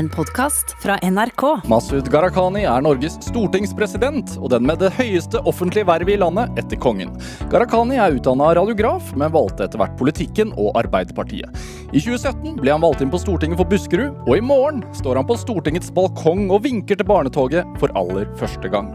En 0.00 0.08
podkast 0.08 0.76
fra 0.82 0.94
NRK. 1.02 1.42
Masud 1.68 2.06
Gharahkhani 2.08 2.62
er 2.64 2.80
Norges 2.80 3.18
stortingspresident, 3.20 4.30
og 4.40 4.48
den 4.54 4.64
med 4.64 4.80
det 4.80 4.88
høyeste 4.96 5.42
offentlige 5.44 5.84
vervet 5.90 6.14
i 6.14 6.20
landet 6.22 6.56
etter 6.62 6.80
kongen. 6.80 7.12
Gharahkhani 7.52 7.98
er 8.00 8.16
utdanna 8.16 8.48
radiograf, 8.56 9.10
men 9.12 9.34
valgte 9.34 9.66
etter 9.66 9.82
hvert 9.82 9.98
politikken 10.00 10.54
og 10.56 10.72
Arbeiderpartiet. 10.80 11.52
I 11.92 12.00
2017 12.00 12.56
ble 12.62 12.72
han 12.72 12.80
valgt 12.80 13.04
inn 13.04 13.12
på 13.12 13.20
Stortinget 13.20 13.60
for 13.60 13.68
Buskerud, 13.68 14.16
og 14.24 14.32
i 14.38 14.40
morgen 14.40 14.80
står 14.96 15.20
han 15.20 15.28
på 15.28 15.36
Stortingets 15.44 15.92
balkong 15.92 16.46
og 16.48 16.64
vinker 16.64 16.96
til 16.96 17.10
barnetoget 17.12 17.68
for 17.76 17.92
aller 17.92 18.24
første 18.40 18.72
gang. 18.72 18.94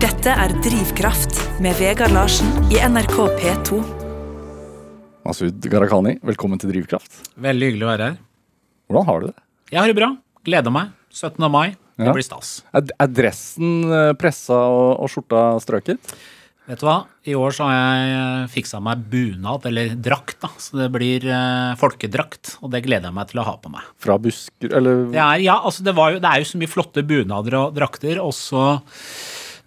Dette 0.00 0.32
er 0.32 0.60
Drivkraft 0.64 1.44
med 1.60 1.76
Vegard 1.76 2.16
Larsen 2.16 2.70
i 2.72 2.80
NRK 2.80 3.26
P2. 3.36 3.99
Masud 5.30 5.62
Gharahkhani, 5.70 6.16
velkommen 6.26 6.58
til 6.58 6.72
Drivkraft. 6.72 7.20
Veldig 7.38 7.68
hyggelig 7.68 7.86
å 7.86 7.90
være 7.92 8.06
her. 8.08 8.16
Hvordan 8.90 9.06
har 9.06 9.20
du 9.22 9.26
det? 9.28 9.36
Jeg 9.70 9.78
har 9.78 9.90
det 9.92 9.96
bra. 10.00 10.08
Gleder 10.48 10.74
meg. 10.74 10.88
17. 11.14 11.46
mai. 11.50 11.76
Det 12.00 12.06
Ja. 12.08 12.12
blir 12.16 12.24
stas. 12.26 12.62
Er, 12.74 12.82
er 12.98 13.06
dressen 13.14 13.84
eh, 13.92 14.12
pressa 14.18 14.56
og, 14.56 14.98
og 15.04 15.10
skjorta 15.12 15.42
strøket? 15.62 16.00
Vet 16.66 16.80
du 16.82 16.86
hva? 16.86 16.96
I 17.30 17.34
år 17.38 17.54
så 17.54 17.66
har 17.68 17.74
jeg 17.76 18.48
fiksa 18.56 18.80
meg 18.82 19.04
bunad, 19.12 19.66
eller 19.70 19.94
drakt, 20.02 20.40
da. 20.42 20.50
Så 20.58 20.78
det 20.80 20.88
blir 20.94 21.22
eh, 21.28 21.76
folkedrakt. 21.78 22.56
Og 22.64 22.72
det 22.74 22.82
gleder 22.88 23.10
jeg 23.12 23.14
meg 23.20 23.28
til 23.30 23.42
å 23.42 23.46
ha 23.46 23.54
på 23.60 23.70
meg. 23.70 23.86
Fra 24.02 24.16
Busker... 24.18 24.72
Eller 24.80 25.04
Det 25.12 25.20
er, 25.22 25.44
ja, 25.46 25.60
altså 25.62 25.84
det, 25.86 25.94
var 25.94 26.16
jo, 26.16 26.18
det 26.24 26.30
er 26.32 26.42
jo 26.42 26.50
så 26.50 26.58
mye 26.58 26.72
flotte 26.74 27.06
bunader 27.06 27.58
og 27.60 27.76
drakter, 27.78 28.18
og 28.24 28.34
så 28.34 28.64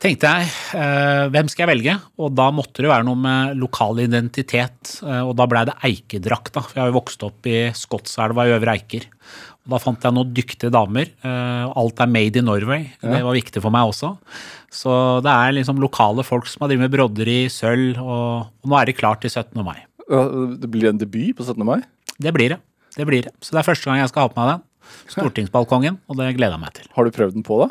tenkte 0.03 0.29
jeg 0.29 0.49
eh, 0.77 1.23
hvem 1.33 1.47
skal 1.51 1.63
jeg 1.65 1.71
velge? 1.71 1.93
Og 2.19 2.33
da 2.35 2.49
måtte 2.55 2.83
det 2.83 2.91
være 2.91 3.05
noe 3.07 3.19
med 3.19 3.57
lokal 3.61 4.01
identitet, 4.03 4.97
eh, 5.05 5.21
og 5.23 5.33
da 5.39 5.47
blei 5.49 5.63
det 5.69 5.75
eikedrakt. 5.87 6.51
da, 6.55 6.63
for 6.65 6.75
Jeg 6.77 6.83
har 6.83 6.91
jo 6.91 6.99
vokst 6.99 7.23
opp 7.27 7.49
i 7.49 7.57
Skotselva 7.77 8.45
i 8.49 8.53
Øvre 8.57 8.75
Eiker. 8.75 9.07
Og 9.63 9.71
Da 9.75 9.79
fant 9.79 10.03
jeg 10.03 10.15
noen 10.15 10.33
dyktige 10.35 10.71
damer. 10.73 11.07
eh, 11.23 11.71
alt 11.79 12.03
er 12.03 12.11
made 12.11 12.35
in 12.41 12.45
Norway. 12.45 12.91
Det 13.01 13.23
var 13.23 13.33
viktig 13.39 13.61
for 13.63 13.71
meg 13.71 13.87
også. 13.93 14.17
Så 14.73 15.21
det 15.23 15.31
er 15.31 15.55
liksom 15.55 15.79
lokale 15.79 16.25
folk 16.27 16.47
som 16.51 16.65
har 16.65 16.73
drevet 16.73 16.89
med 16.89 16.91
broderi, 16.97 17.39
sølv, 17.47 17.97
og, 18.01 18.51
og 18.63 18.69
nå 18.69 18.79
er 18.81 18.85
det 18.91 18.97
klart 18.97 19.21
til 19.21 19.29
17. 19.31 19.63
mai. 19.63 19.79
Det 20.59 20.69
blir 20.69 20.89
en 20.89 20.99
debut 20.99 21.31
på 21.37 21.45
17. 21.47 21.63
mai? 21.63 21.79
Det 22.19 22.33
blir 22.35 22.49
det. 22.57 22.59
Det 22.97 23.07
blir 23.07 23.23
det. 23.25 23.31
Så 23.41 23.55
det 23.55 23.61
er 23.63 23.71
første 23.71 23.89
gang 23.89 24.01
jeg 24.03 24.09
skal 24.11 24.27
ha 24.27 24.33
på 24.33 24.41
meg 24.41 24.51
den. 24.51 24.63
Stortingsbalkongen, 25.13 25.97
og 26.09 26.17
det 26.19 26.29
gleder 26.37 26.55
jeg 26.55 26.61
meg 26.63 26.73
til. 26.77 26.87
Har 26.95 27.05
du 27.07 27.11
prøvd 27.15 27.35
den 27.37 27.43
på, 27.45 27.57
da? 27.61 27.67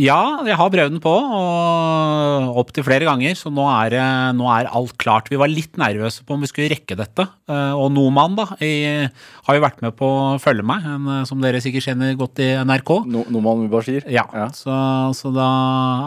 Ja, 0.00 0.20
jeg 0.46 0.56
har 0.56 0.70
prøvd 0.72 0.94
den 0.94 1.02
på, 1.04 1.12
og 1.12 2.58
opptil 2.62 2.84
flere 2.86 3.06
ganger, 3.08 3.34
så 3.38 3.50
nå 3.52 3.64
er, 3.68 3.96
nå 4.36 4.46
er 4.52 4.68
alt 4.70 4.94
klart. 5.00 5.28
Vi 5.32 5.38
var 5.40 5.50
litt 5.52 5.76
nervøse 5.80 6.24
på 6.26 6.36
om 6.36 6.44
vi 6.44 6.50
skulle 6.50 6.70
rekke 6.72 6.96
dette. 6.98 7.26
eh, 7.50 7.72
Og 7.76 7.90
Noman 7.94 8.36
da, 8.38 8.46
jeg 8.62 9.10
har 9.46 9.58
jo 9.58 9.64
vært 9.64 9.82
med 9.84 9.96
på 9.98 10.08
følge 10.42 10.64
meg, 10.66 10.86
en, 10.86 11.08
eh, 11.20 11.24
som 11.28 11.40
dere 11.42 11.60
sikkert 11.64 11.88
kjenner 11.90 12.16
godt 12.20 12.40
i 12.44 12.50
NRK. 12.64 12.94
No, 13.10 13.24
Noman 13.32 13.64
Mubashir? 13.66 14.06
Ja, 14.10 14.26
Så, 14.56 14.72
så 15.16 15.32
da 15.34 15.48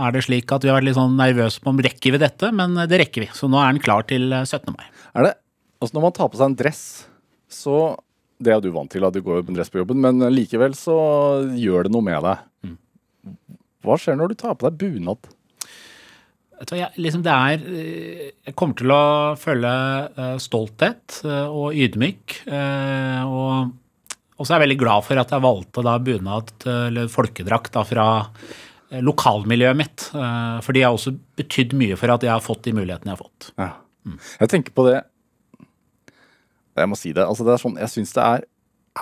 er 0.08 0.12
det 0.16 0.24
slik 0.26 0.52
at 0.56 0.64
vi 0.64 0.72
har 0.72 0.80
vært 0.80 0.90
litt 0.90 1.00
sånn 1.00 1.18
nervøse 1.20 1.62
på 1.64 1.74
om 1.74 1.82
rekker 1.84 2.16
vi 2.16 2.24
dette, 2.24 2.52
men 2.56 2.76
det 2.88 3.00
rekker 3.06 3.26
vi. 3.28 3.32
Så 3.36 3.50
nå 3.52 3.60
er 3.62 3.74
den 3.74 3.84
klar 3.84 4.06
til 4.10 4.32
eh, 4.32 4.46
17. 4.48 4.74
mai. 4.76 4.86
Er 5.16 5.30
det 5.30 5.34
Altså, 5.84 5.98
når 5.98 6.04
man 6.06 6.14
tar 6.16 6.30
på 6.32 6.38
seg 6.40 6.46
en 6.48 6.54
dress, 6.56 6.82
så 7.52 7.74
Det 8.42 8.54
er 8.54 8.64
du 8.64 8.72
vant 8.74 8.90
til, 8.92 9.06
at 9.06 9.14
du 9.14 9.22
går 9.24 9.44
med 9.46 9.58
dress 9.58 9.72
på 9.72 9.82
jobben, 9.82 10.02
men 10.04 10.24
likevel 10.34 10.74
så 10.78 10.96
gjør 11.58 11.88
det 11.88 11.94
noe 11.94 12.06
med 12.06 12.24
deg. 12.26 12.74
Hva 13.84 14.00
skjer 14.00 14.18
når 14.18 14.32
du 14.32 14.40
tar 14.40 14.56
på 14.58 14.70
deg 14.70 14.80
bunad? 14.80 15.30
Jeg, 16.72 16.94
liksom 17.02 17.24
det 17.26 17.34
er 17.34 17.64
eh, 17.68 18.28
Jeg 18.48 18.56
kommer 18.56 18.78
til 18.80 18.92
å 18.94 19.06
føle 19.40 19.72
eh, 20.16 20.36
stolthet 20.40 21.20
eh, 21.28 21.48
og 21.50 21.76
ydmyk. 21.76 22.38
og, 22.48 23.74
og 24.38 24.46
så 24.46 24.54
er 24.54 24.58
jeg 24.58 24.66
veldig 24.68 24.82
glad 24.84 25.08
for 25.08 25.20
at 25.20 25.34
jeg 25.34 25.44
valgte 25.44 25.84
da 25.86 25.98
bunad, 26.04 26.54
eller 26.64 27.12
folkedrakt, 27.12 27.74
da 27.76 27.84
fra 27.88 28.08
lokalmiljøet 28.94 29.78
mitt. 29.78 30.04
for 30.14 30.76
de 30.76 30.84
har 30.86 30.94
også 30.94 31.16
betydd 31.40 31.72
mye 31.74 31.96
for 31.98 32.14
at 32.14 32.22
jeg 32.22 32.30
har 32.30 32.44
fått 32.46 32.68
de 32.68 32.76
mulighetene 32.78 33.10
jeg 33.10 33.18
har 33.18 33.24
fått. 33.24 33.48
Ja. 33.58 33.70
Jeg 34.44 34.52
tenker 34.52 34.76
på 34.76 34.86
det 34.86 35.00
Jeg 36.76 36.90
må 36.90 36.98
si 36.98 37.14
det. 37.14 37.24
altså 37.26 37.46
det 37.46 37.54
er 37.54 37.62
sånn, 37.62 37.80
Jeg 37.82 37.92
syns 37.94 38.14
det 38.16 38.24
er, 38.24 38.46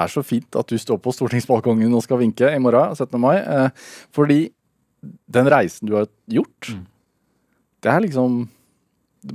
er 0.01 0.11
så 0.11 0.23
fint 0.23 0.57
at 0.59 0.71
du 0.71 0.77
står 0.79 0.99
på 1.03 1.13
stortingsbalkongen 1.15 1.93
og 1.95 2.03
skal 2.05 2.19
vinke 2.21 2.49
i 2.51 2.59
morgen, 2.63 2.95
17. 2.95 3.19
mai. 3.21 3.37
Eh, 3.39 3.69
fordi 4.15 4.41
den 5.31 5.49
reisen 5.51 5.89
du 5.89 5.95
har 5.97 6.09
gjort, 6.29 6.73
det 7.81 7.89
er 7.89 8.03
liksom 8.03 8.49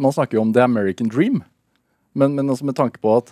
Man 0.03 0.11
snakker 0.11 0.35
jo 0.35 0.41
om 0.43 0.53
the 0.53 0.59
American 0.59 1.07
dream. 1.07 1.45
Men, 2.13 2.35
men 2.35 2.49
altså 2.51 2.65
med 2.67 2.75
tanke 2.75 2.99
på 2.99 3.13
at 3.21 3.29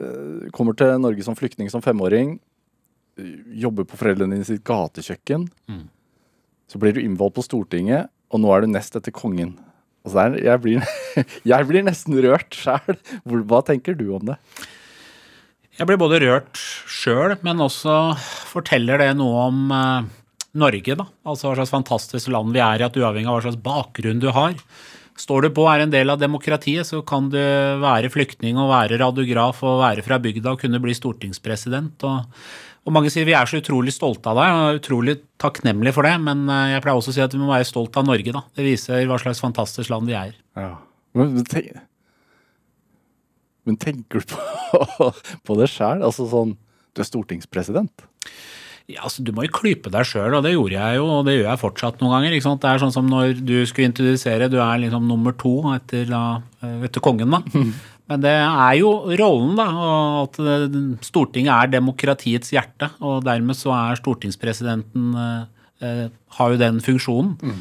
eh, 0.00 0.46
kommer 0.56 0.72
til 0.72 0.94
Norge 1.02 1.20
som 1.22 1.36
flyktning 1.36 1.68
som 1.68 1.82
femåring, 1.84 2.38
eh, 3.20 3.34
jobber 3.60 3.84
på 3.84 3.98
foreldrene 4.00 4.38
dine 4.38 4.46
sitt 4.48 4.64
gatekjøkken, 4.64 5.44
så 6.66 6.80
blir 6.80 6.96
du 6.96 7.02
innvalgt 7.02 7.36
på 7.36 7.44
Stortinget, 7.44 8.08
og 8.32 8.40
nå 8.40 8.54
er 8.54 8.64
du 8.64 8.72
nest 8.72 8.96
etter 8.96 9.12
kongen. 9.12 9.58
Altså 10.06 10.26
jeg, 10.38 10.62
blir, 10.62 10.88
jeg 11.52 11.68
blir 11.68 11.86
nesten 11.86 12.16
rørt 12.22 12.54
sjæl. 12.54 12.98
Hva 13.26 13.62
tenker 13.66 13.98
du 13.98 14.08
om 14.16 14.30
det? 14.30 14.38
Jeg 15.76 15.88
blir 15.88 15.98
både 16.00 16.22
rørt 16.22 16.56
sjøl, 16.88 17.34
men 17.44 17.60
også 17.60 18.14
forteller 18.48 19.02
det 19.02 19.10
noe 19.18 19.48
om 19.50 19.72
eh, 19.76 20.06
Norge, 20.56 20.96
da. 20.96 21.04
Altså 21.28 21.50
hva 21.50 21.58
slags 21.58 21.74
fantastisk 21.74 22.30
land 22.32 22.54
vi 22.56 22.62
er 22.64 22.80
i, 22.80 22.86
at 22.86 22.96
uavhengig 22.96 23.28
av 23.28 23.40
hva 23.40 23.44
slags 23.48 23.60
bakgrunn 23.60 24.22
du 24.22 24.30
har. 24.32 24.54
Står 25.20 25.46
du 25.46 25.50
på 25.56 25.64
og 25.64 25.70
er 25.72 25.84
en 25.84 25.92
del 25.92 26.12
av 26.12 26.20
demokratiet, 26.20 26.86
så 26.88 27.02
kan 27.04 27.28
du 27.32 27.40
være 27.82 28.12
flyktning 28.12 28.58
og 28.60 28.70
være 28.72 28.98
radiograf 29.00 29.62
og 29.64 29.82
være 29.82 30.04
fra 30.04 30.20
bygda 30.20 30.54
og 30.54 30.62
kunne 30.64 30.80
bli 30.80 30.96
stortingspresident. 30.96 32.04
Og, 32.08 32.24
og 32.86 32.94
mange 32.94 33.10
sier 33.10 33.26
vi 33.26 33.34
er 33.34 33.48
så 33.50 33.58
utrolig 33.58 33.90
stolte 33.94 34.30
av 34.30 34.38
deg 34.38 34.56
og 34.56 34.80
utrolig 34.80 35.16
takknemlige 35.42 35.96
for 35.96 36.06
det, 36.06 36.14
men 36.22 36.44
eh, 36.46 36.74
jeg 36.76 36.84
pleier 36.84 37.00
også 37.00 37.10
å 37.10 37.16
si 37.16 37.24
at 37.24 37.34
vi 37.34 37.40
må 37.42 37.50
være 37.50 37.66
stolt 37.66 37.98
av 37.98 38.06
Norge, 38.06 38.34
da. 38.34 38.44
Det 38.54 38.66
viser 38.66 39.08
hva 39.10 39.18
slags 39.18 39.42
fantastisk 39.42 39.90
land 39.90 40.06
vi 40.06 40.14
er. 40.18 40.36
Men, 41.16 41.32
men, 41.34 41.48
tenk, 41.50 41.72
men 43.66 43.80
tenker 43.82 44.22
du 44.22 44.30
på, 44.30 45.10
på 45.48 45.58
det 45.58 45.70
sjæl? 45.72 46.04
Altså 46.06 46.28
sånn 46.30 46.54
Du 46.94 47.02
er 47.02 47.08
stortingspresident. 47.08 48.06
Ja, 48.86 49.02
altså 49.08 49.24
Du 49.26 49.32
må 49.34 49.42
jo 49.48 49.54
klype 49.56 49.90
deg 49.90 50.06
sjøl, 50.06 50.36
og 50.38 50.46
det 50.46 50.54
gjorde 50.54 50.78
jeg 50.78 51.00
jo, 51.00 51.08
og 51.10 51.26
det 51.26 51.34
gjør 51.34 51.48
jeg 51.50 51.62
fortsatt 51.64 51.98
noen 51.98 52.14
ganger. 52.14 52.36
ikke 52.36 52.46
sant? 52.46 52.62
Det 52.62 52.70
er 52.70 52.84
sånn 52.84 52.94
som 52.94 53.10
når 53.10 53.42
du 53.42 53.56
skulle 53.66 53.90
introdusere, 53.90 54.46
du 54.52 54.60
er 54.62 54.84
liksom 54.84 55.10
nummer 55.10 55.34
to 55.34 55.56
etter, 55.74 56.06
da, 56.12 56.22
etter 56.86 57.02
kongen, 57.02 57.34
da. 57.34 57.42
Men 58.10 58.22
det 58.22 58.34
er 58.36 58.76
jo 58.78 58.90
rollen, 59.18 59.56
da, 59.58 59.66
at 60.22 60.38
eh, 60.38 60.78
Stortinget 61.06 61.52
er 61.56 61.72
demokratiets 61.74 62.52
hjerte. 62.54 62.90
Og 63.02 63.24
dermed 63.26 63.58
så 63.58 63.74
er 63.74 63.98
stortingspresidenten 63.98 65.10
eh, 65.22 65.42
eh, 65.82 66.06
har 66.38 66.54
jo 66.54 66.60
den 66.60 66.78
funksjonen. 66.84 67.56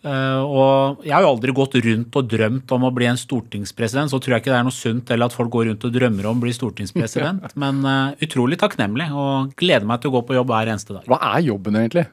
Eh, 0.00 0.40
og 0.40 1.02
jeg 1.04 1.12
har 1.12 1.26
jo 1.26 1.32
aldri 1.34 1.52
gått 1.52 1.74
rundt 1.84 2.16
og 2.16 2.28
drømt 2.32 2.72
om 2.72 2.86
å 2.88 2.92
bli 2.96 3.08
en 3.10 3.20
stortingspresident. 3.20 4.12
Så 4.12 4.20
tror 4.20 4.36
jeg 4.36 4.44
ikke 4.44 4.54
det 4.54 4.60
er 4.60 4.68
noe 4.68 4.76
sunt 4.76 5.12
eller 5.12 5.28
at 5.28 5.36
folk 5.36 5.52
går 5.52 5.68
rundt 5.68 5.84
og 5.84 5.92
drømmer 5.96 6.30
om 6.30 6.40
å 6.40 6.44
bli 6.46 6.54
stortingspresident. 6.56 7.50
Men 7.60 7.82
eh, 7.84 8.24
utrolig 8.28 8.60
takknemlig 8.62 9.10
og 9.12 9.52
gleder 9.60 9.88
meg 9.88 10.00
til 10.00 10.12
å 10.12 10.18
gå 10.18 10.24
på 10.30 10.38
jobb 10.38 10.54
hver 10.54 10.72
eneste 10.72 10.96
dag. 10.96 11.04
Hva 11.10 11.20
er 11.34 11.44
jobben 11.50 11.82
egentlig? 11.82 12.06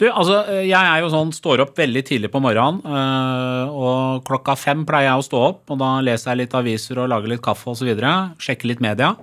Du, 0.00 0.06
altså, 0.10 0.40
Jeg 0.64 0.74
er 0.80 1.00
jo 1.04 1.10
sånn, 1.12 1.32
står 1.34 1.64
opp 1.66 1.76
veldig 1.78 2.04
tidlig 2.08 2.30
på 2.32 2.42
morgenen, 2.42 2.80
øh, 2.84 3.74
og 3.74 4.24
klokka 4.28 4.56
fem 4.58 4.84
pleier 4.88 5.12
jeg 5.12 5.22
å 5.22 5.26
stå 5.30 5.42
opp. 5.48 5.64
og 5.70 5.78
Da 5.78 6.00
leser 6.04 6.32
jeg 6.32 6.44
litt 6.44 6.54
aviser 6.58 6.98
og 7.02 7.10
lager 7.12 7.28
litt 7.34 7.42
kaffe 7.44 7.70
osv. 7.74 7.92
Sjekker 8.38 8.70
litt 8.72 8.80
media. 8.84 9.14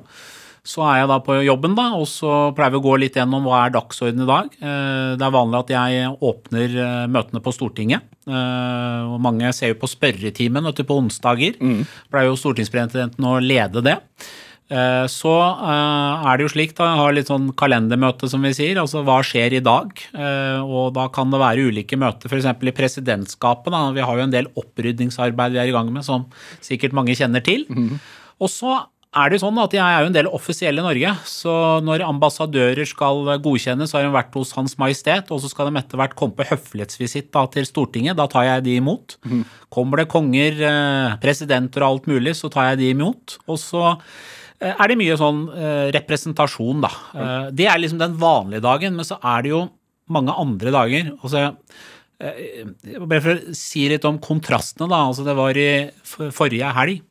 Så 0.62 0.84
er 0.86 1.00
jeg 1.00 1.08
da 1.09 1.16
på 1.25 1.40
jobben, 1.41 1.74
da, 1.74 1.88
og 1.97 2.06
så 2.06 2.52
pleier 2.53 2.75
vi 2.75 2.78
å 2.78 2.84
gå 2.86 2.91
litt 3.02 3.16
gjennom 3.18 3.47
hva 3.50 3.64
er 3.66 3.72
dagsordenen 3.74 4.28
i 4.28 4.30
dag. 4.30 4.52
Eh, 4.62 5.16
Det 5.18 5.25
er 5.25 5.34
vanlig 5.34 5.58
at 5.64 5.72
jeg 5.74 6.12
åpner 6.22 6.75
eh, 6.84 7.08
møtene 7.09 7.41
på 7.41 7.53
Stortinget. 7.56 8.06
Eh, 8.30 9.02
og 9.09 9.18
Mange 9.25 9.50
ser 9.58 9.74
jo 9.74 9.80
på 9.81 9.90
spørretimen 9.90 10.64
vet 10.70 10.78
du, 10.78 10.84
på 10.86 11.00
onsdager. 11.02 11.58
Pleier 12.14 12.30
jo 12.30 12.38
stortingspresidenten 12.38 13.25
å 13.25 13.40
lede 13.41 13.81
det. 13.81 13.97
Eh, 14.72 15.06
Så 15.12 15.32
eh, 15.35 16.28
er 16.32 16.38
det 16.40 16.46
jo 16.46 16.52
slik, 16.53 16.72
da, 16.78 16.88
jeg 16.94 17.02
har 17.02 17.16
litt 17.18 17.32
sånn 17.32 17.50
kalendermøte 17.59 18.29
som 18.32 18.41
vi 18.46 18.53
sier, 18.56 18.79
altså 18.79 19.03
hva 19.08 19.18
skjer 19.26 19.58
i 19.59 19.64
dag? 19.66 19.91
Eh, 20.16 20.62
Og 20.64 20.94
da 20.96 21.09
kan 21.12 21.34
det 21.34 21.41
være 21.41 21.68
ulike 21.72 22.00
møter, 22.00 22.32
f.eks. 22.32 22.47
i 22.47 22.76
presidentskapet. 22.78 23.73
Da. 23.76 23.84
Vi 23.97 24.06
har 24.08 24.18
jo 24.22 24.23
en 24.29 24.34
del 24.38 24.47
opprydningsarbeid 24.56 25.52
vi 25.58 25.62
er 25.66 25.70
i 25.73 25.76
gang 25.76 25.91
med, 25.91 26.08
som 26.08 26.26
sikkert 26.64 26.96
mange 26.96 27.18
kjenner 27.20 27.44
til. 27.44 27.68
Og 28.41 28.50
så 28.50 28.79
er 29.12 29.28
det 29.28 29.35
jo 29.41 29.44
sånn 29.44 29.58
at 29.59 29.73
jeg 29.76 29.84
er 29.84 30.06
jo 30.06 30.08
en 30.08 30.16
del 30.16 30.28
offisiell 30.32 30.79
i 30.79 30.84
Norge, 30.85 31.09
så 31.28 31.53
når 31.84 32.06
ambassadører 32.08 32.88
skal 32.88 33.26
godkjennes, 33.44 33.91
så 33.91 33.97
har 34.00 34.06
de 34.08 34.14
vært 34.16 34.38
hos 34.40 34.53
Hans 34.56 34.78
Majestet, 34.79 35.28
og 35.35 35.41
så 35.44 35.50
skal 35.52 35.68
de 35.68 35.82
etter 35.82 36.00
hvert 36.00 36.16
komme 36.16 36.38
på 36.38 36.47
høflighetsvisitt 36.47 37.28
til 37.52 37.68
Stortinget. 37.68 38.16
Da 38.16 38.29
tar 38.32 38.47
jeg 38.47 38.64
de 38.70 38.78
imot. 38.79 39.18
Kommer 39.70 40.00
det 40.00 40.08
konger, 40.16 40.64
presidenter 41.20 41.84
og 41.84 41.90
alt 41.97 42.08
mulig, 42.08 42.38
så 42.40 42.47
tar 42.53 42.72
jeg 42.72 42.79
de 42.85 42.94
imot. 42.96 43.35
Og 43.52 43.59
så 43.59 43.97
er 44.61 44.87
det 44.91 44.97
mye 44.99 45.16
sånn 45.17 45.40
eh, 45.58 45.91
representasjon, 45.96 46.81
da. 46.85 46.91
Eh, 47.16 47.52
Det 47.52 47.66
er 47.67 47.79
liksom 47.81 47.97
den 48.02 48.17
vanlige 48.22 48.61
dagen, 48.61 48.96
men 48.96 49.05
så 49.08 49.17
er 49.23 49.41
det 49.43 49.49
jo 49.53 49.61
mange 50.11 50.34
andre 50.37 50.72
dager. 50.72 51.11
Altså, 51.23 51.55
eh, 52.22 52.66
bare 52.99 53.22
for 53.22 53.34
å 53.35 53.55
si 53.55 53.87
litt 53.90 54.05
om 54.05 54.19
kontrastene, 54.19 54.87
da. 54.91 54.99
Altså, 55.09 55.25
det 55.25 55.35
var 55.35 55.58
i 55.58 55.90
forrige 56.31 56.73
helg. 56.75 57.02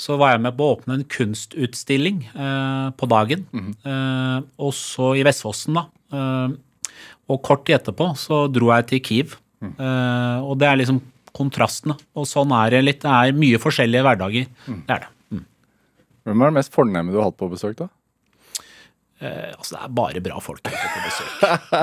så 0.00 0.16
var 0.16 0.30
jeg 0.32 0.40
med 0.40 0.54
på 0.56 0.64
å 0.64 0.76
åpne 0.78 0.94
en 0.96 1.04
kunstutstilling 1.04 2.22
eh, 2.32 2.90
på 2.96 3.08
dagen. 3.10 3.42
eh, 3.84 4.40
også 4.58 5.10
i 5.18 5.22
Vestfossen, 5.26 5.74
da. 5.76 5.86
Eh, 6.12 6.54
og 7.28 7.42
kort 7.42 7.66
tid 7.66 7.76
etterpå 7.80 8.16
så 8.16 8.46
dro 8.50 8.70
jeg 8.72 8.86
til 8.88 9.00
Kiev. 9.04 9.36
Eh, 9.62 10.38
og 10.40 10.56
det 10.58 10.68
er 10.70 10.76
liksom 10.80 11.02
kontrastene. 11.36 11.98
Og 12.16 12.24
sånn 12.26 12.50
er 12.56 12.70
det 12.70 12.84
litt. 12.84 13.00
Det 13.02 13.10
er 13.12 13.36
mye 13.36 13.58
forskjellige 13.60 14.02
hverdager. 14.06 14.46
Det 14.86 14.94
er 14.96 15.04
det. 15.04 15.10
Mm. 16.30 16.36
Hvem 16.38 16.46
er 16.46 16.52
det 16.54 16.60
mest 16.60 16.76
fornemme 16.76 17.14
du 17.14 17.20
har 17.20 17.30
hatt 17.30 17.40
på 17.40 17.50
besøk, 17.52 17.76
da? 17.80 17.90
Eh, 19.20 19.52
altså, 19.52 19.74
det 19.74 19.80
er 19.84 19.90
bare 19.92 20.20
bra 20.24 20.38
folk 20.40 20.62
på 20.64 21.00
besøk. 21.04 21.32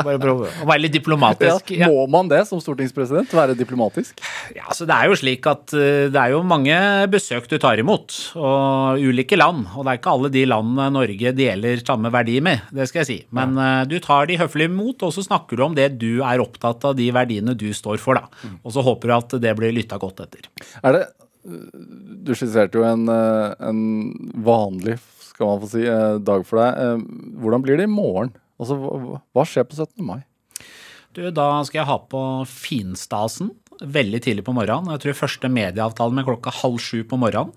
Bare 0.08 0.18
prøve 0.18 0.48
å 0.50 0.66
være 0.66 0.82
litt 0.88 0.96
diplomatisk. 0.96 1.70
Ja. 1.78 1.86
Må 1.92 2.08
man 2.10 2.32
det 2.32 2.40
som 2.50 2.62
stortingspresident? 2.64 3.30
Være 3.38 3.54
diplomatisk? 3.58 4.24
Ja, 4.56 4.64
altså 4.72 4.88
Det 4.90 4.96
er 4.96 5.12
jo 5.12 5.18
slik 5.22 5.46
at 5.50 5.76
eh, 5.78 6.08
det 6.10 6.18
er 6.18 6.34
jo 6.34 6.42
mange 6.48 6.74
besøk 7.14 7.46
du 7.52 7.60
tar 7.62 7.78
imot, 7.78 8.16
og 8.42 9.04
ulike 9.06 9.38
land. 9.38 9.68
Og 9.76 9.86
det 9.86 9.94
er 9.94 10.02
ikke 10.02 10.16
alle 10.18 10.34
de 10.34 10.44
landene 10.50 10.90
Norge 10.98 11.36
deler 11.38 11.86
samme 11.86 12.10
verdi 12.14 12.40
med, 12.42 12.66
det 12.74 12.90
skal 12.90 13.04
jeg 13.04 13.10
si. 13.12 13.20
Men 13.38 13.54
ja. 13.62 13.70
du 13.86 14.00
tar 14.02 14.26
de 14.32 14.40
høflig 14.42 14.72
imot, 14.72 15.06
og 15.06 15.14
så 15.14 15.28
snakker 15.28 15.60
du 15.60 15.68
om 15.68 15.78
det 15.78 15.92
du 16.02 16.24
er 16.26 16.42
opptatt 16.42 16.90
av, 16.90 16.98
de 16.98 17.12
verdiene 17.14 17.54
du 17.54 17.70
står 17.70 18.02
for. 18.02 18.18
da. 18.18 18.58
Og 18.64 18.74
så 18.74 18.82
håper 18.82 19.14
du 19.14 19.18
at 19.20 19.40
det 19.46 19.54
blir 19.60 19.78
lytta 19.78 20.02
godt 20.02 20.26
etter. 20.26 20.50
Er 20.82 20.98
det 20.98 21.06
Du 21.48 22.34
skisserte 22.36 22.76
jo 22.80 22.84
en, 22.84 23.08
eh, 23.10 23.54
en 23.64 23.82
vanlig, 24.44 24.98
skal 25.30 25.48
man 25.54 25.62
få 25.64 25.70
si, 25.72 25.86
eh, 25.88 26.18
dag 26.20 26.46
for 26.46 26.60
deg. 26.60 26.82
Eh, 26.82 26.98
Hvordan 27.40 27.64
blir 27.64 27.78
det 27.80 27.88
i 27.88 27.94
morgen? 27.94 28.34
Altså, 28.60 28.76
hva, 28.78 29.46
skjer 29.46 29.64
på 29.70 29.78
17. 29.78 30.04
mai? 30.06 30.24
Du, 31.14 31.30
Da 31.32 31.64
skal 31.64 31.80
jeg 31.80 31.88
ha 31.88 31.98
på 32.00 32.22
finstasen 32.46 33.52
veldig 33.82 34.22
tidlig 34.22 34.44
på 34.44 34.54
morgenen. 34.54 34.92
Jeg 34.98 35.06
tror 35.06 35.28
første 35.28 35.50
medieavtale 35.50 36.14
med 36.14 36.26
klokka 36.26 36.52
halv 36.52 36.80
sju 36.82 37.04
på 37.04 37.18
morgenen. 37.18 37.54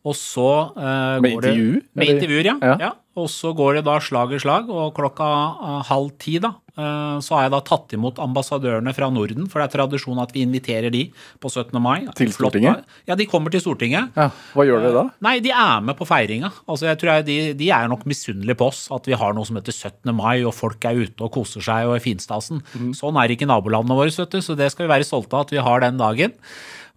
Og 0.00 0.16
så 0.16 0.48
uh, 0.72 1.20
Med 1.20 1.34
går 1.34 1.44
det 1.44 1.52
intervju, 1.52 1.70
Med 1.92 2.02
eller? 2.06 2.16
intervjuer, 2.16 2.46
ja. 2.48 2.56
Ja. 2.64 2.76
ja. 2.80 2.90
Og 3.20 3.26
så 3.28 3.50
går 3.52 3.80
det 3.80 3.84
da 3.84 3.98
slag 4.00 4.30
i 4.32 4.38
slag, 4.40 4.68
og 4.70 4.94
klokka 4.96 5.26
eh, 5.26 5.80
halv 5.90 6.12
ti 6.22 6.36
da, 6.40 6.52
uh, 6.78 7.18
så 7.20 7.34
har 7.34 7.42
jeg 7.48 7.52
da 7.52 7.58
tatt 7.66 7.92
imot 7.96 8.20
ambassadørene 8.22 8.94
fra 8.96 9.08
Norden, 9.12 9.48
for 9.50 9.60
det 9.60 9.66
er 9.66 9.72
tradisjon 9.74 10.20
at 10.22 10.30
vi 10.32 10.44
inviterer 10.46 10.94
de 10.94 11.02
på 11.42 11.50
17. 11.50 11.74
mai. 11.82 12.06
Til 12.16 12.30
Stortinget? 12.32 12.84
Flott, 12.86 13.08
Ja, 13.10 13.16
de 13.18 13.26
kommer 13.28 13.52
til 13.52 13.60
Stortinget. 13.60 14.14
Ja, 14.16 14.28
Hva 14.54 14.64
gjør 14.64 14.86
dere 14.86 14.94
da? 14.94 15.04
Nei, 15.26 15.34
de 15.44 15.50
er 15.52 15.82
med 15.84 15.98
på 15.98 16.06
feiringa. 16.08 16.52
Altså, 16.70 16.86
jeg 16.88 17.00
tror 17.02 17.12
jeg 17.18 17.26
de, 17.26 17.36
de 17.58 17.68
er 17.76 17.90
nok 17.90 18.06
misunnelige 18.08 18.56
på 18.62 18.70
oss. 18.70 18.86
At 18.94 19.10
vi 19.10 19.18
har 19.18 19.34
noe 19.36 19.44
som 19.50 19.58
heter 19.58 19.74
17. 19.74 20.14
mai, 20.16 20.38
og 20.46 20.54
folk 20.56 20.86
er 20.88 21.02
ute 21.02 21.26
og 21.26 21.34
koser 21.34 21.66
seg 21.66 21.90
og 21.90 21.98
er 21.98 22.06
finstasen. 22.06 22.62
Sånn 22.96 23.18
er 23.20 23.34
ikke 23.34 23.50
nabolandene 23.50 23.98
våre, 23.98 24.14
vet 24.16 24.38
du, 24.38 24.40
så 24.40 24.56
det 24.56 24.70
skal 24.72 24.86
vi 24.86 24.94
være 24.94 25.10
stolte 25.10 25.34
av 25.36 25.44
at 25.48 25.52
vi 25.58 25.60
har 25.66 25.84
den 25.84 26.00
dagen. 26.00 26.38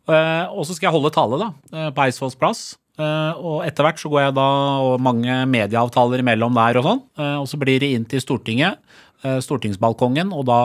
Og 0.07 0.63
så 0.67 0.77
skal 0.77 0.91
jeg 0.91 0.95
holde 0.95 1.11
tale 1.15 1.41
da, 1.41 1.51
på 1.91 2.05
Eidsvolls 2.05 2.37
plass. 2.39 2.63
Eh, 2.93 3.39
og 3.41 3.63
etter 3.65 3.87
hvert 3.87 4.01
så 4.01 4.11
går 4.11 4.27
jeg 4.27 4.35
da, 4.37 4.49
og 4.85 5.01
mange 5.01 5.39
medieavtaler 5.49 6.21
imellom 6.21 6.59
der 6.59 6.77
og 6.81 6.89
sånn. 6.89 7.01
Uh, 7.17 7.37
og 7.41 7.47
så 7.49 7.57
blir 7.61 7.81
det 7.81 7.89
inn 7.95 8.05
til 8.09 8.21
Stortinget, 8.21 8.77
uh, 9.25 9.39
stortingsbalkongen, 9.41 10.33
og 10.35 10.45
da 10.49 10.61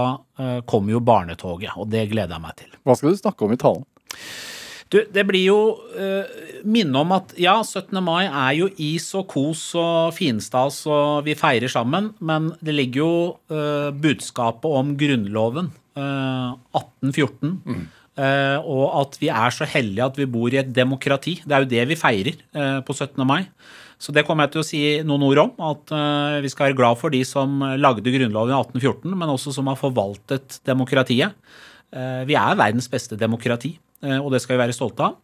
kommer 0.70 0.94
jo 0.94 1.00
barnetoget. 1.02 1.72
Og 1.80 1.88
det 1.90 2.06
gleder 2.12 2.36
jeg 2.36 2.44
meg 2.44 2.60
til. 2.60 2.70
Hva 2.86 2.94
skal 2.98 3.10
du 3.10 3.18
snakke 3.18 3.46
om 3.46 3.54
i 3.54 3.58
talen? 3.58 3.82
Du, 4.88 5.02
det 5.12 5.24
blir 5.28 5.42
jo 5.44 5.58
uh, 5.98 6.36
minne 6.64 7.00
om 7.02 7.10
at 7.16 7.34
ja, 7.40 7.58
17. 7.64 7.98
mai 8.04 8.28
er 8.28 8.52
jo 8.56 8.70
is 8.80 9.10
og 9.18 9.26
kos 9.32 9.64
og 9.76 10.14
finstas 10.16 10.78
og 10.88 11.26
vi 11.26 11.34
feirer 11.36 11.68
sammen, 11.72 12.12
men 12.24 12.52
det 12.64 12.76
ligger 12.76 13.02
jo 13.02 13.92
budskapet 14.00 14.78
om 14.80 14.94
Grunnloven 15.00 15.68
eh, 15.98 16.50
1814. 16.76 17.62
eh, 17.66 17.74
og 18.18 18.86
at 19.02 19.18
vi 19.20 19.28
er 19.30 19.52
så 19.54 19.66
heldige 19.68 20.06
at 20.06 20.16
vi 20.18 20.26
bor 20.26 20.50
i 20.50 20.58
et 20.58 20.72
demokrati. 20.74 21.36
Det 21.46 21.54
er 21.54 21.62
jo 21.64 21.70
det 21.70 21.84
vi 21.92 21.98
feirer 22.00 22.34
eh, 22.34 22.80
på 22.86 22.94
17. 22.96 23.22
mai. 23.26 23.44
Så 23.98 24.12
det 24.14 24.22
kommer 24.26 24.46
jeg 24.46 24.52
til 24.54 24.62
å 24.62 24.66
si 24.66 24.80
noen 25.06 25.24
ord 25.26 25.40
om. 25.42 25.52
At 25.70 25.92
eh, 25.94 26.38
vi 26.44 26.50
skal 26.52 26.68
være 26.68 26.78
glad 26.78 26.98
for 27.00 27.10
de 27.14 27.24
som 27.26 27.58
lagde 27.78 28.06
Grunnloven 28.14 28.54
i 28.54 28.58
1814, 28.58 29.14
men 29.18 29.32
også 29.34 29.54
som 29.56 29.66
har 29.70 29.78
forvaltet 29.80 30.60
demokratiet. 30.66 31.34
Eh, 31.94 32.24
Vi 32.28 32.34
er 32.38 32.58
verdens 32.58 32.90
beste 32.90 33.18
demokrati, 33.18 33.76
eh, 34.02 34.18
og 34.18 34.30
det 34.34 34.42
skal 34.44 34.56
vi 34.56 34.62
være 34.64 34.76
stolte 34.76 35.08
av. 35.08 35.16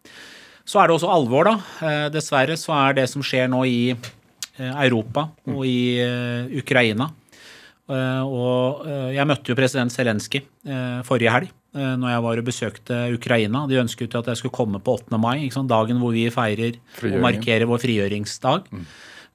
Så 0.64 0.81
er 0.81 0.88
det 0.88 0.94
også 0.96 1.11
alvor, 1.12 1.44
da. 1.50 1.56
Eh, 1.85 2.06
Dessverre 2.14 2.56
så 2.56 2.73
er 2.79 2.94
det 3.00 3.08
som 3.12 3.23
skjer 3.23 3.50
nå 3.52 3.64
i 3.69 3.91
eh, 3.93 4.73
Europa 4.87 5.29
og 5.50 5.67
i 5.69 5.99
eh, 6.00 6.46
Ukraina. 6.62 7.11
Eh, 7.91 8.23
Og 8.25 8.87
eh, 8.88 9.11
jeg 9.19 9.29
møtte 9.29 9.52
jo 9.52 9.58
president 9.58 9.93
Zelenskyj 9.93 10.41
eh, 10.41 11.02
forrige 11.05 11.35
helg 11.35 11.50
eh, 11.50 11.63
når 11.75 12.11
jeg 12.12 12.23
var 12.23 12.38
og 12.38 12.47
besøkte 12.47 12.99
Ukraina. 13.17 13.65
De 13.67 13.81
ønsket 13.82 14.15
jo 14.15 14.21
at 14.23 14.29
jeg 14.31 14.38
skulle 14.41 14.55
komme 14.55 14.79
på 14.79 14.94
8. 15.00 15.19
mai, 15.19 15.49
dagen 15.50 15.99
hvor 15.99 16.15
vi 16.15 16.29
feirer 16.31 16.76
og 17.03 17.21
markerer 17.25 17.67
vår 17.67 17.82
frigjøringsdag. 17.82 18.71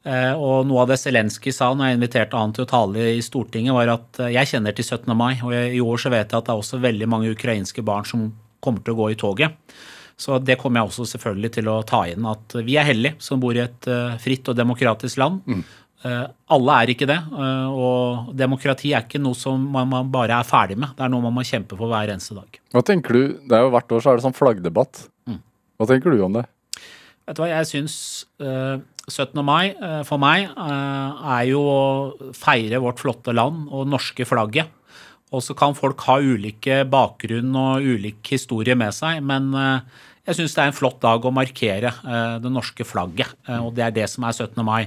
Eh, 0.07 0.31
Og 0.31 0.63
noe 0.68 0.86
av 0.86 0.88
det 0.94 1.00
Zelenskyj 1.01 1.51
sa 1.51 1.74
når 1.75 1.89
jeg 1.89 1.97
inviterte 2.00 2.39
han 2.39 2.53
til 2.56 2.63
å 2.63 2.69
tale 2.71 3.09
i 3.18 3.21
Stortinget, 3.25 3.75
var 3.75 3.91
at 3.97 4.19
eh, 4.24 4.31
jeg 4.38 4.47
kjenner 4.53 4.75
til 4.77 4.86
17. 4.88 5.12
mai, 5.18 5.33
og 5.44 5.51
i 5.51 5.81
år 5.83 6.00
så 6.00 6.12
vet 6.13 6.31
jeg 6.31 6.39
at 6.39 6.47
det 6.47 6.53
er 6.56 6.62
også 6.63 6.80
veldig 6.80 7.09
mange 7.12 7.33
ukrainske 7.36 7.83
barn 7.83 8.07
som 8.07 8.30
kommer 8.63 8.83
til 8.85 8.95
å 8.95 9.00
gå 9.01 9.09
i 9.12 9.19
toget. 9.19 9.57
Så 10.19 10.35
det 10.44 10.57
kommer 10.59 10.81
jeg 10.81 10.89
også 10.92 11.06
selvfølgelig 11.15 11.51
til 11.56 11.68
å 11.71 11.77
ta 11.88 12.01
inn, 12.07 12.25
at 12.27 12.56
vi 12.68 12.75
er 12.80 12.88
heldige 12.88 13.15
som 13.24 13.39
bor 13.39 13.56
i 13.56 13.63
et 13.63 13.88
eh, 13.92 14.15
fritt 14.24 14.47
og 14.51 14.56
demokratisk 14.59 15.19
land. 15.19 15.44
Eh, 15.47 15.75
alle 16.03 16.75
er 16.79 16.91
ikke 16.93 17.07
det, 17.09 17.17
eh, 17.19 17.71
og 17.75 18.29
demokrati 18.39 18.93
er 18.95 19.03
ikke 19.03 19.19
noe 19.19 19.35
som 19.35 19.65
man, 19.73 19.91
bare 20.13 20.37
er 20.39 20.47
ferdig 20.47 20.77
med. 20.79 20.93
Det 20.95 21.03
er 21.03 21.11
noe 21.11 21.25
man 21.25 21.35
må 21.35 21.43
kjempe 21.47 21.75
for 21.75 21.91
hver 21.91 22.13
eneste 22.13 22.37
dag. 22.37 22.61
Hva 22.71 22.83
tenker 22.87 23.17
du, 23.17 23.23
det 23.43 23.57
er 23.57 23.65
jo 23.65 23.73
Hvert 23.73 23.91
år 23.97 24.05
så 24.05 24.13
er 24.13 24.19
det 24.19 24.27
sånn 24.27 24.37
flaggdebatt. 24.37 25.03
Hva 25.79 25.87
tenker 25.87 26.11
du 26.11 26.23
om 26.25 26.39
det? 26.39 26.45
Vet 27.27 27.37
du 27.37 27.43
hva, 27.43 27.51
jeg 27.51 27.67
syns 27.69 27.95
eh, 28.41 28.79
17. 29.09 29.37
mai 29.45 29.69
eh, 29.71 30.01
for 30.07 30.21
meg 30.21 30.47
eh, 30.49 31.29
er 31.35 31.45
jo 31.51 31.61
å 31.61 32.33
feire 32.35 32.81
vårt 32.83 32.99
flotte 33.03 33.35
land 33.35 33.69
og 33.69 33.87
norske 33.87 34.27
flagget. 34.27 34.71
Og 35.29 35.43
så 35.45 35.53
kan 35.53 35.75
folk 35.77 36.01
ha 36.07 36.17
ulike 36.19 36.81
bakgrunn 36.89 37.53
og 37.53 37.85
ulik 37.85 38.31
historie 38.33 38.75
med 38.77 38.95
seg, 38.97 39.21
men 39.21 39.51
eh, 39.53 40.05
jeg 40.29 40.39
syns 40.39 40.55
det 40.57 40.63
er 40.63 40.71
en 40.71 40.77
flott 40.77 40.99
dag 41.01 41.25
å 41.25 41.33
markere 41.33 41.93
eh, 41.93 42.35
det 42.41 42.51
norske 42.53 42.85
flagget, 42.85 43.37
eh, 43.47 43.61
og 43.61 43.75
det 43.77 43.85
er 43.87 43.95
det 43.95 44.07
som 44.11 44.25
er 44.27 44.35
17. 44.35 44.59
mai. 44.65 44.83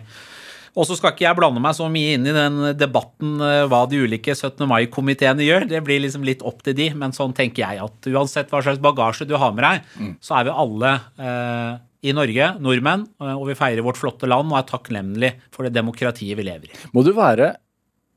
Og 0.72 0.86
så 0.88 0.96
skal 0.96 1.12
ikke 1.12 1.26
jeg 1.26 1.36
blande 1.36 1.60
meg 1.60 1.76
så 1.76 1.86
mye 1.92 2.14
inn 2.16 2.28
i 2.28 2.32
den 2.32 2.58
debatten 2.80 3.36
eh, 3.44 3.64
hva 3.68 3.82
de 3.90 4.00
ulike 4.06 4.32
17. 4.32 4.64
mai-komiteene 4.70 5.44
gjør. 5.44 5.66
Det 5.68 5.82
blir 5.84 6.00
liksom 6.00 6.24
litt 6.24 6.44
opp 6.48 6.62
til 6.64 6.76
de, 6.78 6.88
men 6.96 7.12
sånn 7.16 7.34
tenker 7.36 7.66
jeg 7.66 7.82
at 7.84 8.08
uansett 8.08 8.52
hva 8.52 8.62
slags 8.64 8.80
bagasje 8.82 9.28
du 9.28 9.36
har 9.40 9.52
med 9.56 9.66
deg, 9.66 9.90
så 10.24 10.38
er 10.38 10.48
vi 10.48 10.54
alle 10.64 10.92
eh, 11.20 11.74
i 12.08 12.14
Norge 12.16 12.48
nordmenn, 12.64 13.04
eh, 13.20 13.34
og 13.34 13.50
vi 13.50 13.58
feirer 13.58 13.84
vårt 13.84 14.00
flotte 14.00 14.30
land 14.30 14.48
og 14.48 14.62
er 14.62 14.70
takknemlige 14.70 15.52
for 15.52 15.68
det 15.68 15.76
demokratiet 15.76 16.40
vi 16.40 16.48
lever 16.48 16.72
i. 16.72 16.80
Må 16.96 17.04
du 17.04 17.12
være 17.16 17.52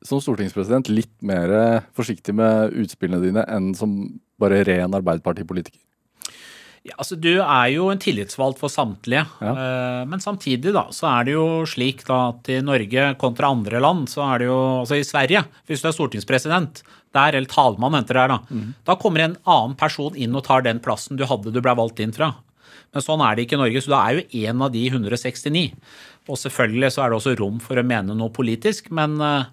som 0.06 0.22
stortingspresident 0.22 0.88
litt 0.94 1.16
mer 1.26 1.52
forsiktig 1.98 2.36
med 2.38 2.76
utspillene 2.78 3.24
dine 3.24 3.44
enn 3.52 3.74
som 3.76 3.98
bare 4.40 4.62
ren 4.68 4.96
Arbeiderpartipolitiker? 4.96 5.82
Ja, 6.86 6.94
altså 7.02 7.16
Du 7.18 7.32
er 7.42 7.70
jo 7.74 7.88
en 7.90 7.98
tillitsvalgt 8.02 8.60
for 8.62 8.70
samtlige, 8.70 9.24
Ja. 9.42 9.52
eh, 9.58 10.06
men 10.06 10.20
samtidig 10.22 10.72
da, 10.76 10.84
så 10.94 11.08
er 11.20 11.26
det 11.26 11.34
jo 11.34 11.66
slik 11.66 12.04
da 12.06 12.30
at 12.30 12.48
i 12.54 12.60
Norge 12.62 13.16
kontra 13.18 13.50
andre 13.50 13.80
land, 13.82 14.06
så 14.12 14.22
er 14.36 14.40
det 14.44 14.48
jo 14.52 14.60
altså 14.84 15.00
i 15.00 15.04
Sverige, 15.08 15.46
hvis 15.68 15.82
du 15.82 15.88
er 15.90 15.96
stortingspresident 15.98 16.84
der, 17.16 17.34
eller 17.40 17.48
talmann 17.50 17.96
heter 17.98 18.14
det 18.14 18.22
her 18.22 18.34
da, 18.36 18.40
da 18.86 18.96
kommer 19.02 19.20
en 19.26 19.38
annen 19.48 19.76
person 19.80 20.14
inn 20.16 20.36
og 20.36 20.44
tar 20.46 20.62
den 20.62 20.80
plassen 20.80 21.18
du 21.18 21.26
hadde 21.26 21.52
du 21.52 21.60
ble 21.62 21.74
valgt 21.76 22.00
inn 22.04 22.14
fra. 22.14 22.36
Men 22.94 23.02
sånn 23.04 23.20
er 23.26 23.36
det 23.36 23.48
ikke 23.48 23.58
i 23.58 23.64
Norge, 23.64 23.82
så 23.82 23.90
da 23.92 24.04
er 24.08 24.20
jo 24.22 24.48
en 24.48 24.62
av 24.62 24.72
de 24.72 24.86
169. 24.90 25.72
Og 26.30 26.38
selvfølgelig 26.38 26.92
så 26.94 27.04
er 27.04 27.10
det 27.10 27.18
også 27.18 27.34
rom 27.40 27.58
for 27.60 27.76
å 27.76 27.84
mene 27.84 28.16
noe 28.16 28.30
politisk, 28.30 28.92
men 28.92 29.18
eh, 29.22 29.46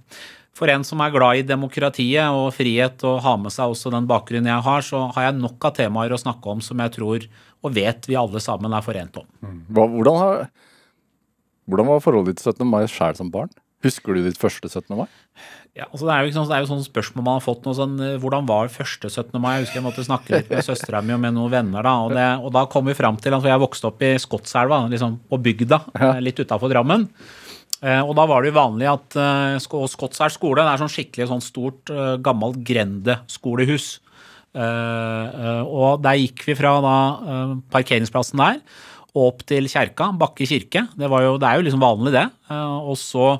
for 0.52 0.68
en 0.68 0.84
som 0.84 1.00
er 1.00 1.12
glad 1.14 1.40
i 1.40 1.46
demokratiet 1.48 2.28
og 2.36 2.50
frihet 2.56 3.02
og 3.08 3.22
har 3.24 3.38
med 3.40 3.54
seg 3.54 3.72
også 3.72 3.92
den 3.94 4.08
bakgrunnen 4.10 4.50
jeg 4.52 4.66
har, 4.66 4.84
så 4.84 5.06
har 5.16 5.30
jeg 5.30 5.40
nok 5.40 5.64
av 5.68 5.78
temaer 5.78 6.12
å 6.12 6.20
snakke 6.20 6.52
om 6.52 6.60
som 6.64 6.82
jeg 6.84 6.92
tror 6.98 7.26
og 7.62 7.74
vet 7.76 8.08
vi 8.10 8.18
alle 8.18 8.42
sammen 8.42 8.74
er 8.74 8.84
forent 8.84 9.16
om. 9.22 9.26
Hva, 9.72 9.86
hvordan, 9.88 10.18
har, 10.20 10.46
hvordan 11.70 11.92
var 11.94 12.04
forholdet 12.04 12.34
ditt 12.34 12.44
til 12.44 12.52
17. 12.52 12.66
mai 12.68 12.82
sjæl 12.90 13.16
som 13.18 13.30
barn? 13.32 13.52
Husker 13.82 14.14
du 14.14 14.22
ditt 14.22 14.38
første 14.38 14.68
17. 14.68 14.94
mai? 14.94 15.08
Ja, 15.74 15.86
altså 15.88 16.04
det 16.04 16.12
er 16.14 16.26
jo 16.26 16.34
sånn, 16.36 16.48
det 16.50 16.54
er 16.54 16.62
jo 16.62 16.68
sånn 16.68 16.84
spørsmål 16.84 17.24
man 17.24 17.38
har 17.38 17.44
fått 17.46 17.64
noe 17.64 17.74
sånn, 17.74 17.94
eh, 18.04 18.18
Hvordan 18.20 18.44
var 18.46 18.68
første 18.70 19.08
17. 19.08 19.38
mai? 19.40 19.54
Jeg 19.56 19.64
husker 19.64 19.80
jeg 19.80 19.86
måtte 19.86 20.04
snakke 20.04 20.34
litt 20.36 20.50
med 20.52 20.66
søstera 20.66 21.00
mi 21.02 21.14
og 21.16 21.22
med 21.22 21.34
noen 21.34 21.50
venner. 21.54 21.82
da, 21.86 21.94
Og, 22.04 22.12
det, 22.12 22.26
og 22.44 22.52
da 22.54 22.66
kom 22.70 22.90
vi 22.90 22.94
fram 22.98 23.16
til 23.16 23.34
at 23.34 23.48
jeg 23.48 23.62
vokste 23.62 23.88
opp 23.88 24.04
i 24.04 24.12
Skotselva, 24.20 24.82
liksom 24.92 25.16
på 25.30 25.40
bygda, 25.48 25.80
litt 26.20 26.42
utafor 26.44 26.70
Drammen. 26.70 27.08
Eh, 27.82 28.00
Og 28.06 28.14
da 28.18 28.24
var 28.30 28.42
det 28.44 28.52
jo 28.52 28.58
vanlig 28.60 28.86
at 28.90 29.16
eh, 29.18 29.56
Sk- 29.62 29.82
skole 30.30 30.62
det 30.62 30.70
er 30.70 30.82
sånn 30.84 30.92
skikkelig 30.92 31.28
sånn 31.32 31.42
stort, 31.42 31.90
eh, 31.90 32.16
gammelt 32.22 32.60
grendeskolehus. 32.64 33.98
Eh, 34.54 34.60
eh, 34.62 35.62
Og 35.66 36.02
der 36.04 36.20
gikk 36.20 36.44
vi 36.46 36.54
fra 36.58 36.76
da 36.84 36.96
parkeringsplassen 37.74 38.38
der 38.38 38.60
opp 39.14 39.42
til 39.44 39.66
kjerka, 39.68 40.06
Bakke 40.16 40.46
kirke. 40.48 40.86
Det, 40.96 41.04
jo, 41.10 41.34
det 41.36 41.44
er 41.48 41.58
jo 41.58 41.66
liksom 41.66 41.82
vanlig, 41.84 42.12
det. 42.14 42.26
Og 42.48 42.94
så 42.96 43.34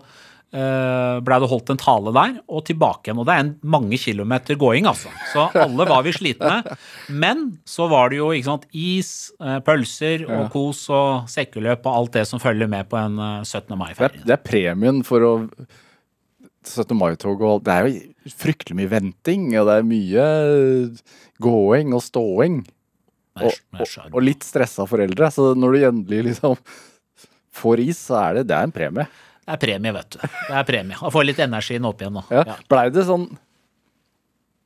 Blei 0.53 1.39
det 1.41 1.49
holdt 1.49 1.71
en 1.73 1.81
tale 1.81 2.13
der, 2.13 2.35
og 2.45 2.67
tilbake 2.69 3.09
igjen. 3.09 3.21
Og 3.23 3.29
det 3.29 3.35
er 3.35 3.45
en 3.47 3.53
mange 3.75 3.97
kilometer 4.01 4.59
gåing, 4.61 4.85
altså. 4.91 5.09
Så 5.33 5.47
alle 5.57 5.87
var 5.89 6.05
vi 6.05 6.13
slitne. 6.13 6.59
Men 7.09 7.47
så 7.69 7.87
var 7.89 8.13
det 8.13 8.19
jo 8.21 8.29
sant, 8.45 8.67
is, 8.77 9.33
uh, 9.41 9.61
pølser 9.65 10.27
og 10.29 10.51
kos 10.53 10.85
og 10.93 11.31
sekkeløp 11.33 11.89
og 11.89 11.97
alt 11.97 12.19
det 12.19 12.27
som 12.29 12.43
følger 12.43 12.69
med 12.69 12.91
på 12.91 13.01
en 13.01 13.17
uh, 13.17 13.41
17. 13.47 13.73
Mai-ferie. 13.81 14.21
Det, 14.21 14.29
det 14.29 14.37
er 14.37 14.45
premien 14.45 15.01
for 15.07 15.25
å 15.25 15.33
17. 16.63 16.95
mai-tog 16.99 17.41
og 17.41 17.49
alt. 17.57 17.67
Det 17.67 17.75
er 17.75 17.89
jo 17.89 18.37
fryktelig 18.45 18.79
mye 18.79 18.93
venting, 18.93 19.49
og 19.59 19.69
det 19.69 19.81
er 19.81 19.89
mye 19.89 20.29
gåing 21.43 21.97
og 21.97 22.05
ståing. 22.05 22.63
Og, 23.41 23.55
og, 23.73 23.93
og 24.13 24.23
litt 24.23 24.45
stressa 24.45 24.85
foreldre. 24.89 25.31
Så 25.33 25.53
når 25.59 25.75
du 25.75 25.85
endelig 25.89 26.25
liksom 26.31 26.59
får 27.53 27.83
is, 27.89 28.01
så 28.11 28.21
er 28.21 28.41
det, 28.41 28.49
det 28.51 28.59
er 28.59 28.69
en 28.69 28.75
premie. 28.75 29.09
Det 29.43 29.57
er 29.57 29.63
premie, 29.67 29.93
vet 29.97 30.11
du. 30.15 30.19
Det 30.23 30.55
er 30.61 30.67
premie. 30.69 30.99
Og 31.03 31.11
få 31.15 31.25
litt 31.27 31.41
energien 31.43 31.85
opp 31.89 32.03
igjen 32.05 32.15
nå. 32.15 32.23
Ja. 32.31 32.45
Ja. 32.53 32.55
Blei 32.71 32.85
det 32.95 33.03
sånn 33.09 33.27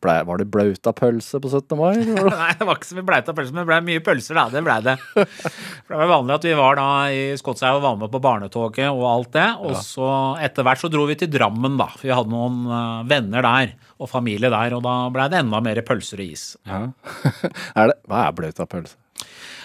ble, 0.05 0.13
Var 0.29 0.39
det 0.39 0.45
blauta 0.53 0.93
pølse 0.95 1.39
på 1.43 1.49
17. 1.51 1.73
mai? 1.81 1.95
det- 2.05 2.25
Nei, 2.37 2.51
det 2.59 2.67
var 2.69 2.77
ikke 2.77 2.87
så 2.91 2.99
mye 2.99 3.07
blauta 3.09 3.33
pølse, 3.35 3.55
men 3.57 3.63
det 3.65 3.71
ble 3.71 3.79
mye 3.87 4.03
pølser, 4.05 4.37
da. 4.37 4.45
Det 4.53 4.61
ble 4.67 4.75
det. 4.85 4.95
For 5.17 5.95
det 5.95 6.01
var 6.03 6.11
vanlig 6.13 6.35
at 6.37 6.45
vi 6.47 6.53
var 6.61 6.77
da 6.79 6.89
i 7.11 7.23
Skotselv 7.41 7.81
og 7.81 7.87
var 7.87 7.97
med 8.05 8.13
på 8.13 8.21
barnetoget 8.23 8.91
og 8.93 9.07
alt 9.09 9.33
det. 9.35 9.47
Og 9.65 9.75
så 9.81 10.11
etter 10.45 10.63
hvert 10.69 10.85
så 10.85 10.91
dro 10.93 11.07
vi 11.09 11.17
til 11.19 11.33
Drammen, 11.33 11.79
da. 11.81 11.89
For 11.97 12.07
vi 12.11 12.15
hadde 12.15 12.31
noen 12.37 12.61
eh, 12.69 13.01
venner 13.11 13.49
der 13.49 13.73
og 13.97 14.13
familie 14.13 14.53
der, 14.53 14.77
og 14.77 14.85
da 14.85 14.95
ble 15.17 15.27
det 15.33 15.41
enda 15.41 15.63
mer 15.65 15.81
pølser 15.89 16.21
og 16.23 16.37
is. 16.37 16.45
Ja. 16.69 16.85
er 17.81 17.91
det, 17.95 17.99
hva 18.07 18.27
er 18.29 18.37
blauta 18.37 18.69
pølse? 18.69 19.01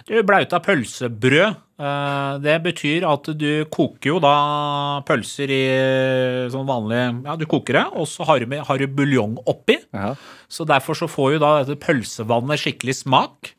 Du, 0.07 0.15
blauta 0.25 0.57
pølsebrød, 0.63 1.57
eh, 1.81 2.31
det 2.41 2.57
betyr 2.65 3.05
at 3.09 3.29
du 3.37 3.49
koker 3.73 4.15
jo 4.15 4.19
da 4.23 4.35
pølser 5.07 5.53
i 5.53 5.61
sånn 6.53 6.65
vanlig 6.69 7.01
Ja, 7.27 7.37
du 7.37 7.45
koker 7.49 7.77
det, 7.77 7.85
og 7.93 8.09
så 8.09 8.25
har 8.27 8.41
du, 8.41 8.57
har 8.57 8.81
du 8.81 8.87
buljong 8.89 9.37
oppi. 9.45 9.77
Ja. 9.93 10.15
Så 10.51 10.65
derfor 10.67 10.97
så 10.97 11.09
får 11.11 11.35
jo 11.35 11.43
da 11.43 11.51
dette 11.61 11.79
pølsevannet 11.81 12.63
skikkelig 12.63 12.97
smak. 13.03 13.53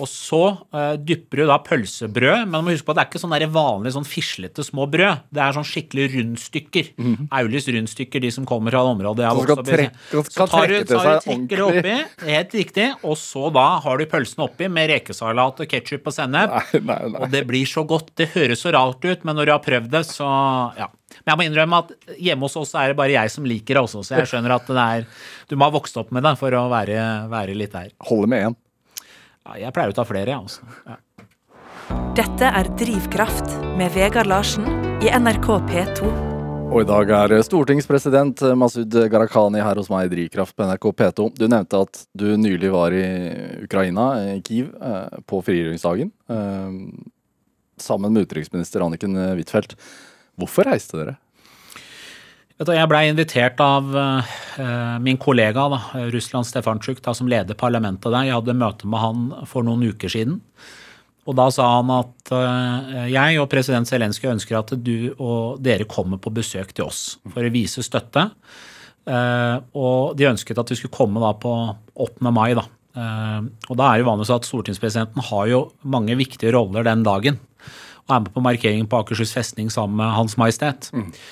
Og 0.00 0.08
så 0.10 0.42
uh, 0.74 0.94
dypper 0.96 1.42
du 1.42 1.46
da 1.50 1.58
pølsebrød, 1.64 2.46
men 2.46 2.56
du 2.56 2.66
må 2.66 2.74
huske 2.74 2.88
på 2.88 2.94
at 2.94 3.00
det 3.00 3.04
er 3.04 3.10
ikke 3.10 3.22
sånn 3.22 3.36
vanlig 3.54 3.94
sånn 3.96 4.08
fislete 4.08 4.64
små 4.66 4.86
brød. 4.90 5.26
Det 5.32 5.42
er 5.44 5.56
sånn 5.56 5.68
skikkelig 5.68 6.06
rundstykker. 6.14 6.92
Aulis 7.40 7.68
rundstykker, 7.70 8.22
de 8.24 8.32
som 8.34 8.48
kommer 8.48 8.74
fra 8.74 8.84
det 8.86 8.94
området 8.96 9.26
jeg 9.26 9.30
Som 9.30 9.58
opp 9.58 9.72
i. 9.74 9.88
Så 10.30 10.46
tar 10.50 10.70
du, 10.70 10.76
tar 10.88 11.08
du 11.08 11.24
trekker 11.24 11.56
det 11.56 11.66
oppi, 11.66 11.96
helt 12.30 12.56
riktig, 12.60 12.86
og 13.04 13.18
så 13.20 13.50
da 13.54 13.66
har 13.84 14.00
du 14.00 14.06
pølsene 14.10 14.46
oppi 14.46 14.70
med 14.72 14.90
rekesalat 14.94 15.60
og 15.64 15.70
ketsjup 15.70 16.08
og 16.10 16.16
sennep. 16.16 16.54
Nei, 16.54 16.80
nei, 16.80 17.00
nei. 17.14 17.20
Og 17.24 17.34
det 17.34 17.44
blir 17.48 17.68
så 17.68 17.84
godt. 17.88 18.14
Det 18.18 18.30
høres 18.34 18.64
så 18.64 18.72
rart 18.74 19.04
ut, 19.04 19.26
men 19.26 19.38
når 19.38 19.50
du 19.50 19.54
har 19.54 19.62
prøvd 19.64 19.92
det, 19.92 20.04
så 20.08 20.30
ja. 20.78 20.88
Men 21.20 21.32
jeg 21.32 21.38
må 21.40 21.46
innrømme 21.48 21.82
at 21.82 22.16
hjemme 22.22 22.46
hos 22.46 22.56
oss 22.60 22.72
er 22.78 22.92
det 22.92 22.98
bare 23.00 23.16
jeg 23.16 23.32
som 23.34 23.46
liker 23.48 23.76
det 23.76 23.82
også, 23.82 24.04
så 24.06 24.20
jeg 24.20 24.30
skjønner 24.30 24.54
at 24.54 24.68
det 24.70 24.84
er 24.84 25.06
Du 25.50 25.56
må 25.58 25.66
ha 25.66 25.74
vokst 25.74 25.98
opp 26.00 26.12
med 26.14 26.22
det 26.26 26.36
for 26.38 26.54
å 26.54 26.68
være, 26.70 27.06
være 27.32 27.56
litt 27.58 27.74
der. 27.74 27.90
Holder 28.06 28.30
med 28.30 28.50
én. 28.50 28.58
Ja, 29.46 29.56
jeg 29.56 29.72
pleier 29.74 29.92
å 29.92 29.96
ta 29.96 30.04
flere, 30.04 30.28
jeg, 30.28 30.36
altså. 30.36 30.66
Ja. 30.86 30.98
Dette 32.18 32.50
er 32.54 32.68
Drivkraft 32.78 33.54
med 33.78 33.92
Vegard 33.94 34.28
Larsen 34.30 34.66
i 35.00 35.08
NRK 35.10 35.48
P2. 35.70 36.10
Og 36.70 36.84
i 36.84 36.86
dag 36.86 37.10
er 37.16 37.32
stortingspresident 37.42 38.44
Masud 38.58 38.94
Gharahkhani 39.10 39.62
her 39.64 39.80
hos 39.80 39.88
meg 39.90 40.06
i 40.06 40.12
Drivkraft 40.12 40.54
på 40.54 40.66
NRK 40.68 40.86
P2. 41.00 41.26
Du 41.40 41.46
nevnte 41.50 41.80
at 41.82 42.02
du 42.14 42.28
nylig 42.38 42.70
var 42.70 42.94
i 42.94 43.02
Ukraina, 43.64 44.10
i 44.36 44.36
Kiev, 44.46 44.68
eh, 44.78 45.18
på 45.26 45.40
frigjøringsdagen. 45.46 46.12
eh, 46.30 46.76
Sammen 47.80 48.12
med 48.12 48.28
utenriksminister 48.28 48.84
Anniken 48.84 49.16
Huitfeldt. 49.16 49.72
Hvorfor 50.38 50.68
reiste 50.68 50.98
dere? 51.00 51.16
Du, 52.60 52.74
jeg 52.76 52.88
blei 52.92 53.06
invitert 53.08 53.60
av 53.64 53.86
uh, 53.88 54.32
min 55.00 55.16
kollega 55.20 55.62
da, 55.72 55.78
Russland 56.12 56.44
Stefantsjuk, 56.44 56.98
som 57.16 57.30
leder 57.30 57.56
parlamentet 57.56 58.12
der. 58.12 58.26
Jeg 58.28 58.36
hadde 58.36 58.56
møte 58.60 58.90
med 58.90 59.00
han 59.00 59.22
for 59.48 59.64
noen 59.64 59.86
uker 59.88 60.12
siden. 60.12 60.42
Og 61.24 61.38
da 61.38 61.46
sa 61.54 61.70
han 61.78 61.92
at 61.94 62.32
uh, 62.34 63.06
jeg 63.08 63.40
og 63.40 63.48
president 63.52 63.88
Zelenskyj 63.88 64.34
ønsker 64.34 64.60
at 64.60 64.74
du 64.76 65.14
og 65.14 65.62
dere 65.64 65.88
kommer 65.88 66.20
på 66.20 66.34
besøk 66.36 66.74
til 66.76 66.90
oss 66.90 67.16
for 67.32 67.40
å 67.40 67.54
vise 67.54 67.84
støtte. 67.86 68.28
Uh, 69.08 69.56
og 69.72 70.18
de 70.20 70.28
ønsket 70.28 70.60
at 70.60 70.68
vi 70.68 70.76
skulle 70.82 70.98
komme 71.00 71.24
da 71.24 71.32
på 71.40 71.56
8. 71.96 72.28
mai. 72.28 72.52
Da. 72.58 72.68
Uh, 72.92 73.46
og 73.70 73.78
da 73.80 73.88
er 73.88 74.02
det 74.02 74.10
vanligvis 74.12 74.36
at 74.36 74.48
stortingspresidenten 74.52 75.30
har 75.32 75.48
jo 75.48 75.68
mange 75.80 76.18
viktige 76.20 76.52
roller 76.52 76.84
den 76.84 77.08
dagen. 77.08 77.40
Og 78.04 78.16
er 78.18 78.26
med 78.26 78.34
på 78.34 78.42
markeringen 78.44 78.88
på 78.90 79.00
Akershus 79.00 79.32
festning 79.32 79.72
sammen 79.72 80.02
med 80.02 80.12
Hans 80.16 80.36
Majestet. 80.40 80.90
Eh, 80.92 81.22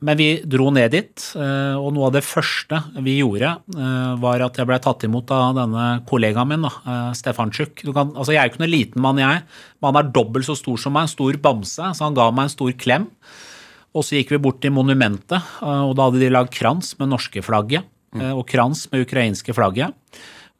Men 0.00 0.16
vi 0.16 0.26
dro 0.48 0.70
ned 0.72 0.92
dit, 0.94 1.22
eh, 1.36 1.74
og 1.76 1.90
noe 1.92 2.06
av 2.08 2.12
det 2.14 2.22
første 2.24 2.78
vi 3.04 3.18
gjorde, 3.18 3.50
eh, 3.76 4.12
var 4.22 4.40
at 4.46 4.56
jeg 4.60 4.68
ble 4.70 4.78
tatt 4.80 5.04
imot 5.04 5.30
av 5.34 5.54
denne 5.58 5.86
kollegaen 6.08 6.48
min, 6.48 6.64
eh, 6.64 7.10
Stefantsjuk. 7.18 7.82
Altså, 7.92 8.30
jeg 8.32 8.38
er 8.40 8.48
jo 8.48 8.52
ikke 8.54 8.62
noen 8.64 8.72
liten 8.72 9.02
mann, 9.04 9.18
jeg, 9.20 9.42
men 9.82 9.92
han 9.94 10.00
er 10.04 10.12
dobbelt 10.14 10.46
så 10.48 10.56
stor 10.56 10.78
som 10.80 10.94
meg, 10.96 11.02
en 11.08 11.12
stor 11.14 11.32
bamse, 11.44 11.76
så 11.92 12.06
han 12.06 12.14
ga 12.16 12.30
meg 12.30 12.44
en 12.48 12.54
stor 12.56 12.72
klem. 12.72 13.08
Og 13.92 14.04
så 14.06 14.16
gikk 14.20 14.30
vi 14.30 14.38
bort 14.38 14.60
til 14.62 14.70
monumentet, 14.72 15.42
eh, 15.60 15.82
og 15.84 15.96
da 15.98 16.08
hadde 16.08 16.20
de 16.22 16.30
lagd 16.30 16.52
krans 16.54 16.94
med 16.98 17.10
norske 17.10 17.42
flagget, 17.42 17.84
eh, 18.16 18.30
og 18.32 18.46
krans 18.46 18.86
med 18.92 19.04
ukrainske 19.06 19.52
flagget. 19.52 19.92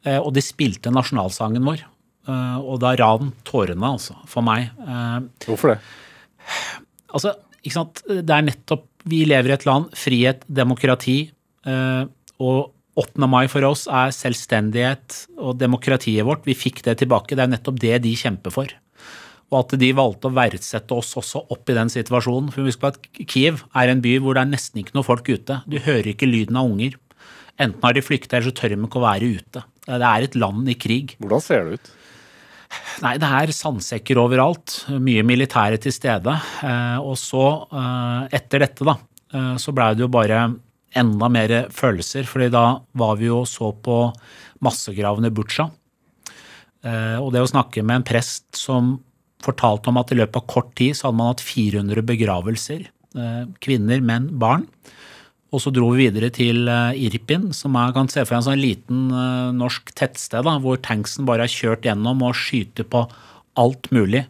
Eh, 0.05 0.17
Og 0.19 0.33
de 0.33 0.41
spilte 0.41 0.91
nasjonalsangen 0.91 1.63
vår. 1.63 1.81
Eh, 2.27 2.57
Og 2.59 2.79
da 2.79 2.95
ran 2.95 3.31
tårene, 3.45 3.81
altså, 3.97 4.15
for 4.27 4.41
meg. 4.43 4.69
Eh, 4.81 5.19
Hvorfor 5.47 5.73
det? 5.75 5.79
Altså? 7.13 7.35
Det 7.63 8.29
er 8.29 8.41
nettopp 8.41 8.87
Vi 9.09 9.23
lever 9.25 9.51
i 9.51 9.55
et 9.55 9.65
land, 9.65 9.89
frihet, 9.97 10.43
demokrati, 10.47 11.23
eh, 11.65 12.03
og 12.41 12.71
8. 12.99 13.27
mai 13.29 13.47
for 13.49 13.63
oss 13.65 13.85
er 13.87 14.11
selvstendighet 14.13 15.25
og 15.39 15.57
demokratiet 15.61 16.25
vårt. 16.27 16.43
Vi 16.45 16.57
fikk 16.57 16.83
det 16.85 16.99
tilbake. 17.01 17.37
Det 17.37 17.45
er 17.45 17.53
nettopp 17.53 17.79
det 17.79 18.01
de 18.03 18.11
kjemper 18.19 18.53
for. 18.53 18.73
Og 19.51 19.57
at 19.61 19.75
de 19.79 19.91
valgte 19.95 20.29
å 20.29 20.35
verdsette 20.35 20.95
oss 20.95 21.15
også 21.19 21.45
opp 21.51 21.71
i 21.71 21.75
den 21.75 21.91
situasjonen. 21.91 22.51
For 22.53 22.67
husk 22.67 22.81
på 22.83 22.91
at 22.91 22.99
Kiev 23.27 23.63
er 23.75 23.91
en 23.91 24.03
by 24.03 24.17
hvor 24.23 24.35
det 24.35 24.43
er 24.45 24.51
nesten 24.51 24.83
ikke 24.83 24.95
noe 24.97 25.07
folk 25.07 25.27
ute. 25.31 25.61
Du 25.67 25.79
hører 25.79 26.13
ikke 26.13 26.29
lyden 26.29 26.59
av 26.59 26.69
unger. 26.71 26.99
Enten 27.61 27.83
har 27.83 27.95
de 27.95 28.03
flykta, 28.03 28.37
eller 28.37 28.51
så 28.51 28.57
tør 28.57 28.73
de 28.73 28.79
ikke 28.79 28.99
å 28.99 29.05
være 29.05 29.31
ute. 29.37 29.63
Det 29.87 30.07
er 30.07 30.27
et 30.27 30.37
land 30.39 30.69
i 30.71 30.77
krig. 30.79 31.15
Hvordan 31.21 31.43
ser 31.43 31.67
det 31.67 31.79
ut? 31.79 31.91
Nei, 33.01 33.15
det 33.21 33.27
er 33.27 33.53
sandsekker 33.55 34.19
overalt. 34.21 34.81
Mye 35.01 35.23
militære 35.25 35.79
til 35.81 35.93
stede. 35.95 36.35
Eh, 36.65 36.99
og 37.01 37.17
så, 37.19 37.45
eh, 37.71 38.37
etter 38.37 38.65
dette, 38.65 38.85
da, 38.85 38.97
eh, 39.33 39.55
så 39.57 39.73
blei 39.73 39.93
det 39.95 40.05
jo 40.05 40.11
bare 40.11 40.55
enda 40.93 41.29
mer 41.29 41.69
følelser. 41.71 42.25
fordi 42.25 42.51
da 42.51 42.81
var 42.93 43.15
vi 43.15 43.25
jo 43.25 43.41
og 43.41 43.47
så 43.47 43.71
på 43.73 44.13
massegravene 44.61 45.27
i 45.27 45.29
Butsja. 45.29 45.71
Og 46.83 47.31
det 47.31 47.41
å 47.41 47.47
snakke 47.47 47.83
med 47.85 47.95
en 47.97 48.03
prest 48.03 48.55
som 48.55 48.99
fortalte 49.39 49.87
om 49.87 49.97
at 49.97 50.11
i 50.11 50.15
løpet 50.15 50.35
av 50.35 50.47
kort 50.47 50.75
tid 50.75 50.93
så 50.93 51.07
hadde 51.07 51.17
man 51.17 51.27
hatt 51.27 51.45
400 51.45 52.01
begravelser. 52.01 52.87
Kvinner, 53.61 54.01
menn, 54.01 54.27
barn. 54.37 54.67
Og 55.51 55.59
så 55.59 55.71
dro 55.75 55.89
vi 55.91 56.05
videre 56.05 56.29
til 56.31 56.69
eh, 56.71 56.99
Irpin, 57.07 57.49
som 57.55 57.75
jeg 57.75 57.95
kan 57.97 58.09
se 58.11 58.23
for 58.23 58.35
meg 58.35 58.39
en 58.39 58.47
sånn 58.47 58.61
liten 58.61 59.01
eh, 59.11 59.49
norsk 59.57 59.91
tettsted, 59.99 60.45
da, 60.47 60.55
hvor 60.63 60.79
tanksen 60.79 61.27
bare 61.27 61.43
har 61.43 61.51
kjørt 61.51 61.87
gjennom 61.87 62.23
og 62.23 62.37
skyter 62.39 62.87
på 62.87 63.03
alt 63.59 63.89
mulig. 63.91 64.23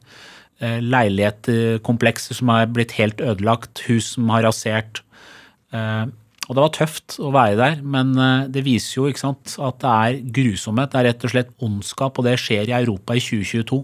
Eh, 0.62 0.80
Leilighetkomplekser 0.82 2.40
som 2.40 2.50
er 2.56 2.72
blitt 2.74 2.98
helt 2.98 3.22
ødelagt, 3.22 3.84
hus 3.86 4.16
som 4.16 4.34
har 4.34 4.48
rasert. 4.50 5.06
Og 5.72 6.58
det 6.58 6.64
var 6.66 6.72
tøft 6.76 7.16
å 7.24 7.30
være 7.32 7.56
der, 7.56 7.78
men 7.80 8.10
det 8.52 8.66
viser 8.66 8.98
jo 8.98 9.12
sant, 9.16 9.54
at 9.56 9.78
det 9.80 9.92
er 9.92 10.18
grusomhet. 10.36 10.92
Det 10.92 11.00
er 11.00 11.06
rett 11.08 11.24
og 11.24 11.32
slett 11.32 11.54
ondskap, 11.64 12.20
og 12.20 12.28
det 12.28 12.34
skjer 12.44 12.68
i 12.68 12.76
Europa 12.76 13.16
i 13.16 13.22
2022. 13.24 13.78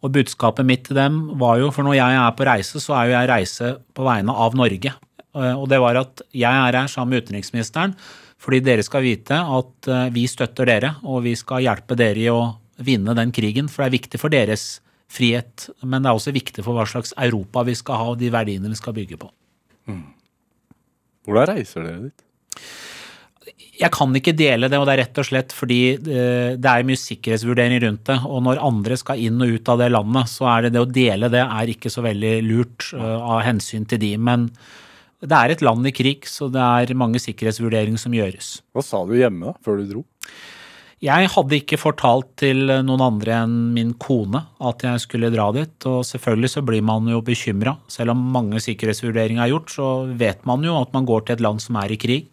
Og 0.00 0.12
budskapet 0.14 0.68
mitt 0.68 0.84
til 0.86 1.00
dem 1.00 1.18
var 1.40 1.58
jo, 1.58 1.72
for 1.74 1.88
når 1.88 1.98
jeg 1.98 2.20
er 2.20 2.36
på 2.38 2.46
reise, 2.46 2.84
så 2.84 2.94
er 2.94 3.08
jo 3.08 3.16
jeg 3.16 3.30
reise 3.32 3.72
på 3.96 4.06
vegne 4.06 4.36
av 4.46 4.54
Norge. 4.60 4.94
Eh, 5.36 5.54
Og 5.54 5.68
det 5.70 5.78
var 5.82 5.98
at 6.00 6.22
jeg 6.34 6.50
er 6.50 6.76
her 6.80 6.90
sammen 6.90 7.14
med 7.14 7.24
utenriksministeren 7.26 7.94
fordi 8.40 8.62
dere 8.64 8.80
skal 8.80 9.04
vite 9.04 9.36
at 9.36 9.88
eh, 9.92 10.06
vi 10.14 10.24
støtter 10.24 10.64
dere, 10.64 10.94
og 11.04 11.26
vi 11.26 11.34
skal 11.36 11.60
hjelpe 11.60 11.96
dere 11.98 12.22
i 12.22 12.30
å 12.32 12.56
vinne 12.80 13.12
den 13.12 13.34
krigen. 13.36 13.68
For 13.68 13.84
det 13.84 13.90
er 13.90 13.98
viktig 13.98 14.20
for 14.22 14.32
deres 14.32 14.80
frihet, 15.12 15.66
men 15.84 16.00
det 16.00 16.08
er 16.08 16.16
også 16.16 16.32
viktig 16.32 16.64
for 16.64 16.72
hva 16.78 16.86
slags 16.88 17.12
Europa 17.20 17.66
vi 17.68 17.74
skal 17.76 18.00
ha, 18.00 18.06
og 18.14 18.16
de 18.22 18.32
verdiene 18.32 18.72
vi 18.72 18.78
skal 18.80 18.96
bygge 18.96 19.20
på. 19.20 19.28
Hvordan 21.28 21.52
reiser 21.52 21.84
dere 21.84 22.06
dit? 22.06 22.24
Jeg 23.80 23.92
kan 23.92 24.16
ikke 24.16 24.36
dele 24.36 24.68
det, 24.72 24.80
og 24.80 24.88
det 24.88 24.96
er 24.96 25.02
rett 25.04 25.20
og 25.20 25.28
slett 25.28 25.52
fordi 25.56 25.80
eh, 26.00 26.56
det 26.56 26.72
er 26.72 26.88
mye 26.88 27.04
sikkerhetsvurdering 27.04 27.84
rundt 27.84 28.08
det. 28.08 28.20
Og 28.24 28.40
når 28.48 28.64
andre 28.64 28.96
skal 29.04 29.20
inn 29.20 29.36
og 29.44 29.52
ut 29.52 29.68
av 29.68 29.84
det 29.84 29.92
landet, 29.92 30.32
så 30.32 30.48
er 30.56 30.64
det 30.64 30.76
det 30.78 30.86
å 30.86 30.88
dele 30.88 31.28
det 31.32 31.44
er 31.44 31.76
ikke 31.76 31.92
så 31.92 32.08
veldig 32.08 32.38
lurt 32.48 32.94
av 32.96 33.44
hensyn 33.44 33.84
til 33.84 34.00
de. 34.00 34.16
Men 34.16 34.48
det 35.20 35.36
er 35.36 35.52
et 35.52 35.64
land 35.64 35.84
i 35.88 35.92
krig, 35.92 36.24
så 36.28 36.48
det 36.52 36.62
er 36.62 36.96
mange 36.98 37.20
sikkerhetsvurderinger 37.20 38.00
som 38.00 38.14
gjøres. 38.16 38.60
Hva 38.72 38.84
sa 38.84 39.02
du 39.04 39.12
hjemme 39.18 39.50
da, 39.50 39.58
før 39.64 39.80
du 39.80 39.90
dro? 39.90 40.04
Jeg 41.00 41.30
hadde 41.32 41.56
ikke 41.56 41.78
fortalt 41.80 42.34
til 42.42 42.66
noen 42.84 43.00
andre 43.00 43.38
enn 43.46 43.54
min 43.72 43.94
kone 43.96 44.42
at 44.68 44.82
jeg 44.84 45.00
skulle 45.00 45.30
dra 45.32 45.46
dit, 45.56 45.72
og 45.88 46.02
selvfølgelig 46.04 46.50
så 46.52 46.62
blir 46.64 46.84
man 46.84 47.08
jo 47.08 47.22
bekymra. 47.24 47.78
Selv 47.88 48.12
om 48.12 48.26
mange 48.34 48.60
sikkerhetsvurderinger 48.60 49.46
er 49.46 49.54
gjort, 49.54 49.72
så 49.72 49.86
vet 50.20 50.44
man 50.48 50.64
jo 50.66 50.76
at 50.76 50.92
man 50.92 51.08
går 51.08 51.24
til 51.24 51.38
et 51.38 51.44
land 51.46 51.64
som 51.64 51.78
er 51.80 51.94
i 51.94 51.98
krig. 52.00 52.28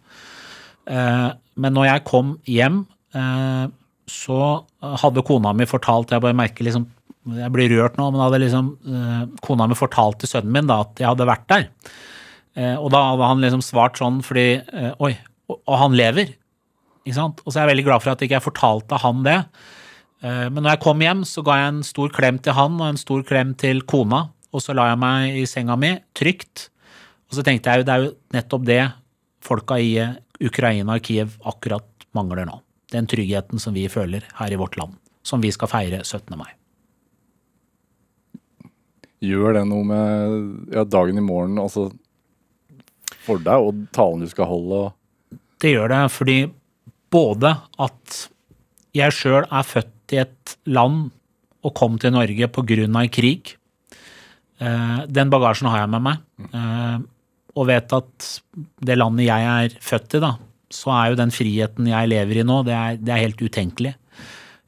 Eh, 0.84 1.28
men 1.64 1.76
når 1.76 1.88
jeg 1.88 2.04
kom 2.08 2.34
hjem, 2.48 2.82
eh, 3.16 3.64
så 4.08 4.40
hadde 4.80 5.24
kona 5.26 5.52
mi 5.52 5.66
fortalt 5.68 6.14
Jeg 6.14 6.22
bare 6.24 6.36
merker 6.36 6.64
liksom 6.64 6.86
Jeg 7.36 7.52
blir 7.52 7.68
rørt 7.74 7.98
nå, 7.98 8.06
men 8.08 8.22
hadde 8.22 8.40
liksom 8.40 8.70
eh, 8.88 9.24
kona 9.44 9.66
mi 9.68 9.76
fortalt 9.76 10.20
til 10.22 10.30
sønnen 10.30 10.52
min 10.54 10.68
da 10.68 10.80
at 10.84 11.00
jeg 11.00 11.08
hadde 11.08 11.28
vært 11.28 11.48
der. 11.50 11.66
Og 12.58 12.88
da 12.90 13.00
hadde 13.12 13.26
han 13.30 13.42
liksom 13.44 13.62
svart 13.62 14.00
sånn 14.00 14.18
fordi 14.26 14.58
Oi, 14.98 15.12
og 15.54 15.74
han 15.78 15.94
lever. 15.94 16.32
Ikke 17.04 17.16
sant? 17.16 17.42
Og 17.44 17.52
så 17.52 17.60
er 17.60 17.66
jeg 17.66 17.72
veldig 17.76 17.84
glad 17.86 18.02
for 18.02 18.12
at 18.12 18.22
jeg 18.22 18.32
ikke 18.32 18.46
fortalte 18.48 18.98
han 19.04 19.22
det. 19.26 19.36
Men 20.24 20.58
når 20.64 20.72
jeg 20.74 20.82
kom 20.82 21.04
hjem, 21.04 21.22
så 21.28 21.44
ga 21.46 21.60
jeg 21.60 21.70
en 21.70 21.84
stor 21.86 22.10
klem 22.16 22.40
til 22.42 22.56
han 22.58 22.80
og 22.80 22.88
en 22.88 22.98
stor 22.98 23.22
klem 23.28 23.52
til 23.60 23.84
kona. 23.86 24.24
Og 24.50 24.64
så 24.64 24.74
la 24.74 24.88
jeg 24.90 24.98
meg 25.00 25.38
i 25.38 25.44
senga 25.46 25.76
mi, 25.78 25.92
trygt. 26.18 26.66
Og 27.30 27.38
så 27.38 27.44
tenkte 27.46 27.70
jeg 27.70 27.82
jo 27.82 27.86
det 27.86 27.94
er 27.94 28.06
jo 28.06 28.12
nettopp 28.34 28.66
det 28.66 28.80
folka 29.44 29.78
i 29.78 29.92
Ukraina 30.42 30.96
og 30.98 31.04
Kiev 31.06 31.38
akkurat 31.46 32.08
mangler 32.16 32.48
nå. 32.48 32.58
Den 32.92 33.06
tryggheten 33.10 33.60
som 33.62 33.76
vi 33.76 33.86
føler 33.92 34.24
her 34.40 34.52
i 34.52 34.58
vårt 34.58 34.78
land, 34.80 34.96
som 35.22 35.42
vi 35.44 35.52
skal 35.54 35.70
feire 35.70 36.02
17. 36.02 36.34
mai. 36.40 36.50
Gjør 39.24 39.58
det 39.58 39.64
noe 39.68 39.84
med 39.86 40.74
ja, 40.74 40.84
dagen 40.86 41.18
i 41.18 41.24
morgen, 41.24 41.58
altså 41.60 41.88
for 43.28 43.44
deg 43.44 43.68
og 43.68 43.84
talen 43.94 44.24
du 44.24 44.30
skal 44.30 44.48
holde? 44.50 44.88
Det 45.60 45.74
gjør 45.74 45.92
det, 45.92 46.02
fordi 46.14 46.38
både 47.12 47.54
at 47.84 48.18
jeg 48.96 49.14
sjøl 49.14 49.44
er 49.44 49.66
født 49.66 50.16
i 50.16 50.20
et 50.24 50.56
land 50.68 51.08
og 51.66 51.74
kom 51.76 51.98
til 52.00 52.14
Norge 52.14 52.48
pga. 52.48 53.06
krig. 53.12 53.54
Eh, 54.58 54.98
den 55.06 55.30
bagasjen 55.30 55.68
har 55.68 55.84
jeg 55.84 55.92
med 55.94 56.02
meg. 56.02 56.18
Eh, 56.52 56.98
og 57.58 57.66
vet 57.66 57.92
at 57.92 58.28
det 58.86 58.98
landet 58.98 59.26
jeg 59.26 59.48
er 59.50 59.78
født 59.82 60.18
i, 60.18 60.22
da, 60.22 60.34
så 60.70 60.92
er 60.94 61.10
jo 61.10 61.18
den 61.18 61.34
friheten 61.34 61.88
jeg 61.90 62.10
lever 62.12 62.40
i 62.40 62.46
nå, 62.46 62.62
det 62.66 62.74
er, 62.76 62.98
det 63.00 63.14
er 63.14 63.24
helt 63.26 63.42
utenkelig. 63.42 63.94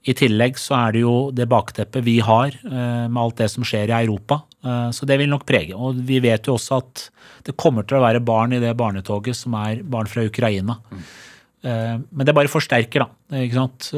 I 0.08 0.14
tillegg 0.16 0.56
så 0.58 0.76
er 0.78 0.96
det 0.96 1.02
jo 1.04 1.14
det 1.36 1.46
bakteppet 1.50 2.04
vi 2.06 2.18
har 2.24 2.54
eh, 2.56 3.06
med 3.06 3.20
alt 3.20 3.42
det 3.42 3.50
som 3.52 3.66
skjer 3.66 3.92
i 3.92 3.98
Europa. 4.00 4.42
Eh, 4.64 4.90
så 4.96 5.08
det 5.08 5.18
vil 5.20 5.30
nok 5.30 5.46
prege. 5.48 5.76
Og 5.76 5.98
vi 6.06 6.20
vet 6.24 6.46
jo 6.48 6.56
også 6.58 6.80
at 6.80 7.06
det 7.46 7.56
kommer 7.60 7.86
til 7.86 7.98
å 7.98 8.04
være 8.04 8.22
barn 8.24 8.54
i 8.56 8.62
det 8.62 8.72
barnetoget 8.78 9.36
som 9.36 9.56
er 9.60 9.82
barn 9.82 10.10
fra 10.10 10.26
Ukraina. 10.26 10.78
Mm. 10.90 11.02
Men 11.60 12.24
det 12.24 12.32
bare 12.32 12.48
forsterker, 12.48 13.02
da. 13.02 13.36
ikke 13.36 13.56
sant? 13.58 13.90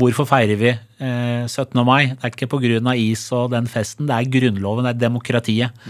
Hvorfor 0.00 0.24
feirer 0.24 0.56
vi 0.56 0.70
17. 0.72 1.76
mai? 1.84 2.14
Det 2.14 2.24
er 2.24 2.32
ikke 2.32 2.48
pga. 2.54 2.94
is 2.96 3.26
og 3.36 3.50
den 3.52 3.68
festen, 3.68 4.06
det 4.08 4.16
er 4.16 4.30
Grunnloven, 4.32 4.86
det 4.88 4.94
er 4.94 5.02
demokratiet. 5.10 5.84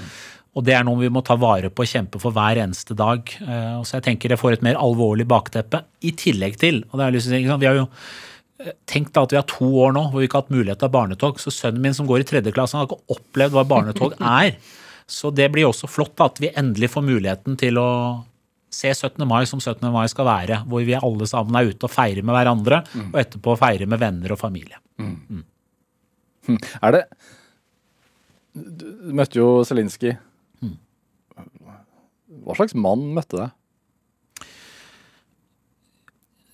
Og 0.52 0.64
det 0.66 0.74
er 0.76 0.84
noe 0.84 1.00
vi 1.00 1.10
må 1.12 1.22
ta 1.24 1.36
vare 1.40 1.70
på 1.72 1.84
og 1.84 1.88
kjempe 1.88 2.20
for 2.20 2.34
hver 2.36 2.60
eneste 2.60 2.96
dag. 2.96 3.24
Eh, 3.40 3.78
så 3.88 3.96
jeg 3.96 4.06
tenker 4.08 4.32
det 4.32 4.40
får 4.40 4.58
et 4.58 4.66
mer 4.66 4.80
alvorlig 4.80 5.24
bakteppe. 5.28 5.80
I 6.04 6.12
tillegg 6.18 6.58
til 6.60 6.82
og 6.90 6.98
det 6.98 7.06
er 7.06 7.16
lyst 7.16 7.32
til, 7.32 7.48
Vi 7.48 7.68
har 7.68 7.78
jo 7.78 7.88
eh, 8.64 9.08
da 9.12 9.24
at 9.24 9.34
vi 9.34 9.38
har 9.38 9.48
to 9.50 9.68
år 9.84 9.94
nå 9.96 10.06
hvor 10.10 10.22
vi 10.22 10.28
ikke 10.28 10.38
har 10.38 10.46
hatt 10.46 10.54
mulighet 10.54 10.82
til 10.82 10.92
barnetog. 10.94 11.40
Så 11.42 11.52
sønnen 11.54 11.82
min 11.84 11.96
som 11.96 12.08
går 12.08 12.22
i 12.22 12.28
tredje 12.28 12.54
klasse, 12.54 12.78
har 12.78 12.88
ikke 12.88 13.16
opplevd 13.16 13.56
hva 13.56 13.66
barnetog 13.68 14.16
er. 14.42 14.56
Så 15.10 15.32
det 15.34 15.50
blir 15.52 15.68
også 15.68 15.90
flott 15.90 16.20
at 16.24 16.40
vi 16.42 16.52
endelig 16.56 16.92
får 16.94 17.06
muligheten 17.06 17.58
til 17.60 17.80
å 17.82 17.90
se 18.72 18.88
17. 18.94 19.20
mai 19.28 19.42
som 19.48 19.60
17. 19.60 19.84
mai 19.92 20.06
skal 20.10 20.28
være. 20.28 20.62
Hvor 20.70 20.86
vi 20.86 20.96
alle 20.98 21.28
sammen 21.28 21.58
er 21.58 21.72
ute 21.72 21.88
og 21.88 21.92
feirer 21.92 22.24
med 22.24 22.36
hverandre, 22.38 22.82
mm. 22.92 23.08
og 23.12 23.22
etterpå 23.24 23.56
feirer 23.60 23.90
med 23.90 24.00
venner 24.02 24.34
og 24.34 24.40
familie. 24.40 24.80
Mm. 25.02 25.16
Mm. 25.28 25.46
Hm. 26.48 26.60
Er 26.82 26.94
det 26.96 27.06
Du 28.52 29.12
møtte 29.14 29.38
jo 29.38 29.62
Zelinskyj 29.64 30.16
hva 32.42 32.56
slags 32.58 32.74
mann 32.78 33.10
møtte 33.16 33.38
deg? 33.38 33.52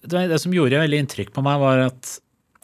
Det, 0.02 0.38
som 0.38 0.54
gjorde 0.54 0.78
veldig 0.80 1.02
inntrykk 1.02 1.32
på 1.34 1.42
meg, 1.44 1.58
var 1.62 1.86
at 1.88 2.18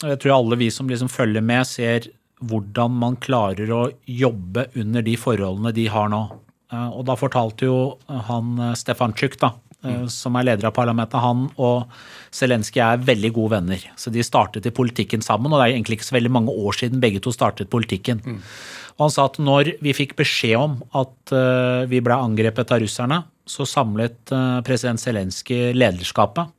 jeg 0.05 0.21
tror 0.23 0.37
alle 0.37 0.59
vi 0.61 0.71
som 0.75 0.89
liksom 0.91 1.11
følger 1.11 1.45
med, 1.45 1.67
ser 1.69 2.09
hvordan 2.45 2.97
man 3.01 3.19
klarer 3.23 3.71
å 3.73 3.85
jobbe 4.11 4.69
under 4.81 5.05
de 5.07 5.15
forholdene 5.19 5.73
de 5.75 5.87
har 5.91 6.11
nå. 6.13 6.25
Eh, 6.73 6.89
og 6.91 7.05
da 7.09 7.17
fortalte 7.19 7.69
jo 7.69 7.79
han 8.09 8.57
Stefan 8.77 9.15
Stefantsjuk, 9.15 9.39
da, 9.41 9.53
eh, 9.83 10.03
mm. 10.05 10.09
som 10.13 10.37
er 10.37 10.49
leder 10.51 10.69
av 10.69 10.77
parlamentet, 10.77 11.21
han 11.23 11.47
og 11.55 11.91
Zelenskyj 12.35 12.83
er 12.85 13.05
veldig 13.07 13.33
gode 13.37 13.55
venner. 13.57 13.85
Så 14.01 14.13
de 14.15 14.25
startet 14.27 14.67
i 14.69 14.75
politikken 14.75 15.25
sammen, 15.25 15.53
og 15.53 15.61
det 15.61 15.69
er 15.69 15.77
egentlig 15.77 16.01
ikke 16.01 16.11
så 16.11 16.19
veldig 16.19 16.35
mange 16.37 16.55
år 16.55 16.81
siden 16.83 17.03
begge 17.03 17.23
to 17.25 17.33
startet 17.35 17.73
politikken. 17.73 18.23
Mm. 18.25 18.43
Og 18.95 19.07
han 19.07 19.15
sa 19.15 19.29
at 19.31 19.41
når 19.43 19.73
vi 19.83 19.95
fikk 19.97 20.15
beskjed 20.19 20.59
om 20.61 20.77
at 20.95 21.33
vi 21.91 21.99
ble 21.99 22.15
angrepet 22.15 22.71
av 22.71 22.79
russerne, 22.79 23.25
så 23.43 23.67
samlet 23.67 24.31
president 24.63 25.03
Zelenskyj 25.03 25.73
lederskapet 25.75 26.53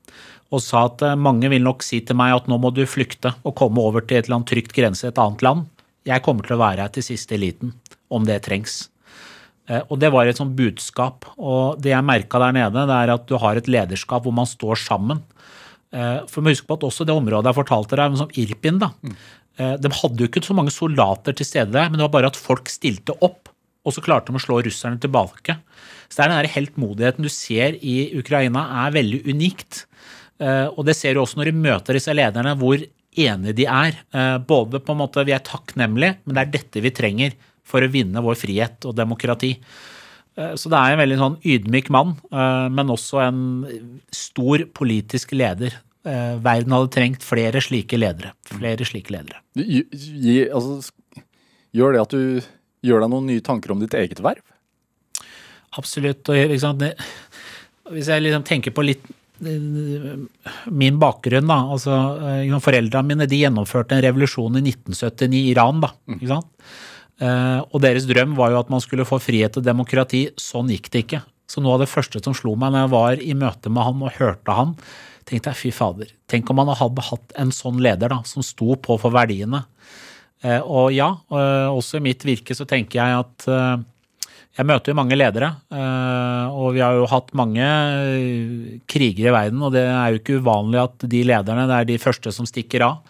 og 0.53 0.61
sa 0.63 0.85
at 0.89 1.03
uh, 1.05 1.15
mange 1.17 1.49
vil 1.51 1.63
nok 1.65 1.85
si 1.85 2.01
til 2.05 2.17
meg 2.19 2.35
at 2.35 2.49
nå 2.51 2.59
må 2.61 2.71
du 2.73 2.83
flykte 2.89 3.33
og 3.43 3.55
komme 3.57 3.81
over 3.81 4.05
til 4.05 4.19
et 4.19 4.27
eller 4.27 4.39
annet 4.39 4.51
trygt 4.53 4.75
grense 4.77 5.07
et 5.07 5.21
annet 5.21 5.45
land. 5.45 5.65
Jeg 6.05 6.23
kommer 6.25 6.45
til 6.45 6.57
å 6.57 6.61
være 6.61 6.85
her 6.85 6.93
til 6.93 7.05
siste 7.05 7.37
eliten, 7.37 7.73
om 8.13 8.27
det 8.27 8.43
trengs. 8.45 8.85
Og 9.89 9.95
det 9.97 10.11
var 10.13 10.29
et 10.29 10.37
sånt 10.37 10.53
budskap. 10.53 11.25
Og 11.41 11.79
det 11.81 11.89
jeg 11.89 12.05
merka 12.05 12.37
der 12.37 12.53
nede, 12.53 12.83
det 12.85 12.97
er 12.99 13.13
at 13.15 13.23
du 13.25 13.33
har 13.41 13.57
et 13.57 13.65
lederskap 13.65 14.21
hvor 14.21 14.35
man 14.37 14.45
står 14.45 14.77
sammen. 14.77 15.23
For 15.89 16.35
vi 16.37 16.43
må 16.45 16.53
huske 16.53 16.69
på 16.69 16.77
at 16.77 16.85
også 16.85 17.07
det 17.09 17.15
området 17.17 17.49
jeg 17.49 17.57
fortalte 17.57 17.97
deg, 17.97 18.19
som 18.21 18.37
Irpin, 18.37 18.77
da, 18.83 18.91
mm. 19.01 19.15
Eh, 19.55 19.75
de 19.79 19.91
hadde 20.01 20.19
jo 20.19 20.29
ikke 20.29 20.43
så 20.43 20.55
mange 20.55 20.73
soldater 20.75 21.35
til 21.35 21.47
stede 21.47 21.71
der, 21.75 21.89
men 21.89 21.99
det 21.99 22.07
var 22.07 22.15
bare 22.17 22.31
at 22.31 22.39
folk 22.39 22.69
stilte 22.71 23.15
opp. 23.23 23.51
Og 23.85 23.93
så 23.93 24.01
klarte 24.03 24.33
de 24.33 24.39
å 24.39 24.41
slå 24.41 24.59
russerne 24.65 24.99
tilbake. 25.01 25.59
Så 26.09 26.17
det 26.17 26.23
er 26.23 26.31
den 26.31 26.39
der 26.39 26.53
heltmodigheten 26.55 27.25
du 27.25 27.31
ser 27.31 27.77
i 27.85 28.09
Ukraina, 28.17 28.65
er 28.85 28.95
veldig 28.95 29.21
unikt. 29.29 29.85
Eh, 30.41 30.67
og 30.67 30.85
det 30.87 30.97
ser 30.97 31.15
du 31.15 31.21
også 31.23 31.39
når 31.39 31.51
de 31.51 31.65
møter 31.65 31.97
disse 31.97 32.13
lederne, 32.15 32.55
hvor 32.59 32.79
enige 32.79 33.57
de 33.61 33.67
er. 33.71 33.99
Eh, 34.15 34.37
både 34.43 34.81
på 34.83 34.95
en 34.95 35.01
måte 35.03 35.25
vi 35.27 35.35
er 35.35 35.43
takknemlige, 35.45 36.19
men 36.25 36.37
det 36.37 36.45
er 36.45 36.55
dette 36.57 36.83
vi 36.83 36.93
trenger 36.95 37.35
for 37.65 37.83
å 37.83 37.91
vinne 37.91 38.23
vår 38.23 38.37
frihet 38.37 38.85
og 38.85 38.97
demokrati. 38.97 39.55
Så 40.35 40.67
det 40.67 40.75
er 40.75 40.91
en 40.91 40.99
veldig 40.99 41.15
sånn 41.17 41.35
ydmyk 41.47 41.87
mann, 41.95 42.09
men 42.75 42.89
også 42.91 43.21
en 43.23 43.37
stor 44.13 44.65
politisk 44.75 45.31
leder 45.31 45.77
eh, 46.05 46.35
verden 46.43 46.75
hadde 46.75 46.91
trengt 46.93 47.25
flere 47.25 47.61
slike 47.63 47.99
ledere. 47.99 48.33
Flere 48.49 48.87
slike 48.87 49.13
ledere. 49.15 49.41
Altså, 50.53 50.93
gjør 51.75 51.95
det 51.95 52.03
at 52.03 52.15
du 52.15 52.51
gjør 52.85 53.03
deg 53.03 53.13
noen 53.13 53.29
nye 53.31 53.45
tanker 53.45 53.73
om 53.73 53.81
ditt 53.81 53.95
eget 53.97 54.21
verv? 54.23 54.43
Absolutt. 55.79 56.29
Hvis 56.29 58.11
jeg 58.11 58.23
liksom 58.23 58.45
tenker 58.47 58.75
på 58.75 58.85
litt 58.85 59.03
eh, 59.05 59.13
min 59.39 60.99
bakgrunn, 61.01 61.47
da. 61.49 61.57
altså 61.75 61.95
eh, 62.31 62.57
Foreldrene 62.63 63.09
mine 63.09 63.27
de 63.29 63.41
gjennomførte 63.41 63.97
en 63.97 64.03
revolusjon 64.05 64.59
i 64.59 64.63
1979 64.63 65.39
i 65.39 65.49
Iran. 65.53 65.81
da, 65.83 65.91
mm. 66.07 66.19
ikke 66.19 66.31
sant? 66.31 66.51
Uh, 67.15 67.61
og 67.71 67.79
deres 67.79 68.03
drøm 68.09 68.33
var 68.35 68.51
jo 68.51 68.57
at 68.59 68.71
man 68.73 68.81
skulle 68.83 69.05
få 69.07 69.21
frihet 69.23 69.55
og 69.55 69.63
demokrati. 69.63 70.25
Sånn 70.41 70.67
gikk 70.73 70.89
det 70.91 71.05
ikke. 71.05 71.21
Så 71.47 71.61
noe 71.63 71.77
av 71.77 71.85
det 71.85 71.91
første 71.91 72.19
som 72.23 72.35
slo 72.35 72.57
meg 72.59 72.73
når 72.73 72.83
jeg 72.83 72.91
var 72.95 73.21
i 73.23 73.35
møte 73.37 73.71
med 73.71 73.87
han 73.87 74.01
og 74.03 74.17
hørte 74.17 74.55
han, 74.57 74.73
tenkte 75.25 75.53
jeg 75.53 75.61
fy 75.61 75.71
fader. 75.73 76.11
Tenk 76.29 76.49
om 76.51 76.59
man 76.59 76.73
hadde 76.75 77.05
hatt 77.07 77.35
en 77.39 77.53
sånn 77.55 77.79
leder 77.83 78.11
da, 78.11 78.19
som 78.27 78.43
sto 78.45 78.75
på 78.75 78.97
for 79.01 79.13
verdiene. 79.15 79.63
Eh, 80.43 80.61
og 80.61 80.91
ja, 80.93 81.13
eh, 81.31 81.67
også 81.71 81.99
i 81.99 82.05
mitt 82.05 82.25
virke 82.27 82.57
så 82.57 82.67
tenker 82.69 82.99
jeg 82.99 83.21
at 83.23 83.47
eh, 83.49 83.75
jeg 84.55 84.67
møter 84.69 84.93
jo 84.93 84.97
mange 84.97 85.17
ledere, 85.17 85.49
og 86.55 86.69
vi 86.77 86.79
har 86.79 86.95
jo 86.95 87.09
hatt 87.11 87.33
mange 87.35 87.65
kriger 88.87 89.27
i 89.27 89.33
verden, 89.35 89.59
og 89.67 89.73
det 89.75 89.83
er 89.83 90.13
jo 90.13 90.21
ikke 90.21 90.39
uvanlig 90.39 90.79
at 90.79 91.05
de 91.11 91.23
lederne 91.27 91.65
det 91.67 91.79
er 91.81 91.89
de 91.89 91.97
første 91.99 92.31
som 92.31 92.47
stikker 92.47 92.85
av. 92.87 93.01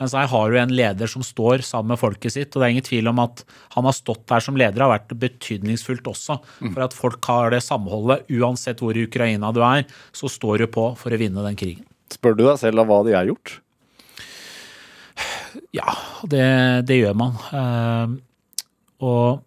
Mens 0.00 0.14
her 0.16 0.26
har 0.26 0.50
du 0.50 0.56
en 0.58 0.72
leder 0.74 1.10
som 1.10 1.22
står 1.22 1.62
sammen 1.62 1.92
med 1.92 2.00
folket 2.00 2.34
sitt, 2.34 2.50
og 2.50 2.60
det 2.62 2.66
er 2.66 2.72
ingen 2.74 2.86
tvil 2.86 3.10
om 3.12 3.20
at 3.22 3.44
han 3.76 3.86
har 3.86 3.94
stått 3.94 4.24
der 4.32 4.42
som 4.42 4.56
leder, 4.58 4.82
har 4.82 4.90
vært 4.90 5.14
betydningsfullt 5.22 6.08
også. 6.10 6.40
For 6.64 6.82
at 6.82 6.96
folk 6.96 7.28
har 7.30 7.54
det 7.54 7.62
samholdet. 7.62 8.26
Uansett 8.34 8.82
hvor 8.82 8.96
i 8.96 9.04
Ukraina 9.06 9.52
du 9.54 9.62
er, 9.62 9.84
så 10.10 10.30
står 10.32 10.64
du 10.64 10.66
på 10.74 10.88
for 10.98 11.14
å 11.14 11.20
vinne 11.20 11.44
den 11.46 11.60
krigen. 11.60 11.86
Spør 12.10 12.34
du 12.34 12.42
deg 12.42 12.58
selv 12.64 12.82
av 12.82 12.90
hva 12.90 12.98
de 13.06 13.14
har 13.14 13.30
gjort? 13.30 13.54
Ja, 15.74 15.94
det, 16.26 16.44
det 16.90 16.98
gjør 16.98 17.14
man. 17.18 17.38
Uh, 17.54 18.18
og 19.06 19.44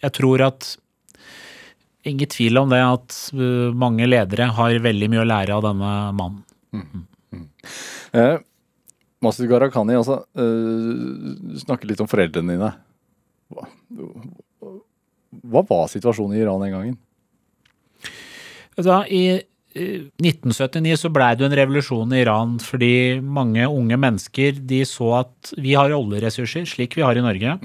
jeg 0.00 0.16
tror 0.16 0.46
at 0.50 0.76
Ingen 2.08 2.30
tvil 2.32 2.56
om 2.56 2.70
det 2.72 2.78
at 2.80 3.16
uh, 3.36 3.72
mange 3.76 4.06
ledere 4.08 4.46
har 4.56 4.76
veldig 4.80 5.08
mye 5.12 5.20
å 5.20 5.28
lære 5.28 5.52
av 5.52 5.66
denne 5.66 5.90
mannen. 6.16 6.38
Mm. 6.72 7.02
Mm. 7.34 7.42
Eh, 8.16 8.36
Masud 9.20 9.44
Gharahkhani, 9.50 9.98
altså, 9.98 10.22
eh, 10.38 11.58
snakker 11.60 11.90
litt 11.90 12.00
om 12.00 12.08
foreldrene 12.08 12.54
dine. 12.54 12.70
Hva, 13.52 13.66
hva, 15.44 15.62
var 15.68 15.90
situasjonen 15.92 16.38
i 16.38 16.40
Iran 16.40 16.64
den 16.64 16.72
gangen? 16.72 16.96
Da, 18.80 19.02
I 19.04 19.42
1979 19.74 20.96
så 21.02 21.10
blei 21.12 21.34
det 21.36 21.46
en 21.46 21.58
revolusjon 21.58 22.14
i 22.16 22.22
Iran 22.24 22.56
fordi 22.64 23.20
mange 23.20 23.68
unge 23.68 23.98
mennesker 24.00 24.56
de 24.72 24.80
så 24.88 25.12
at 25.20 25.52
vi 25.60 25.76
har 25.76 25.92
oljeressurser, 25.94 26.64
slik 26.70 26.96
vi 26.96 27.04
har 27.04 27.18
i 27.18 27.26
Norge. 27.26 27.58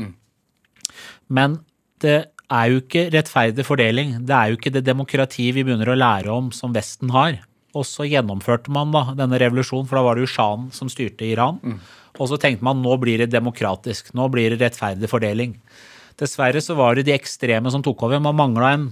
Men 1.31 1.61
det 2.03 2.17
er 2.51 2.69
jo 2.71 2.81
ikke 2.81 3.07
rettferdig 3.13 3.65
fordeling. 3.65 4.15
Det 4.27 4.35
er 4.35 4.51
jo 4.51 4.59
ikke 4.59 4.73
det 4.75 4.85
demokratiet 4.85 5.55
vi 5.55 5.63
begynner 5.65 5.91
å 5.91 5.97
lære 5.97 6.33
om 6.33 6.51
som 6.55 6.73
Vesten 6.75 7.13
har. 7.15 7.39
Og 7.75 7.83
så 7.87 8.07
gjennomførte 8.07 8.71
man 8.71 8.93
da 8.93 9.09
denne 9.17 9.39
revolusjonen, 9.41 9.87
for 9.89 9.99
da 9.99 10.05
var 10.05 10.15
det 10.15 10.25
jo 10.25 10.33
sjahen 10.35 10.69
som 10.75 10.91
styrte 10.91 11.27
Iran. 11.27 11.59
Og 12.15 12.29
så 12.31 12.39
tenkte 12.39 12.63
man 12.63 12.79
nå 12.83 12.95
blir 13.01 13.19
det 13.19 13.33
demokratisk, 13.33 14.13
nå 14.15 14.29
blir 14.31 14.53
det 14.53 14.61
rettferdig 14.61 15.09
fordeling. 15.11 15.57
Dessverre 16.19 16.61
så 16.63 16.77
var 16.79 16.95
det 16.95 17.09
de 17.09 17.15
ekstreme 17.15 17.71
som 17.73 17.83
tok 17.83 18.05
over. 18.07 18.21
Man 18.23 18.37
mangla 18.39 18.71
en 18.77 18.85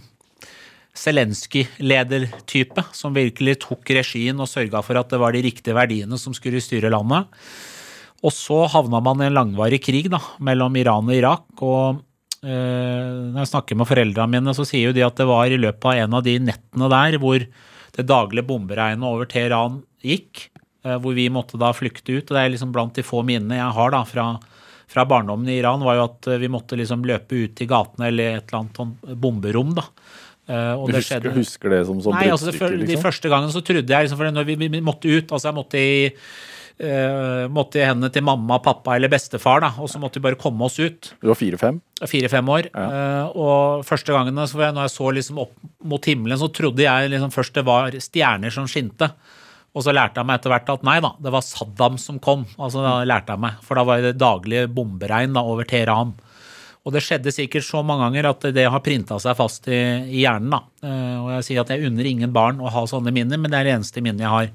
Zelenskyj-ledertype 0.93 2.83
som 2.93 3.15
virkelig 3.15 3.55
tok 3.63 3.95
regien 3.97 4.37
og 4.43 4.49
sørga 4.51 4.83
for 4.85 4.99
at 4.99 5.09
det 5.09 5.17
var 5.21 5.33
de 5.33 5.41
riktige 5.41 5.73
verdiene 5.73 6.19
som 6.21 6.35
skulle 6.37 6.61
styre 6.61 6.91
landet. 6.93 7.31
Og 8.23 8.31
så 8.35 8.59
havna 8.71 9.01
man 9.03 9.23
i 9.23 9.29
en 9.29 9.35
langvarig 9.35 9.81
krig 9.83 10.11
da, 10.11 10.19
mellom 10.43 10.75
Iran 10.79 11.09
og 11.09 11.15
Irak. 11.15 11.47
og 11.61 12.03
Når 12.43 13.39
jeg 13.39 13.51
snakker 13.53 13.77
med 13.79 13.87
foreldrene 13.87 14.33
mine, 14.35 14.53
så 14.55 14.65
sier 14.67 14.89
jo 14.89 14.95
de 14.95 15.05
at 15.05 15.15
det 15.19 15.27
var 15.29 15.47
i 15.47 15.59
løpet 15.59 15.85
av 15.87 15.99
en 16.03 16.17
av 16.19 16.25
de 16.25 16.33
nettene 16.43 16.89
der 16.91 17.19
hvor 17.23 17.45
det 17.93 18.07
daglige 18.09 18.47
bomberegnet 18.49 19.05
over 19.05 19.29
Teheran 19.29 19.81
gikk, 20.03 20.47
eh, 20.83 20.97
hvor 20.99 21.15
vi 21.15 21.29
måtte 21.31 21.59
da 21.61 21.71
flykte 21.75 22.17
ut. 22.17 22.25
og 22.25 22.33
Det 22.35 22.41
er 22.41 22.51
liksom 22.55 22.73
blant 22.75 22.97
de 22.97 23.05
få 23.05 23.21
minnene 23.25 23.59
jeg 23.59 23.77
har 23.77 23.93
da 23.93 24.01
fra, 24.09 24.25
fra 24.89 25.05
barndommen 25.07 25.49
i 25.51 25.59
Iran, 25.61 25.85
var 25.85 25.99
jo 25.99 26.07
at 26.09 26.29
eh, 26.33 26.41
vi 26.41 26.51
måtte 26.51 26.79
liksom 26.79 27.05
løpe 27.07 27.45
ut 27.45 27.63
i 27.63 27.69
gatene 27.69 28.09
eller 28.09 28.39
et 28.39 28.49
eller 28.49 28.63
annet 28.63 29.19
bomberom. 29.21 29.75
da. 29.77 29.85
Eh, 30.49 30.73
og 30.73 30.89
Du 30.89 30.97
husker, 30.97 31.29
husker 31.37 31.71
det 31.71 31.85
som 31.87 32.01
sånn 32.03 32.17
altså 32.19 32.51
De 32.51 32.81
liksom? 32.81 32.99
første 33.05 33.29
gangene 33.31 33.53
så 33.53 33.61
trodde 33.63 33.87
jeg 33.87 34.09
liksom, 34.09 34.19
for 34.19 34.33
når 34.35 34.49
vi, 34.49 34.57
vi 34.59 34.81
måtte 34.83 35.07
ut 35.07 35.29
altså 35.31 35.47
Jeg 35.47 35.55
måtte 35.55 35.79
i, 35.79 36.09
eh, 36.81 37.45
måtte 37.53 37.81
i 37.81 37.85
hendene 37.85 38.11
til 38.13 38.25
mamma, 38.25 38.59
pappa 38.63 38.95
eller 38.95 39.11
bestefar, 39.11 39.63
da, 39.63 39.71
og 39.77 39.91
så 39.91 40.01
måtte 40.01 40.19
vi 40.19 40.27
bare 40.27 40.39
komme 40.39 40.65
oss 40.67 40.79
ut. 40.81 41.13
Du 41.21 41.29
var 41.29 41.39
fire-fem? 41.39 41.79
Fire-fem 42.09 42.49
år. 42.55 42.71
Eh, 42.71 43.37
og 43.37 43.85
første 43.87 44.15
gangene 44.15 44.47
så 44.49 44.59
var 44.59 44.69
jeg, 44.69 44.77
når 44.79 44.89
jeg 44.89 44.95
så 44.95 45.13
liksom 45.19 45.39
opp 45.45 45.55
mot 45.93 46.09
himmelen, 46.11 46.39
så 46.41 46.51
trodde 46.53 46.85
jeg 46.85 47.13
liksom 47.13 47.33
først 47.33 47.57
det 47.59 47.65
var 47.67 47.97
stjerner 48.07 48.53
som 48.53 48.69
skinte. 48.69 49.11
Og 49.73 49.81
så 49.81 49.93
lærte 49.95 50.21
jeg 50.21 50.29
meg 50.29 50.37
etter 50.37 50.53
hvert 50.53 50.69
at 50.69 50.83
nei 50.85 50.99
da, 51.01 51.15
det 51.17 51.31
var 51.33 51.45
Saddam 51.45 51.97
som 51.97 52.19
kom. 52.21 52.45
altså 52.61 52.83
da 52.83 52.99
lærte 53.09 53.33
jeg 53.33 53.41
meg, 53.41 53.57
For 53.65 53.79
da 53.79 53.85
var 53.87 54.03
det 54.05 54.19
daglig 54.21 54.67
bomberegn 54.69 55.33
da, 55.33 55.41
over 55.41 55.65
Teheran. 55.65 56.13
Og 56.83 56.91
det 56.91 57.01
skjedde 57.05 57.31
sikkert 57.31 57.65
så 57.65 57.79
mange 57.85 58.03
ganger 58.05 58.27
at 58.33 58.45
det 58.53 58.65
har 58.69 58.83
printa 58.83 59.15
seg 59.23 59.37
fast 59.39 59.69
i, 59.71 59.79
i 60.11 60.23
hjernen. 60.25 60.51
da. 60.51 60.61
Eh, 60.83 61.17
og 61.21 61.29
jeg 61.37 61.47
sier 61.47 61.63
at 61.63 61.71
jeg 61.73 61.87
unner 61.87 62.09
ingen 62.09 62.33
barn 62.35 62.59
å 62.61 62.71
ha 62.73 62.83
sånne 62.89 63.13
minner, 63.15 63.39
men 63.39 63.53
det 63.53 63.61
er 63.61 63.69
det 63.69 63.75
eneste 63.79 64.03
minnet 64.03 64.25
jeg 64.25 64.33
har. 64.33 64.51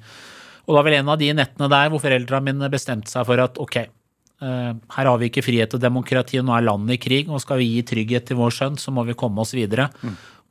Og 0.69 0.75
det 0.75 0.79
var 0.79 0.87
vel 0.91 0.99
en 1.01 1.13
av 1.15 1.21
de 1.21 1.31
nettene 1.33 1.71
der 1.73 1.89
hvor 1.89 2.03
foreldrene 2.03 2.53
mine 2.53 2.69
bestemte 2.73 3.09
seg 3.09 3.25
for 3.25 3.41
at 3.41 3.57
ok, 3.59 3.77
eh, 3.81 4.73
her 4.97 5.09
har 5.09 5.21
vi 5.21 5.31
ikke 5.33 5.47
frihet 5.47 5.73
og 5.75 5.81
demokrati, 5.81 6.41
og 6.41 6.45
nå 6.45 6.59
er 6.59 6.67
landet 6.69 6.99
i 6.99 7.01
krig, 7.01 7.31
og 7.33 7.41
skal 7.41 7.63
vi 7.63 7.71
gi 7.73 7.87
trygghet 7.89 8.29
til 8.29 8.39
vår 8.41 8.53
sønn, 8.59 8.77
så 8.77 8.93
må 8.93 9.07
vi 9.09 9.17
komme 9.17 9.41
oss 9.41 9.57
videre. 9.57 9.89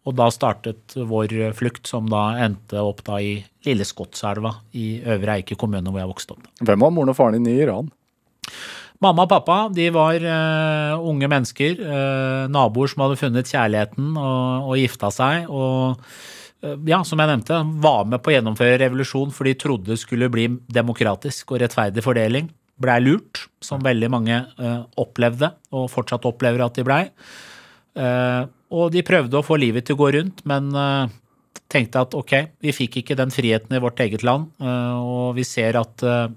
Og 0.07 0.15
da 0.15 0.29
startet 0.31 0.95
vår 0.95 1.35
flukt, 1.53 1.85
som 1.89 2.07
da 2.09 2.31
endte 2.45 2.79
opp 2.79 3.03
da 3.05 3.19
i 3.21 3.37
Lille 3.67 3.85
Skotselva 3.85 4.53
i 4.79 5.01
Øvre 5.03 5.37
Eike 5.41 5.57
kommune, 5.59 5.91
hvor 5.91 5.99
jeg 5.99 6.11
vokste 6.13 6.37
opp. 6.37 6.47
Hvem 6.63 6.85
var 6.85 6.93
moren 6.95 7.11
og 7.11 7.17
faren 7.19 7.37
din 7.37 7.51
i 7.51 7.61
Iran? 7.65 7.91
Mamma 9.03 9.27
og 9.27 9.29
pappa 9.29 9.57
de 9.69 9.91
var 9.93 10.23
uh, 10.23 11.03
unge 11.05 11.29
mennesker, 11.29 11.77
Uh, 11.77 12.47
naboer 12.49 12.89
som 12.89 13.03
hadde 13.03 13.19
funnet 13.19 13.51
kjærligheten 13.51 14.15
og, 14.17 14.71
og 14.71 14.79
gifta 14.79 15.11
seg. 15.13 15.51
Og 15.51 15.99
ja, 16.61 17.03
som 17.05 17.21
jeg 17.21 17.29
nevnte, 17.29 17.59
var 17.83 18.07
med 18.09 18.21
på 18.23 18.31
å 18.31 18.37
gjennomføre 18.37 18.79
revolusjon 18.81 19.33
for 19.35 19.45
de 19.45 19.53
trodde 19.59 19.91
det 19.93 19.99
skulle 20.01 20.29
bli 20.33 20.47
demokratisk 20.73 21.53
og 21.53 21.61
rettferdig 21.61 22.01
fordeling. 22.05 22.49
Blei 22.81 22.97
lurt, 23.01 23.43
som 23.61 23.81
veldig 23.85 24.09
mange 24.13 24.37
eh, 24.37 24.81
opplevde, 25.01 25.51
og 25.73 25.89
fortsatt 25.89 26.25
opplever 26.29 26.65
at 26.65 26.77
de 26.77 26.85
blei. 26.85 27.03
Eh, 27.97 28.43
og 28.77 28.91
de 28.93 29.05
prøvde 29.05 29.39
å 29.39 29.45
få 29.45 29.57
livet 29.61 29.87
til 29.87 29.97
å 29.97 30.01
gå 30.01 30.11
rundt, 30.17 30.43
men 30.49 30.69
eh, 30.77 31.15
tenkte 31.71 32.03
at 32.05 32.17
ok, 32.17 32.33
vi 32.63 32.73
fikk 32.75 33.01
ikke 33.01 33.17
den 33.17 33.33
friheten 33.33 33.77
i 33.77 33.81
vårt 33.83 34.01
eget 34.03 34.25
land, 34.27 34.51
eh, 34.61 34.97
og 34.97 35.37
vi 35.37 35.45
ser 35.47 35.79
at 35.81 36.05
eh, 36.05 36.27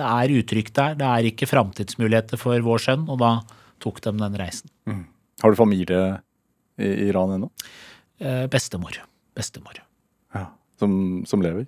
det 0.00 0.06
er 0.06 0.34
utrygt 0.38 0.74
der. 0.78 0.96
Det 0.98 1.06
er 1.06 1.30
ikke 1.30 1.50
framtidsmuligheter 1.50 2.40
for 2.40 2.62
vår 2.64 2.84
sønn, 2.86 3.06
og 3.10 3.20
da 3.22 3.34
tok 3.82 4.02
de 4.04 4.14
den 4.16 4.38
reisen. 4.38 4.70
Har 5.40 5.52
du 5.52 5.58
familie 5.58 6.20
i 6.80 6.90
Iran 7.08 7.34
ennå? 7.36 7.50
Eh, 8.20 8.44
bestemor. 8.52 9.00
Bestemor. 9.36 9.82
Ja. 10.34 10.48
Som, 10.80 10.92
som 11.28 11.42
lever? 11.44 11.66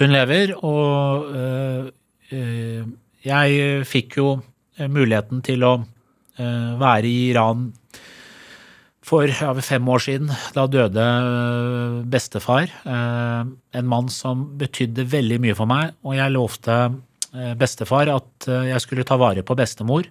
Hun 0.00 0.12
lever, 0.14 0.54
og 0.64 1.28
øh, 1.36 1.90
øh, 2.32 2.84
jeg 3.22 3.86
fikk 3.86 4.16
jo 4.18 4.28
eh, 4.78 4.88
muligheten 4.88 5.42
til 5.44 5.64
å 5.68 5.74
øh, 5.82 6.72
være 6.80 7.06
i 7.10 7.28
Iran 7.28 7.68
for 9.02 9.28
ja, 9.28 9.52
fem 9.60 9.88
år 9.92 10.02
siden. 10.02 10.32
Da 10.54 10.66
døde 10.70 11.04
bestefar. 12.08 12.70
en 12.86 13.88
mann 13.90 14.08
som 14.08 14.44
betydde 14.58 15.04
veldig 15.10 15.40
mye 15.42 15.56
for 15.58 15.66
meg, 15.66 15.96
og 16.06 16.14
jeg 16.16 16.32
lovte 16.32 16.76
bestefar 17.58 18.08
at 18.12 18.46
jeg 18.46 18.80
skulle 18.80 19.04
ta 19.04 19.16
vare 19.18 19.42
på 19.42 19.56
bestemor. 19.58 20.06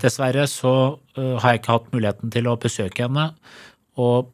Dessverre 0.00 0.46
så 0.48 0.72
har 1.14 1.52
jeg 1.52 1.60
ikke 1.60 1.74
hatt 1.76 1.92
muligheten 1.92 2.32
til 2.32 2.48
å 2.48 2.56
besøke 2.56 3.04
henne. 3.04 3.34
Og 4.00 4.32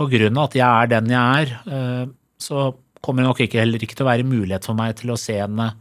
av 0.00 0.48
at 0.48 0.56
jeg 0.58 0.66
er 0.66 0.90
den 0.90 1.10
jeg 1.12 1.44
er, 1.44 1.52
eh, 1.70 2.06
så 2.40 2.70
kommer 3.00 3.22
det 3.22 3.30
nok 3.30 3.40
ikke, 3.46 3.60
heller 3.60 3.82
ikke 3.82 3.96
til 3.96 4.06
å 4.06 4.10
være 4.10 4.28
mulighet 4.28 4.66
for 4.68 4.76
meg 4.78 4.96
til 4.98 5.12
å 5.12 5.18
se 5.20 5.38
henne. 5.40 5.72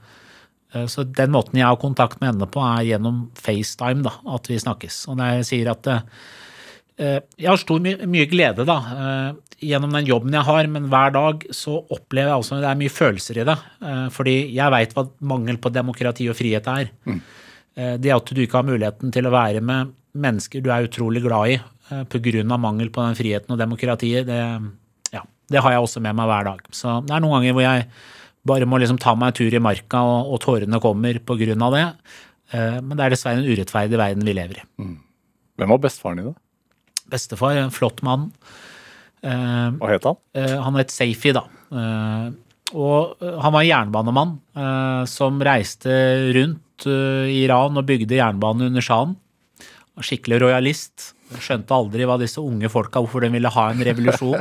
Eh, 0.74 0.86
Så 0.86 1.04
den 1.04 1.32
måten 1.32 1.60
jeg 1.60 1.68
har 1.68 1.78
kontakt 1.78 2.20
med 2.22 2.34
henne 2.34 2.48
på, 2.48 2.62
er 2.62 2.88
gjennom 2.94 3.30
FaceTime, 3.36 4.04
da, 4.04 4.14
at 4.36 4.48
vi 4.48 4.60
snakkes. 4.60 5.08
Og 5.10 5.18
når 5.18 5.40
jeg 5.40 5.50
sier 5.50 5.72
at 5.72 5.88
eh, 5.88 6.02
jeg 7.38 7.48
har 7.48 7.58
stor 7.58 7.80
my 7.80 7.96
mye 8.12 8.28
glede 8.28 8.66
da, 8.68 9.34
gjennom 9.60 9.94
den 9.96 10.08
jobben 10.08 10.34
jeg 10.36 10.44
har, 10.44 10.68
men 10.68 10.90
hver 10.92 11.14
dag 11.16 11.46
så 11.56 11.78
opplever 11.80 12.28
jeg 12.28 12.42
også 12.44 12.60
det 12.60 12.68
er 12.68 12.80
mye 12.80 12.92
følelser 12.92 13.40
i 13.40 13.46
det. 13.48 13.56
Fordi 14.12 14.34
jeg 14.52 14.74
veit 14.74 14.92
hva 14.96 15.06
mangel 15.24 15.62
på 15.64 15.72
demokrati 15.72 16.28
og 16.28 16.36
frihet 16.36 16.68
er. 16.68 16.92
Mm. 17.08 17.22
Det 18.04 18.12
at 18.12 18.34
du 18.36 18.42
ikke 18.44 18.60
har 18.60 18.68
muligheten 18.68 19.16
til 19.16 19.28
å 19.28 19.32
være 19.32 19.64
med 19.64 19.94
mennesker 20.12 20.60
du 20.64 20.72
er 20.76 20.88
utrolig 20.88 21.24
glad 21.24 21.56
i 21.56 21.58
pga. 21.90 22.58
mangel 22.58 22.90
på 22.94 23.02
den 23.06 23.18
friheten 23.18 23.52
og 23.56 23.60
demokratiet, 23.60 24.26
det, 24.30 24.40
ja, 25.14 25.22
det 25.50 25.62
har 25.66 25.72
jeg 25.76 25.82
også 25.84 26.02
med 26.02 26.16
meg 26.16 26.28
hver 26.30 26.44
dag. 26.52 26.60
Så 26.72 27.00
det 27.06 27.16
er 27.16 27.20
noen 27.24 27.40
ganger 27.40 27.54
hvor 27.58 27.66
jeg 27.66 27.88
bare 28.50 28.66
må 28.66 28.80
liksom 28.80 29.00
ta 29.02 29.16
meg 29.16 29.34
en 29.34 29.38
tur 29.40 29.54
i 29.54 29.60
marka, 29.62 30.00
og, 30.02 30.34
og 30.34 30.40
tårene 30.46 30.80
kommer 30.82 31.20
pga. 31.20 31.70
det. 31.76 31.86
Eh, 32.54 32.80
Men 32.82 32.98
det 32.98 33.06
er 33.06 33.10
dessverre 33.16 33.42
en 33.42 33.50
urettferdig 33.50 33.98
verden 34.00 34.26
vi 34.26 34.34
lever 34.34 34.62
i. 34.62 34.66
Hvem 35.60 35.70
var 35.76 35.82
bestefaren 35.84 36.18
din, 36.22 36.32
da? 36.32 36.40
Bestefar, 37.10 37.58
en 37.58 37.72
flott 37.74 38.02
mann. 38.06 38.30
Eh, 39.26 39.70
Hva 39.82 39.90
het 39.92 40.06
han? 40.08 40.16
Eh, 40.38 40.56
han 40.64 40.78
het 40.80 40.94
Seifi, 40.94 41.34
da. 41.36 41.44
Eh, 41.74 42.30
og 42.78 43.18
eh, 43.22 43.38
han 43.42 43.52
var 43.56 43.64
en 43.66 43.68
jernbanemann 43.70 44.36
eh, 44.56 45.04
som 45.10 45.42
reiste 45.42 45.90
rundt 46.38 46.86
eh, 46.88 47.26
i 47.34 47.40
Iran 47.44 47.78
og 47.82 47.88
bygde 47.90 48.16
jernbane 48.22 48.70
under 48.70 48.86
sjahen. 48.86 49.18
Skikkelig 50.00 50.40
rojalist. 50.46 51.10
Skjønte 51.38 51.76
aldri 51.76 52.08
hva 52.10 52.18
disse 52.22 52.42
unge 52.42 52.72
folka, 52.74 53.02
hvorfor 53.04 53.26
de 53.26 53.34
ville 53.34 53.52
ha 53.54 53.66
en 53.70 53.84
revolusjon. 53.86 54.40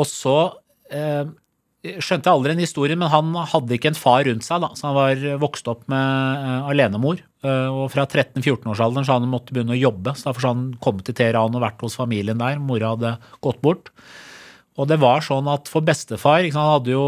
Og 0.00 0.06
så 0.08 0.36
eh, 0.90 1.28
skjønte 1.84 2.30
jeg 2.30 2.32
aldri 2.32 2.54
en 2.54 2.62
historie, 2.62 2.96
men 2.98 3.12
han 3.12 3.34
hadde 3.52 3.76
ikke 3.76 3.92
en 3.92 3.98
far 3.98 4.24
rundt 4.26 4.46
seg, 4.46 4.62
da, 4.64 4.70
så 4.76 4.88
han 4.88 4.96
var 4.96 5.24
vokst 5.42 5.68
opp 5.70 5.84
med 5.92 6.44
eh, 6.48 6.68
alenemor. 6.72 7.20
Eh, 7.44 7.68
og 7.68 7.90
fra 7.92 8.06
13-14-årsalderen 8.08 9.06
så 9.06 9.18
han 9.18 9.30
måtte 9.30 9.54
begynne 9.54 9.76
å 9.76 9.80
jobbe, 9.80 10.16
så 10.16 10.30
derfor 10.30 10.46
så 10.46 10.54
han 10.54 10.68
kom 10.84 11.02
til 11.04 11.16
Teheran 11.18 11.56
og 11.56 11.64
vært 11.64 11.84
hos 11.84 11.98
familien 12.00 12.40
der. 12.40 12.60
Mora 12.62 12.94
hadde 12.94 13.16
gått 13.44 13.60
bort. 13.64 13.92
Og 14.74 14.88
det 14.90 14.98
var 15.02 15.22
sånn 15.22 15.46
at 15.52 15.68
for 15.70 15.86
bestefar 15.86 16.42
ikke 16.42 16.58
Han 16.58 16.88
jo 16.90 17.02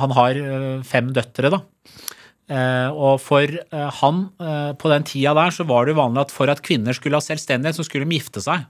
Han 0.00 0.14
har 0.16 0.38
eh, 0.38 0.86
fem 0.86 1.10
døtre, 1.16 1.50
da. 1.52 1.60
Eh, 2.50 2.90
og 2.90 3.20
for 3.22 3.46
eh, 3.46 3.88
han, 4.00 4.24
eh, 4.42 4.72
på 4.74 4.90
den 4.90 5.06
tida 5.06 5.36
der, 5.38 5.54
så 5.54 5.66
var 5.68 5.86
det 5.86 5.94
jo 5.94 6.02
vanlig 6.02 6.24
at 6.26 6.34
for 6.34 6.50
at 6.50 6.62
kvinner 6.66 6.96
skulle 6.96 7.20
ha 7.20 7.22
selvstendighet, 7.22 7.78
så 7.78 7.86
skulle 7.86 8.08
de 8.08 8.18
gifte 8.18 8.42
seg. 8.42 8.66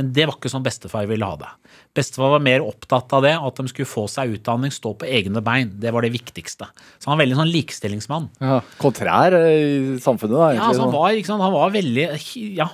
Men 0.00 0.08
det 0.16 0.24
var 0.24 0.38
ikke 0.38 0.48
sånn 0.48 0.64
bestefar 0.64 1.04
ville 1.10 1.26
ha 1.26 1.36
det. 1.36 1.48
Bestefar 1.92 2.30
var 2.32 2.44
mer 2.44 2.62
opptatt 2.64 3.12
av 3.12 3.26
det, 3.26 3.32
at 3.36 3.58
de 3.58 3.68
skulle 3.68 3.90
få 3.90 4.06
seg 4.08 4.38
utdanning, 4.38 4.72
stå 4.72 4.94
på 5.02 5.08
egne 5.18 5.42
bein. 5.44 5.74
Det 5.82 5.92
var 5.92 6.06
det 6.06 6.14
viktigste. 6.14 6.68
Så 6.96 7.10
han 7.10 7.18
var 7.18 7.20
veldig 7.26 7.36
sånn 7.36 7.52
likestillingsmann. 7.52 8.30
Ja. 8.40 8.62
Kontrær 8.80 9.36
i 9.36 9.98
samfunnet, 10.00 10.38
da. 10.38 10.48
Ja, 10.56 10.70
altså 10.70 10.86
han 10.86 10.94
var, 10.94 11.18
sant, 11.28 11.44
han 11.44 11.52
var 11.52 11.74
veldig 11.74 12.06
Ja, 12.56 12.70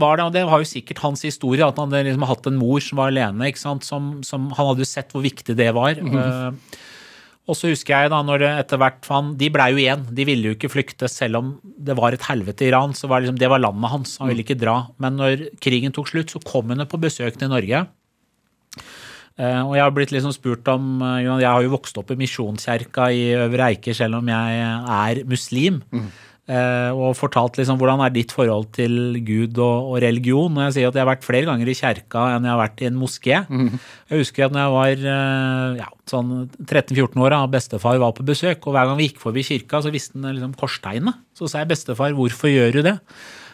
var 0.00 0.16
det, 0.16 0.30
og 0.30 0.38
det 0.38 0.46
var 0.48 0.64
jo 0.64 0.70
sikkert 0.70 1.04
hans 1.04 1.26
historie, 1.28 1.66
at 1.66 1.76
han 1.76 1.92
hadde 1.92 2.08
liksom 2.08 2.24
hatt 2.30 2.48
en 2.48 2.56
mor 2.62 2.80
som 2.80 3.02
var 3.02 3.12
alene, 3.12 3.52
som, 3.60 3.82
som 3.84 4.48
Han 4.56 4.72
hadde 4.72 4.86
jo 4.86 4.88
sett 4.88 5.12
hvor 5.12 5.26
viktig 5.26 5.58
det 5.58 5.68
var. 5.76 6.00
Eh, 6.00 6.80
og 7.52 7.58
så 7.58 7.68
husker 7.68 7.92
jeg 7.92 8.12
da 8.12 8.22
når 8.24 8.40
det 8.40 8.50
etter 8.62 8.80
hvert 8.80 9.08
han, 9.12 9.34
De 9.36 9.50
blei 9.52 9.68
jo 9.74 9.80
igjen. 9.82 10.06
De 10.08 10.24
ville 10.24 10.48
jo 10.48 10.56
ikke 10.56 10.72
flykte 10.72 11.08
selv 11.10 11.42
om 11.42 11.50
det 11.62 11.96
var 11.98 12.16
et 12.16 12.24
helvete 12.24 12.64
i 12.64 12.70
Iran. 12.70 12.96
så 12.96 13.10
var 13.10 13.20
det 13.20 13.28
liksom, 13.28 13.40
Det 13.42 13.50
var 13.52 13.60
landet 13.60 13.92
hans. 13.92 14.16
Han 14.22 14.32
ville 14.32 14.44
ikke 14.46 14.60
dra. 14.60 14.76
Men 15.02 15.20
når 15.20 15.48
krigen 15.60 15.92
tok 15.92 16.08
slutt, 16.08 16.32
så 16.32 16.40
kom 16.40 16.72
hun 16.72 16.86
på 16.88 17.00
besøk 17.02 17.36
til 17.36 17.52
Norge. 17.52 17.84
Uh, 19.40 19.62
og 19.64 19.76
jeg 19.76 19.84
har 19.84 19.92
blitt 19.96 20.10
liksom 20.12 20.32
spurt 20.36 20.66
om 20.68 21.00
uh, 21.00 21.16
Jeg 21.40 21.48
har 21.48 21.62
jo 21.64 21.70
vokst 21.72 21.96
opp 21.96 22.10
i 22.12 22.18
Misjonskjerka 22.20 23.06
i 23.16 23.22
Øvre 23.40 23.70
Eiker, 23.70 23.96
selv 23.96 24.20
om 24.20 24.28
jeg 24.28 24.58
er 24.64 25.22
muslim. 25.28 25.80
Eh, 25.92 26.10
og 26.50 27.14
fortalt 27.14 27.56
liksom 27.56 27.78
hvordan 27.78 28.00
er 28.02 28.10
ditt 28.12 28.32
forhold 28.34 28.66
til 28.74 29.20
Gud 29.24 29.56
og, 29.62 29.92
og 29.92 30.00
religion. 30.02 30.56
Og 30.58 30.64
jeg 30.66 30.74
sier 30.74 30.90
at 30.90 30.96
jeg 30.98 31.04
har 31.04 31.10
vært 31.12 31.24
flere 31.24 31.46
ganger 31.46 31.70
i 31.70 31.76
kjerka 31.78 32.24
enn 32.34 32.48
jeg 32.48 32.52
har 32.52 32.60
vært 32.60 32.82
i 32.82 32.88
en 32.88 32.98
moské. 32.98 33.36
Jeg 34.10 34.24
husker 34.24 34.48
at 34.48 34.56
når 34.56 34.64
jeg 34.64 34.74
var 34.74 35.06
eh, 35.14 35.78
ja, 35.78 35.88
sånn 36.10 36.32
13-14 36.66 37.22
år 37.22 37.36
og 37.38 37.54
bestefar 37.54 38.02
var 38.02 38.16
på 38.16 38.26
besøk, 38.26 38.66
og 38.66 38.74
hver 38.74 38.90
gang 38.90 38.98
vi 38.98 39.08
gikk 39.08 39.22
forbi 39.22 39.46
kirka, 39.46 39.80
så 39.84 39.94
visste 39.94 40.18
han 40.18 40.34
liksom 40.34 40.58
korstegnet. 40.58 41.22
Så 41.38 41.48
sa 41.48 41.62
jeg 41.62 41.72
bestefar, 41.72 42.16
hvorfor 42.18 42.50
gjør 42.50 42.78
du 42.78 42.82
det? 42.90 42.96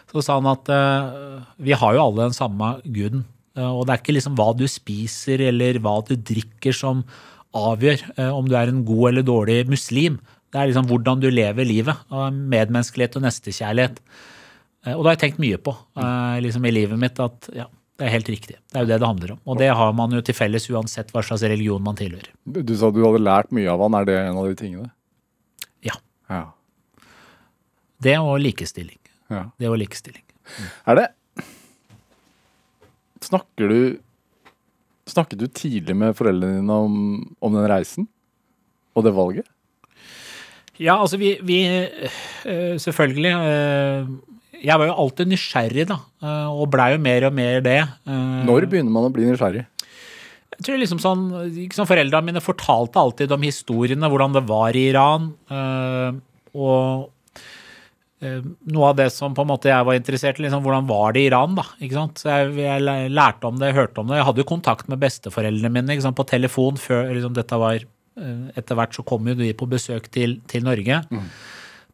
Så 0.09 0.24
sa 0.24 0.38
han 0.40 0.48
at 0.48 0.70
eh, 0.72 1.42
vi 1.68 1.77
har 1.77 1.94
jo 1.94 2.05
alle 2.09 2.31
den 2.31 2.37
samme 2.37 2.79
guden. 2.87 3.27
Eh, 3.59 3.68
og 3.68 3.85
det 3.87 3.94
er 3.94 4.03
ikke 4.03 4.16
liksom 4.16 4.38
hva 4.38 4.53
du 4.57 4.64
spiser 4.70 5.44
eller 5.51 5.81
hva 5.85 5.98
du 6.07 6.16
drikker 6.16 6.77
som 6.77 7.05
avgjør 7.57 8.03
eh, 8.16 8.33
om 8.33 8.48
du 8.48 8.57
er 8.57 8.72
en 8.72 8.85
god 8.88 9.12
eller 9.12 9.27
dårlig 9.27 9.62
muslim. 9.70 10.18
Det 10.52 10.61
er 10.62 10.70
liksom 10.70 10.87
hvordan 10.88 11.20
du 11.20 11.28
lever 11.30 11.66
livet. 11.68 11.96
og 12.11 12.32
Medmenneskelighet 12.32 13.16
og 13.20 13.22
nestekjærlighet. 13.26 13.98
Eh, 14.87 14.94
Og 14.94 15.02
det 15.04 15.08
har 15.11 15.16
jeg 15.16 15.24
tenkt 15.26 15.42
mye 15.42 15.58
på 15.61 15.74
eh, 15.96 16.38
liksom 16.44 16.64
i 16.64 16.70
livet 16.72 16.98
mitt. 16.98 17.18
at 17.20 17.48
ja, 17.54 17.66
det 17.98 18.06
er 18.06 18.14
helt 18.14 18.28
riktig. 18.30 18.56
Det 18.70 18.76
er 18.78 18.87
jo 18.87 18.90
det 18.92 19.00
det 19.00 19.06
handler 19.08 19.32
om. 19.32 19.40
Og 19.46 19.58
det 19.58 19.68
har 19.74 19.92
man 19.92 20.11
jo 20.14 20.20
til 20.22 20.34
felles 20.34 20.68
uansett 20.70 21.11
hva 21.12 21.22
slags 21.22 21.42
religion 21.42 21.82
man 21.82 21.96
tilhører. 21.98 22.30
Du, 22.46 22.62
du 22.62 22.74
sa 22.78 22.90
du 22.90 23.02
hadde 23.04 23.20
lært 23.24 23.50
mye 23.52 23.68
av 23.68 23.80
han. 23.84 23.94
Er 24.00 24.04
det 24.08 24.16
en 24.22 24.38
av 24.38 24.46
de 24.48 24.54
tingene? 24.54 24.90
Ja. 25.84 25.98
Ja. 26.30 26.44
Det 28.00 28.16
og 28.22 28.38
likestilling. 28.40 28.98
ja. 29.28 29.50
Det 29.58 29.68
og 29.68 29.76
likestilling. 29.78 30.22
Er 30.87 30.94
det 31.02 31.08
Snakker 33.20 33.68
du 33.68 33.98
Snakket 35.08 35.38
du 35.40 35.46
tidlig 35.48 35.94
med 35.96 36.12
foreldrene 36.16 36.61
dine 36.61 36.74
om, 36.84 36.96
om 37.40 37.54
den 37.56 37.64
reisen? 37.70 38.04
Og 38.94 39.04
det 39.06 39.14
valget? 39.16 39.46
Ja, 40.78 40.94
altså 41.02 41.18
vi, 41.18 41.32
vi 41.42 41.56
eh, 41.66 42.76
Selvfølgelig. 42.78 43.32
eh, 43.34 44.62
Jeg 44.62 44.78
var 44.78 44.86
jo 44.90 44.94
alltid 45.04 45.30
nysgjerrig, 45.32 45.88
da. 45.90 45.98
eh, 46.22 46.46
Og 46.54 46.70
blei 46.70 46.92
jo 46.94 47.02
mer 47.02 47.26
og 47.28 47.34
mer 47.34 47.60
det. 47.64 47.80
Når 48.06 48.68
begynner 48.70 48.94
man 48.94 49.08
å 49.08 49.12
bli 49.14 49.26
nysgjerrig? 49.28 49.66
Jeg 50.58 50.64
tror 50.66 50.80
liksom 50.80 50.98
sånn, 51.02 51.26
liksom 51.54 51.86
Foreldrene 51.86 52.26
mine 52.32 52.42
fortalte 52.42 52.98
alltid 52.98 53.30
om 53.34 53.44
historiene, 53.46 54.08
hvordan 54.10 54.32
det 54.34 54.42
var 54.48 54.74
i 54.74 54.88
Iran. 54.90 55.28
og 56.54 57.10
noe 58.66 58.88
av 58.88 58.96
det 58.98 59.12
som 59.14 59.30
på 59.36 59.44
en 59.44 59.50
måte 59.52 59.68
jeg 59.70 59.86
var 59.86 59.94
interessert 59.94 60.40
i, 60.40 60.42
liksom, 60.42 60.64
hvordan 60.64 60.88
var 60.88 61.12
det 61.14 61.20
i 61.22 61.28
Iran? 61.28 61.52
da, 61.54 61.62
ikke 61.78 61.94
sant? 61.94 62.18
Så 62.18 62.32
jeg, 62.32 62.56
jeg 62.64 63.12
lærte 63.14 63.46
om 63.46 63.60
det, 63.60 63.68
jeg 63.70 63.76
hørte 63.78 64.02
om 64.02 64.08
det. 64.10 64.16
Jeg 64.18 64.26
hadde 64.26 64.42
jo 64.42 64.48
kontakt 64.48 64.88
med 64.90 64.98
besteforeldrene 65.04 65.70
mine 65.70 65.94
ikke 65.94 66.06
sant, 66.08 66.18
på 66.18 66.26
telefon 66.26 66.80
før 66.82 67.12
liksom, 67.14 67.36
dette 67.38 67.60
var 67.62 67.84
Etter 68.57 68.78
hvert 68.78 68.96
så 68.96 69.04
kom 69.07 69.28
jo 69.31 69.37
de 69.38 69.52
på 69.57 69.68
besøk 69.70 70.11
til, 70.14 70.38
til 70.50 70.66
Norge. 70.66 71.02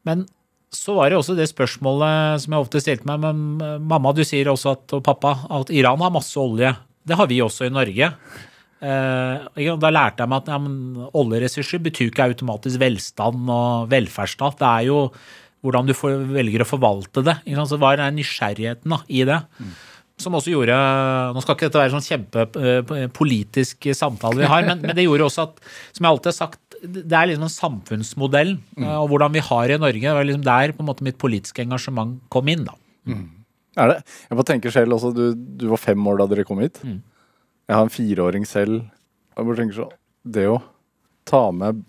Men 0.04 0.26
så 0.74 0.96
var 0.96 1.10
det 1.10 1.18
også 1.18 1.36
det 1.38 1.46
spørsmålet 1.50 2.42
som 2.42 2.56
jeg 2.56 2.64
ofte 2.66 2.82
stilte 2.82 3.06
meg. 3.08 3.22
Men 3.22 3.62
øh, 3.62 3.76
mamma, 3.92 4.12
du 4.14 4.24
sier 4.26 4.50
også 4.50 4.74
at, 4.74 4.96
og 4.96 5.04
pappa 5.06 5.36
at 5.60 5.70
Iran 5.74 6.02
har 6.02 6.12
masse 6.14 6.34
olje. 6.40 6.72
Det 7.04 7.18
har 7.18 7.30
vi 7.30 7.40
også 7.44 7.68
i 7.68 7.72
Norge. 7.74 8.10
Eh, 8.84 9.70
da 9.80 9.92
lærte 9.92 10.24
jeg 10.24 10.32
meg 10.32 10.42
at 10.42 10.50
ja, 10.50 10.58
oljeressurser 11.20 11.82
betyr 11.84 12.10
ikke 12.10 12.26
automatisk 12.26 12.82
velstand 12.82 13.48
og 13.54 13.88
velferdsstat. 13.92 14.58
Det 14.60 14.70
er 14.70 14.88
jo 14.90 15.00
hvordan 15.64 15.88
du 15.88 15.94
får, 15.96 16.18
velger 16.34 16.64
å 16.64 16.68
forvalte 16.68 17.22
det. 17.24 17.38
Så 17.70 17.78
var 17.80 17.96
den 18.00 18.18
nysgjerrigheten 18.18 18.92
da, 18.92 19.00
i 19.08 19.22
det. 19.28 19.40
Som 20.22 20.36
også 20.38 20.52
gjorde 20.52 20.74
Nå 21.34 21.40
skal 21.42 21.56
ikke 21.56 21.66
dette 21.66 21.80
være 21.80 21.90
sånn 21.96 22.04
kjempepolitisk 22.06 23.88
samtale 23.98 24.44
vi 24.44 24.50
har, 24.50 24.62
men, 24.68 24.82
men 24.84 24.94
det 24.94 25.06
gjorde 25.08 25.26
også 25.26 25.46
at, 25.48 25.56
som 25.90 26.06
jeg 26.06 26.10
alltid 26.14 26.30
har 26.30 26.36
sagt, 26.36 26.60
det 26.84 27.16
er 27.16 27.30
liksom 27.30 27.46
en 27.48 27.52
samfunnsmodell, 27.54 28.52
eh, 28.78 28.96
og 29.00 29.08
hvordan 29.10 29.32
vi 29.34 29.42
har 29.42 29.72
i 29.74 29.78
Norge. 29.80 30.02
Det 30.04 30.12
var 30.18 30.26
liksom 30.28 30.44
der 30.46 30.74
på 30.76 30.84
en 30.84 30.88
måte 30.90 31.06
mitt 31.06 31.18
politiske 31.18 31.64
engasjement 31.64 32.18
kom 32.30 32.50
inn. 32.52 32.66
da. 32.68 32.76
Er 33.80 33.90
det? 33.90 33.96
Jeg 34.28 34.38
bare 34.38 34.48
tenker 34.52 34.74
selv 34.74 34.94
også, 34.98 35.10
du, 35.16 35.24
du 35.34 35.66
var 35.72 35.80
fem 35.82 36.06
år 36.12 36.20
da 36.20 36.28
dere 36.30 36.44
kom 36.46 36.60
hit. 36.62 36.78
Jeg 36.84 37.74
har 37.74 37.82
en 37.86 37.90
fireåring 37.94 38.44
selv. 38.46 38.84
Jeg 39.34 39.48
bare 39.48 39.58
tenker 39.58 39.80
så, 39.80 39.88
Det 40.22 40.44
å 40.46 40.60
ta 41.26 41.48
med 41.56 41.82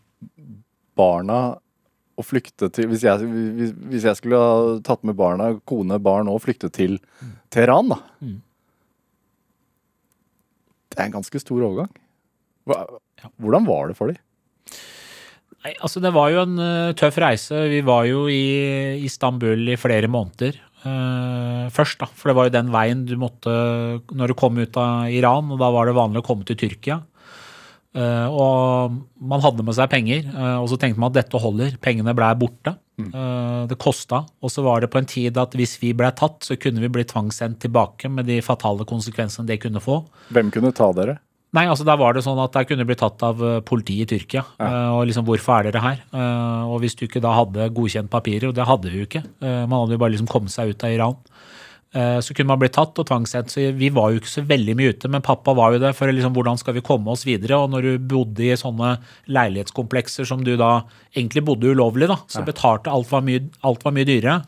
barna 0.97 1.57
og 2.15 2.25
flykte 2.25 2.69
til 2.73 2.89
hvis 2.91 3.04
jeg, 3.04 3.28
hvis, 3.28 3.73
hvis 3.91 4.08
jeg 4.08 4.19
skulle 4.19 4.39
ha 4.39 4.75
tatt 4.86 5.04
med 5.08 5.17
barna, 5.19 5.51
kone, 5.67 5.99
barn 6.04 6.30
og 6.32 6.41
flykte 6.45 6.71
til 6.73 6.97
Teheran, 7.54 7.91
da. 7.91 7.99
Mm. 8.23 8.38
Det 10.91 11.01
er 11.01 11.10
en 11.10 11.17
ganske 11.17 11.41
stor 11.43 11.60
overgang. 11.60 11.91
Hva, 12.65 12.86
hvordan 13.41 13.67
var 13.67 13.91
det 13.91 13.97
for 13.99 14.12
dem? 14.12 14.21
Nei, 15.65 15.73
altså 15.82 16.01
Det 16.04 16.13
var 16.13 16.30
jo 16.30 16.43
en 16.45 16.62
uh, 16.62 16.93
tøff 16.97 17.17
reise. 17.21 17.65
Vi 17.71 17.82
var 17.86 18.06
jo 18.06 18.28
i 18.30 19.01
Istanbul 19.06 19.73
i 19.73 19.80
flere 19.82 20.10
måneder 20.12 20.60
uh, 20.86 21.65
først. 21.73 21.99
da, 22.04 22.10
For 22.13 22.30
det 22.30 22.38
var 22.38 22.47
jo 22.47 22.56
den 22.56 22.71
veien 22.73 23.04
du 23.10 23.15
måtte 23.19 23.51
når 24.13 24.32
du 24.32 24.38
kom 24.38 24.62
ut 24.62 24.78
av 24.78 25.10
Iran. 25.10 25.49
og 25.51 25.62
Da 25.62 25.71
var 25.73 25.89
det 25.89 25.97
vanlig 25.97 26.21
å 26.21 26.28
komme 26.28 26.47
til 26.47 26.60
Tyrkia. 26.62 27.01
Eh, 27.95 28.27
og 28.27 28.97
man 29.23 29.43
hadde 29.43 29.63
med 29.63 29.77
seg 29.77 29.88
penger, 29.91 30.25
uh, 30.36 30.60
og 30.60 30.67
så 30.71 30.79
tenkte 30.79 30.99
man 30.99 31.13
at 31.13 31.21
dette 31.21 31.39
holder. 31.39 31.77
Pengene 31.84 32.15
blei 32.17 32.34
borte. 32.39 32.75
Eh, 32.95 33.67
det 33.67 33.77
kosta. 33.81 34.23
Og 34.43 34.51
så 34.51 34.63
var 34.63 34.81
det 34.81 34.91
på 34.91 35.01
en 35.01 35.10
tid 35.10 35.38
at 35.39 35.55
hvis 35.58 35.77
vi 35.81 35.93
blei 35.97 36.12
tatt, 36.15 36.43
så 36.47 36.55
kunne 36.60 36.84
vi 36.84 36.91
bli 36.91 37.05
tvangssendt 37.08 37.60
tilbake 37.65 38.12
med 38.12 38.29
de 38.29 38.41
fatale 38.45 38.88
konsekvensene 38.88 39.47
det 39.49 39.62
kunne 39.63 39.84
få. 39.84 40.01
Hvem 40.36 40.51
kunne 40.53 40.73
ta 40.75 40.91
dere? 40.95 41.19
Nei, 41.55 41.69
altså 41.71 41.86
der 41.88 41.95
var 41.95 42.15
det 42.15 42.25
sånn 42.25 42.39
at 42.43 42.51
der 42.51 42.65
kunne 42.67 42.84
bli 42.88 42.97
tatt 42.99 43.21
av 43.23 43.39
politiet 43.67 44.10
i 44.12 44.17
Tyrkia. 44.17 44.43
Eh, 44.60 44.89
og 44.91 45.05
liksom, 45.08 45.27
hvorfor 45.27 45.60
er 45.60 45.69
dere 45.69 45.84
her? 45.84 46.01
Og 46.67 46.81
hvis 46.84 46.97
du 46.99 47.05
ikke 47.08 47.23
da 47.23 47.31
hadde 47.38 47.69
godkjent 47.75 48.12
papirer, 48.12 48.49
og 48.49 48.58
det 48.58 48.67
hadde 48.67 48.91
vi 48.91 49.03
jo 49.03 49.08
ikke, 49.08 49.23
man 49.39 49.77
hadde 49.77 49.95
jo 49.95 50.01
bare 50.01 50.15
liksom 50.15 50.31
kommet 50.31 50.51
seg 50.51 50.73
ut 50.73 50.84
av 50.84 50.95
Iran, 50.95 51.15
så 51.95 52.34
kunne 52.36 52.49
man 52.49 52.60
bli 52.60 52.67
tatt 52.75 52.97
og 52.99 53.08
tvangssendt. 53.08 53.53
Så 53.53 53.69
vi 53.77 53.88
var 53.95 54.12
jo 54.12 54.19
ikke 54.19 54.31
så 54.31 54.43
veldig 54.47 54.75
mye 54.75 54.95
ute, 54.95 55.12
men 55.12 55.23
pappa 55.25 55.53
var 55.55 55.75
jo 55.75 55.81
det 55.84 55.93
for 55.95 56.12
liksom, 56.12 56.34
hvordan 56.36 56.60
skal 56.60 56.75
vi 56.75 56.84
komme 56.86 57.13
oss 57.13 57.23
videre? 57.27 57.60
Og 57.62 57.71
når 57.71 57.88
du 57.88 58.08
bodde 58.12 58.43
i 58.43 58.58
sånne 58.60 58.97
leilighetskomplekser 59.31 60.27
som 60.27 60.43
du 60.43 60.55
da 60.60 60.73
egentlig 61.15 61.45
bodde 61.47 61.71
ulovlig, 61.71 62.10
da, 62.12 62.19
så 62.27 62.43
betalte 62.47 62.91
alt 62.91 63.13
var 63.13 63.23
mye, 63.23 63.45
alt 63.67 63.86
var 63.88 63.95
mye 63.95 64.10
dyrere. 64.10 64.41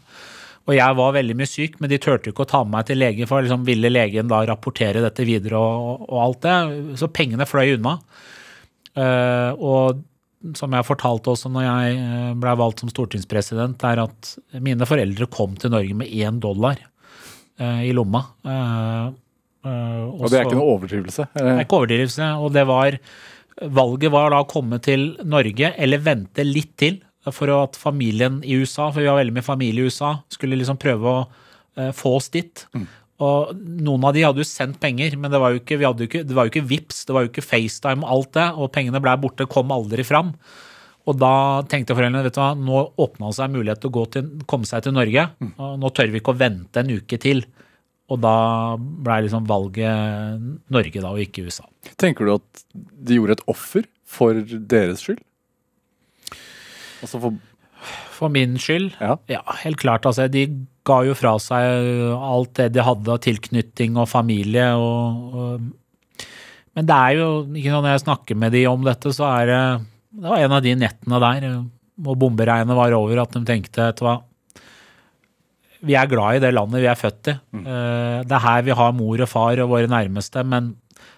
Og 0.67 0.75
jeg 0.75 0.97
var 0.99 1.15
veldig 1.15 1.37
mye 1.39 1.47
syk, 1.47 1.77
men 1.79 1.91
de 1.91 1.99
turte 2.03 2.33
ikke 2.33 2.43
å 2.43 2.49
ta 2.51 2.59
med 2.65 2.73
meg 2.75 2.89
til 2.89 2.99
lege, 2.99 3.27
for 3.29 3.45
liksom 3.45 3.63
ville 3.67 3.91
legen 3.91 4.27
da 4.27 4.41
rapportere 4.49 5.03
dette 5.03 5.23
videre 5.27 5.59
og, 5.61 6.03
og 6.09 6.19
alt 6.25 6.43
det. 6.43 6.57
Så 6.99 7.07
pengene 7.15 7.47
fløy 7.47 7.77
unna. 7.77 7.95
Uh, 8.97 9.53
og 9.55 10.03
som 10.57 10.73
jeg 10.75 10.85
fortalte 10.85 11.31
også 11.31 11.49
når 11.51 11.63
jeg 11.65 11.95
eh, 11.97 12.33
ble 12.39 12.51
valgt 12.59 12.83
som 12.83 12.91
stortingspresident, 12.91 13.81
er 13.89 14.03
at 14.03 14.35
mine 14.63 14.85
foreldre 14.87 15.25
kom 15.33 15.55
til 15.59 15.73
Norge 15.73 15.95
med 15.97 16.11
én 16.13 16.37
dollar 16.43 16.77
eh, 16.77 16.85
i 17.87 17.93
lomma. 17.95 18.21
Eh, 18.45 19.07
eh, 19.65 20.03
Og 20.11 20.29
det 20.29 20.39
er 20.39 20.45
ikke 20.47 20.59
noe 20.59 20.75
overdrivelse? 20.77 21.27
det 21.33 21.47
er 21.47 21.63
ikke 21.65 21.81
overdrivelse. 21.81 22.29
Og 22.43 22.53
det 22.55 22.67
var 22.69 22.99
Valget 23.57 24.11
var 24.13 24.29
da 24.29 24.43
å 24.43 24.45
komme 24.45 24.77
til 24.85 25.15
Norge 25.25 25.71
eller 25.81 26.03
vente 26.05 26.43
litt 26.45 26.75
til 26.77 26.99
for 27.33 27.49
at 27.51 27.75
familien 27.75 28.37
i 28.45 28.53
USA, 28.61 28.91
for 28.93 29.01
vi 29.01 29.09
har 29.09 29.17
veldig 29.17 29.33
mye 29.35 29.43
familie 29.43 29.81
i 29.81 29.89
USA, 29.89 30.13
skulle 30.31 30.59
liksom 30.59 30.77
prøve 30.79 31.09
å 31.09 31.23
eh, 31.75 31.89
få 31.97 32.13
oss 32.19 32.29
dit. 32.31 32.61
Og 33.17 33.57
noen 33.57 34.05
av 34.05 34.13
de 34.13 34.23
hadde 34.23 34.43
jo 34.43 34.47
sendt 34.47 34.77
penger, 34.79 35.17
men 35.17 35.33
det 35.33 35.41
var 35.41 35.55
jo 35.55 35.59
ikke, 35.63 35.79
vi 35.81 35.87
hadde 35.87 36.05
jo 36.05 36.09
ikke, 36.11 36.21
det 36.29 36.37
var 36.37 36.45
jo 36.45 36.53
ikke 36.53 36.67
Vips, 36.69 37.01
det 37.09 37.15
var 37.17 37.25
jo 37.25 37.31
ikke 37.31 37.43
FaceTime 37.43 38.05
og 38.05 38.13
alt 38.13 38.31
det, 38.37 38.47
og 38.53 38.71
pengene 38.77 39.01
ble 39.03 39.15
borte, 39.23 39.49
kom 39.49 39.73
aldri 39.73 40.05
fram. 40.07 40.35
Og 41.07 41.15
da 41.21 41.33
tenkte 41.71 41.95
foreldrene 41.95 42.25
vet 42.25 42.35
du 42.35 42.41
hva, 42.41 42.49
nå 42.59 42.81
åpna 42.99 43.29
det 43.31 43.37
seg 43.37 43.53
mulighet 43.53 43.79
til 43.83 43.91
å 43.91 43.95
gå 43.95 44.03
til, 44.11 44.25
komme 44.49 44.67
seg 44.67 44.83
til 44.83 44.95
Norge. 44.97 45.23
og 45.55 45.77
Nå 45.79 45.91
tør 45.95 46.11
vi 46.11 46.19
ikke 46.19 46.33
å 46.35 46.39
vente 46.41 46.81
en 46.83 46.91
uke 46.97 47.19
til. 47.23 47.45
Og 48.11 48.19
da 48.23 48.33
ble 48.79 49.21
liksom 49.25 49.47
valget 49.47 50.43
Norge 50.71 51.01
da, 51.03 51.11
og 51.11 51.23
ikke 51.23 51.45
USA. 51.47 51.63
Tenker 51.99 52.27
du 52.27 52.33
at 52.37 52.63
de 52.75 53.17
gjorde 53.19 53.37
et 53.37 53.45
offer 53.51 53.87
for 54.07 54.35
deres 54.43 55.03
skyld? 55.03 55.23
Altså 57.03 57.19
for 57.21 57.37
For 58.17 58.33
min 58.33 58.55
skyld, 58.57 58.95
Ja. 58.99 59.17
helt 59.63 59.77
klart. 59.77 60.05
Altså, 60.09 60.25
de 60.31 60.47
ga 60.87 61.03
jo 61.05 61.13
fra 61.13 61.35
seg 61.37 62.15
alt 62.17 62.53
det 62.57 62.71
de 62.73 62.81
hadde 62.81 63.11
av 63.13 63.19
tilknytning 63.21 63.95
og 64.01 64.07
familie. 64.09 64.71
Og, 64.73 65.35
og, 65.37 66.25
men 66.75 66.87
det 66.89 66.95
er 66.95 67.11
jo 67.19 67.27
ikke 67.53 67.69
sånn 67.75 67.85
når 67.85 67.93
jeg 67.93 68.05
snakker 68.07 68.35
med 68.41 68.51
de 68.57 68.63
om 68.71 68.81
dette, 68.87 69.13
så 69.13 69.27
er 69.29 69.45
det 69.51 69.61
Det 70.17 70.31
var 70.31 70.41
en 70.41 70.55
av 70.57 70.63
de 70.65 70.73
nettene 70.79 71.19
der, 71.21 71.45
og 72.01 72.17
bomberegnet 72.17 72.77
var 72.77 72.95
over, 72.97 73.21
at 73.21 73.35
de 73.35 73.43
tenkte 73.45 73.83
vet 73.83 73.99
du 73.99 74.05
hva, 74.07 74.17
vi 75.87 75.93
er 75.93 76.09
glad 76.09 76.39
i 76.39 76.41
det 76.41 76.49
landet 76.55 76.81
vi 76.81 76.89
er 76.89 76.97
født 76.97 77.29
i. 77.29 77.35
Mm. 77.53 77.65
Det 78.25 78.33
er 78.33 78.43
her 78.47 78.63
vi 78.65 78.77
har 78.79 78.95
mor 78.97 79.21
og 79.21 79.29
far 79.29 79.61
og 79.61 79.69
våre 79.75 79.89
nærmeste, 79.91 80.41
men 80.41 80.71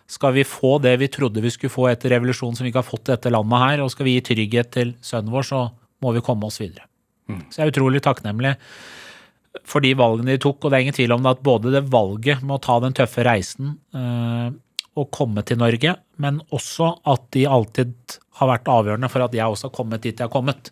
skal 0.10 0.34
vi 0.36 0.44
få 0.48 0.76
det 0.84 0.98
vi 1.00 1.08
trodde 1.12 1.44
vi 1.44 1.52
skulle 1.54 1.72
få 1.72 1.88
etter 1.92 2.12
revolusjonen 2.16 2.58
som 2.58 2.68
vi 2.68 2.74
ikke 2.74 2.82
har 2.82 2.90
fått 2.90 3.08
i 3.08 3.14
dette 3.14 3.32
landet 3.32 3.64
her, 3.64 3.84
og 3.84 3.92
skal 3.94 4.10
vi 4.10 4.18
gi 4.18 4.26
trygghet 4.34 4.72
til 4.76 4.96
sønnen 5.06 5.32
vår, 5.32 5.48
så 5.48 5.62
må 6.04 6.12
vi 6.16 6.24
komme 6.26 6.50
oss 6.50 6.60
videre. 6.60 6.90
Så 7.30 7.62
jeg 7.62 7.68
er 7.68 7.74
utrolig 7.74 8.02
takknemlig 8.04 8.56
for 9.70 9.84
de 9.86 9.94
valgene 9.98 10.36
de 10.36 10.42
tok, 10.42 10.64
og 10.64 10.72
det 10.72 10.78
er 10.78 10.86
ingen 10.86 10.98
tvil 10.98 11.14
om 11.16 11.26
det 11.26 11.36
at 11.36 11.46
både 11.46 11.74
det 11.74 11.86
valget 11.94 12.42
med 12.44 12.58
å 12.58 12.64
ta 12.64 12.80
den 12.84 12.96
tøffe 12.98 13.26
reisen 13.26 13.76
eh, 13.96 14.50
og 15.00 15.12
komme 15.16 15.44
til 15.46 15.60
Norge, 15.62 15.96
men 16.22 16.42
også 16.56 16.92
at 17.10 17.28
de 17.36 17.46
alltid 17.50 18.18
har 18.40 18.50
vært 18.50 18.70
avgjørende 18.72 19.10
for 19.12 19.26
at 19.26 19.36
jeg 19.36 19.52
også 19.52 19.68
har 19.70 19.76
kommet 19.76 20.04
dit 20.06 20.16
jeg 20.16 20.26
har 20.26 20.32
kommet. 20.34 20.72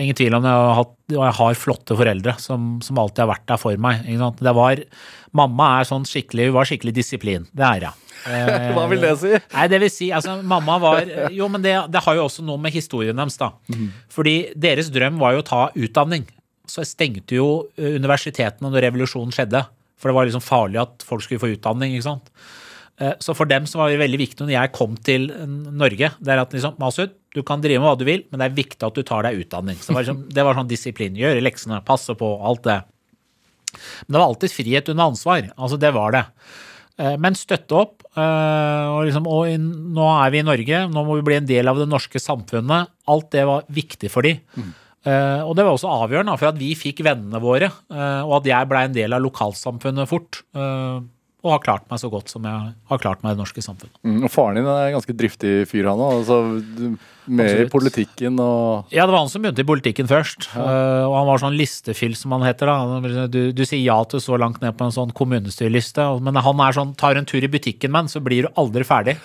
Ingen 0.00 0.16
tvil 0.18 0.36
om 0.38 0.44
det. 0.44 0.52
Jeg 0.52 0.68
har, 0.68 0.76
hatt, 0.78 0.94
jeg 1.14 1.34
har 1.38 1.58
flotte 1.58 1.96
foreldre 1.98 2.36
som, 2.42 2.76
som 2.84 3.00
alltid 3.02 3.24
har 3.24 3.32
vært 3.34 3.48
der 3.50 3.60
for 3.60 3.82
meg. 3.86 4.06
Det 4.38 4.54
var, 4.56 4.82
mamma 5.36 5.68
er 5.80 5.88
sånn 5.90 6.06
skikkelig, 6.08 6.48
hun 6.50 6.56
var 6.60 6.70
skikkelig 6.70 6.94
disiplin. 6.96 7.48
Det 7.52 7.66
er 7.68 7.88
jeg. 7.88 7.98
Eh, 8.30 8.68
Hva 8.76 8.86
vil 8.90 9.02
det 9.02 9.12
si? 9.20 9.32
Nei, 9.34 9.66
det 9.72 9.82
vil 9.82 9.92
si, 9.92 10.12
altså, 10.14 10.38
mamma 10.46 10.78
var 10.82 11.10
Jo, 11.34 11.48
men 11.52 11.64
det, 11.64 11.74
det 11.92 12.04
har 12.06 12.18
jo 12.18 12.28
også 12.28 12.44
noe 12.46 12.60
med 12.62 12.74
historien 12.74 13.18
deres, 13.18 13.38
da. 13.40 13.52
Fordi 14.12 14.36
deres 14.54 14.90
drøm 14.94 15.18
var 15.22 15.36
jo 15.36 15.42
å 15.44 15.48
ta 15.48 15.62
utdanning. 15.74 16.26
Så 16.70 16.86
stengte 16.86 17.36
jo 17.36 17.48
eh, 17.76 17.96
universitetene 17.98 18.70
når 18.70 18.86
revolusjonen 18.88 19.34
skjedde. 19.34 19.64
For 20.00 20.10
det 20.10 20.16
var 20.18 20.26
liksom 20.26 20.42
farlig 20.42 20.80
at 20.82 21.04
folk 21.06 21.22
skulle 21.22 21.42
få 21.42 21.52
utdanning, 21.54 21.94
ikke 21.94 22.08
sant. 22.08 22.30
Eh, 23.02 23.14
Så 23.24 23.34
for 23.34 23.48
dem 23.50 23.66
så 23.66 23.80
var 23.80 23.90
det 23.90 23.98
veldig 24.02 24.20
viktig 24.20 24.44
når 24.46 24.54
jeg 24.54 24.72
kom 24.76 24.94
til 25.02 25.26
Norge, 25.82 26.12
det 26.22 26.32
er 26.36 26.42
at 26.44 26.52
liksom, 26.54 26.76
Masud, 26.78 27.10
du 27.34 27.40
kan 27.48 27.62
drive 27.64 27.80
med 27.82 27.88
hva 27.88 27.98
du 27.98 28.04
vil, 28.06 28.22
men 28.30 28.38
det 28.42 28.46
er 28.50 28.56
viktig 28.62 28.86
at 28.86 28.94
du 28.98 29.02
tar 29.08 29.24
deg 29.26 29.40
utdanning. 29.42 29.78
Så 29.80 29.90
det 29.90 29.96
var, 29.96 30.02
liksom, 30.06 30.24
det 30.36 30.44
var 30.46 30.58
sånn 30.60 30.68
disiplin. 30.70 31.16
Gjøre 31.18 31.42
leksene, 31.42 31.80
passe 31.88 32.14
på, 32.20 32.28
alt 32.46 32.62
det. 32.68 32.80
Men 34.06 34.12
det 34.14 34.20
var 34.20 34.28
alltid 34.28 34.52
frihet 34.52 34.90
under 34.92 35.08
ansvar. 35.10 35.46
Altså, 35.56 35.78
det 35.80 35.90
var 35.96 36.12
det. 36.12 36.24
Eh, 37.00 37.16
Men 37.16 37.34
støtte 37.38 37.72
opp. 37.80 38.02
eh, 38.12 38.86
Og, 38.92 39.06
liksom, 39.08 39.24
og 39.26 39.48
nå 39.96 40.06
er 40.26 40.30
vi 40.34 40.42
i 40.42 40.46
Norge, 40.46 40.82
nå 40.92 41.04
må 41.08 41.16
vi 41.16 41.24
bli 41.30 41.38
en 41.40 41.48
del 41.48 41.68
av 41.72 41.80
det 41.80 41.88
norske 41.88 42.20
samfunnet. 42.20 42.92
Alt 43.08 43.30
det 43.32 43.46
var 43.48 43.64
viktig 43.72 44.10
for 44.12 44.22
de. 44.28 44.34
Eh, 45.08 45.40
Og 45.42 45.56
det 45.56 45.64
var 45.64 45.72
også 45.72 45.88
avgjørende 46.04 46.36
for 46.38 46.52
at 46.52 46.60
vi 46.60 46.74
fikk 46.76 47.00
vennene 47.02 47.40
våre, 47.42 47.72
og 47.90 48.36
at 48.42 48.44
jeg 48.52 48.68
blei 48.68 48.84
en 48.84 48.92
del 48.94 49.16
av 49.16 49.24
lokalsamfunnet 49.24 50.06
fort. 50.12 50.42
eh, 50.54 51.00
Og 51.42 51.50
har 51.56 51.62
klart 51.64 51.88
meg 51.90 51.98
så 51.98 52.06
godt 52.12 52.30
som 52.30 52.44
jeg 52.46 52.74
har 52.86 53.00
klart 53.02 53.22
meg 53.24 53.32
i 53.32 53.34
det 53.34 53.42
norske 53.42 53.62
samfunnet. 53.64 53.96
Mm, 54.06 54.20
og 54.22 54.30
faren 54.30 54.60
din 54.60 54.66
er 54.70 54.84
en 54.90 54.94
ganske 54.94 55.14
driftig 55.18 55.54
fyr, 55.66 55.88
han 55.90 55.98
òg. 55.98 56.20
Altså, 56.20 56.36
mer 57.32 57.60
i 57.62 57.66
politikken 57.70 58.38
og 58.42 58.90
Ja, 58.94 59.04
det 59.06 59.12
var 59.14 59.20
han 59.24 59.30
som 59.30 59.42
begynte 59.42 59.62
i 59.62 59.66
politikken 59.66 60.06
først. 60.10 60.46
eh, 60.54 61.02
og 61.06 61.14
han 61.16 61.26
var 61.26 61.42
sånn 61.42 61.56
listefyll, 61.58 62.14
som 62.18 62.32
han 62.36 62.42
heter. 62.46 62.70
da. 62.70 63.26
Du, 63.30 63.40
du 63.54 63.62
sier 63.66 63.82
ja 63.82 63.96
til 64.10 64.22
så 64.22 64.38
langt 64.38 64.60
ned 64.62 64.76
på 64.78 64.86
en 64.86 64.94
sånn 64.94 65.10
kommunestyreliste, 65.18 66.06
men 66.22 66.38
han 66.46 66.62
er 66.62 66.78
sånn 66.78 66.94
tar 66.98 67.18
en 67.18 67.26
tur 67.26 67.42
i 67.42 67.50
butikken 67.50 67.90
med 67.90 68.04
han, 68.04 68.12
så 68.14 68.22
blir 68.22 68.46
du 68.46 68.52
aldri 68.62 68.86
ferdig. 68.86 69.16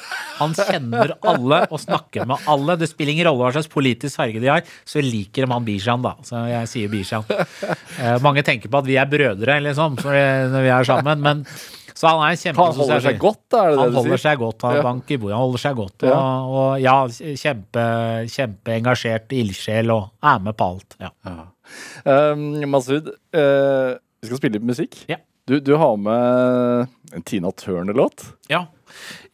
Han 0.41 0.57
kjenner 0.57 1.13
alle 1.21 1.63
og 1.69 1.81
snakker 1.85 2.25
med 2.29 2.49
alle. 2.49 2.77
Det 2.81 2.89
spiller 2.89 3.13
ingen 3.13 3.29
rolle 3.29 3.45
hva 3.45 3.53
slags 3.59 3.69
politisk 3.73 4.17
farge 4.21 4.41
de 4.41 4.49
har, 4.51 4.65
så 4.89 5.01
liker 5.05 5.45
de 5.45 5.53
han 5.53 5.65
Bijan, 5.69 6.01
da. 6.05 6.15
Så 6.25 6.41
jeg 6.49 6.73
sier 6.73 6.93
Bijan. 6.93 7.25
Eh, 7.97 8.17
mange 8.21 8.41
tenker 8.45 8.69
på 8.73 8.77
at 8.81 8.85
vi 8.89 8.97
er 9.01 9.09
brødre, 9.09 9.61
liksom, 9.69 9.97
når 10.01 10.61
vi 10.65 10.69
er 10.73 10.85
sammen, 10.85 11.21
men 11.21 11.45
så 11.97 12.11
han 12.11 12.19
er 12.27 12.35
en 12.37 12.55
Han 12.61 12.75
holder 12.77 13.01
seg 13.07 13.17
godt, 13.21 13.39
da, 13.49 13.63
er 13.65 13.71
det 13.73 13.77
han 13.79 13.87
det 13.87 13.93
du 13.93 13.97
holder 13.97 14.17
sier? 14.19 14.23
seg 14.27 14.39
godt, 14.43 14.61
han 14.67 14.75
Ja. 14.77 14.83
bank 14.85 15.11
i 15.11 15.17
bordet. 15.17 15.33
Han 15.35 15.43
holder 15.47 15.63
seg 15.63 15.75
godt. 15.79 16.05
Ja. 16.05 16.17
Og, 16.19 16.57
og, 16.61 16.71
ja 16.83 16.95
kjempe, 17.41 17.85
kjempeengasjert 18.37 19.33
ildsjel 19.33 19.89
og 19.95 20.09
er 20.21 20.39
med 20.45 20.57
på 20.59 20.67
alt. 20.71 20.97
Ja. 21.01 21.11
Um, 22.05 22.45
Masud, 22.71 23.09
uh, 23.35 23.97
vi 24.21 24.29
skal 24.29 24.39
spille 24.39 24.59
litt 24.59 24.67
musikk. 24.69 24.97
Ja. 25.09 25.17
Du, 25.47 25.57
du 25.63 25.73
har 25.79 25.95
med 25.97 26.87
en 27.15 27.23
Tina 27.27 27.51
Turner-låt. 27.55 28.33
ja. 28.51 28.65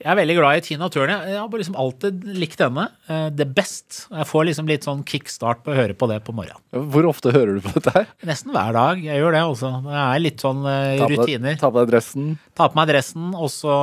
Jeg 0.04 0.12
er 0.12 0.18
veldig 0.20 0.34
glad 0.36 0.58
i 0.60 0.64
Tina 0.66 0.88
Turner. 0.92 1.22
Jeg 1.32 1.38
har 1.40 1.48
bare 1.48 1.62
liksom 1.62 1.78
alltid 1.80 2.26
likt 2.36 2.60
henne. 2.60 2.90
eh, 3.08 3.30
Det 3.32 3.46
best. 3.56 4.02
Jeg 4.12 4.28
får 4.28 4.46
liksom 4.50 4.68
litt 4.68 4.84
sånn 4.84 5.04
kickstart 5.08 5.62
på 5.64 5.72
å 5.72 5.78
høre 5.78 5.96
på 5.96 6.10
det 6.12 6.18
på 6.28 6.34
morgenen. 6.36 6.60
Hvor 6.92 7.08
ofte 7.08 7.32
hører 7.32 7.56
du 7.56 7.62
på 7.64 7.72
dette 7.78 7.94
her? 7.96 8.08
Nesten 8.28 8.52
hver 8.52 8.74
dag. 8.76 9.00
Jeg 9.04 9.22
gjør 9.22 9.32
det 9.38 9.44
også. 9.48 9.72
Det 9.88 9.96
er 10.04 10.20
litt 10.26 10.44
sånn 10.44 10.60
eh, 10.68 10.98
Ta 11.00 11.08
rutiner. 11.08 11.56
Ta 11.62 11.72
på 11.72 11.80
deg 11.86 11.94
dressen. 11.94 12.28
Ta 12.54 12.68
på 12.68 12.76
meg 12.82 12.92
dressen, 12.92 13.32
og 13.34 13.48
så 13.54 13.78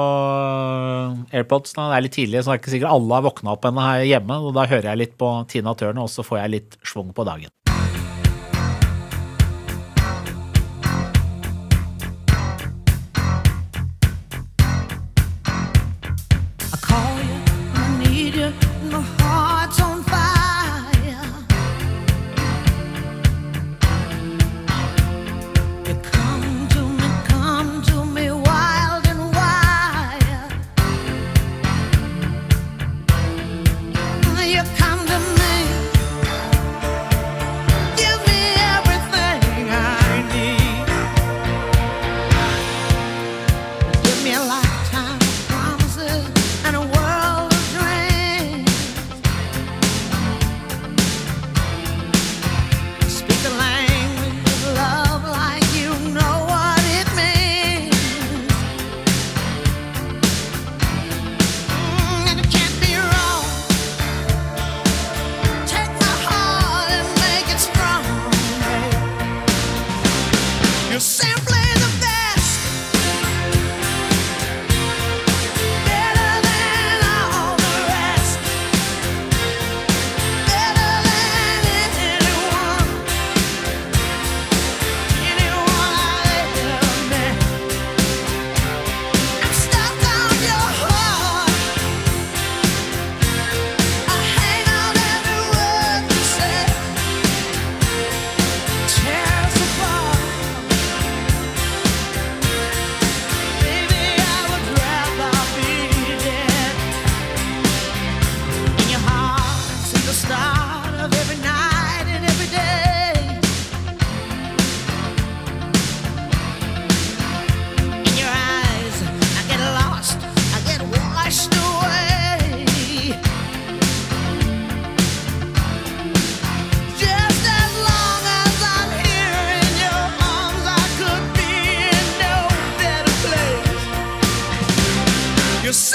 AirPods. 1.33 1.72
Da. 1.76 1.88
Det 1.90 1.96
er 1.98 2.04
litt 2.06 2.16
tidlig, 2.18 2.42
så 2.44 2.52
det 2.52 2.56
er 2.59 2.62
ikke 2.62 2.74
sikkert 2.76 2.92
alle 2.94 3.16
har 3.18 3.24
våkna 3.26 3.54
opp 3.56 3.64
ennå 3.70 3.85
her 3.85 4.04
hjemme. 4.09 4.37
Og 4.44 4.54
da 4.56 4.66
hører 4.70 4.90
jeg 4.92 5.00
litt 5.04 5.16
på 5.20 5.30
Tina 5.50 5.74
Turner, 5.78 6.04
og 6.04 6.12
så 6.12 6.24
får 6.26 6.42
jeg 6.42 6.54
litt 6.59 6.76
schwung 6.87 7.12
på 7.16 7.24
dagen. 7.28 7.50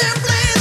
Simply 0.06 0.55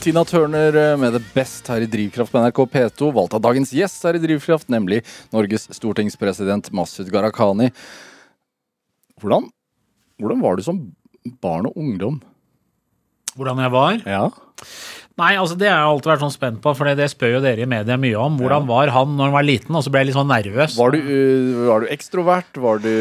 Tina 0.00 0.22
Turner 0.24 0.76
eh, 0.78 0.96
med 1.00 1.16
det 1.16 1.20
best 1.34 1.68
her 1.68 1.82
i 1.84 1.88
Drivkraft 1.90 2.32
på 2.32 2.40
NRK 2.40 2.60
P2, 2.72 3.10
valgt 3.12 3.34
av 3.36 3.42
dagens 3.44 3.72
gjest 3.74 4.06
her 4.06 4.16
i 4.16 4.22
Drivkraft, 4.22 4.70
nemlig 4.72 5.02
Norges 5.34 5.66
stortingspresident 5.76 6.70
Masud 6.74 7.10
Gharahkhani. 7.12 7.68
Hvordan, 9.20 9.48
hvordan 10.20 10.44
var 10.44 10.56
du 10.56 10.64
som 10.66 10.80
barn 11.42 11.68
og 11.70 11.76
ungdom? 11.80 12.20
Hvordan 13.34 13.60
jeg 13.64 13.74
var? 13.74 13.98
Ja. 14.06 14.28
Nei, 15.18 15.32
altså 15.38 15.54
det 15.58 15.68
har 15.68 15.78
jeg 15.78 15.90
alltid 15.92 16.10
vært 16.10 16.22
sånn 16.24 16.34
spent 16.34 16.62
på, 16.62 16.72
for 16.74 16.90
det 16.98 17.06
spør 17.10 17.36
jo 17.36 17.42
dere 17.44 17.62
i 17.62 17.68
media 17.70 17.98
mye 18.00 18.18
om. 18.18 18.38
Hvordan 18.40 18.64
var 18.70 18.90
han 18.94 19.12
når 19.14 19.28
han 19.28 19.36
var 19.36 19.46
liten? 19.46 19.76
Og 19.78 19.84
så 19.86 19.92
ble 19.94 20.02
jeg 20.02 20.10
litt 20.10 20.16
sånn 20.16 20.30
nervøs. 20.30 20.74
Var 20.78 20.94
du, 20.94 20.98
øh, 21.02 21.60
var 21.68 21.84
du 21.84 21.92
ekstrovert? 21.94 22.62
Var 22.64 22.82
du, 22.82 22.94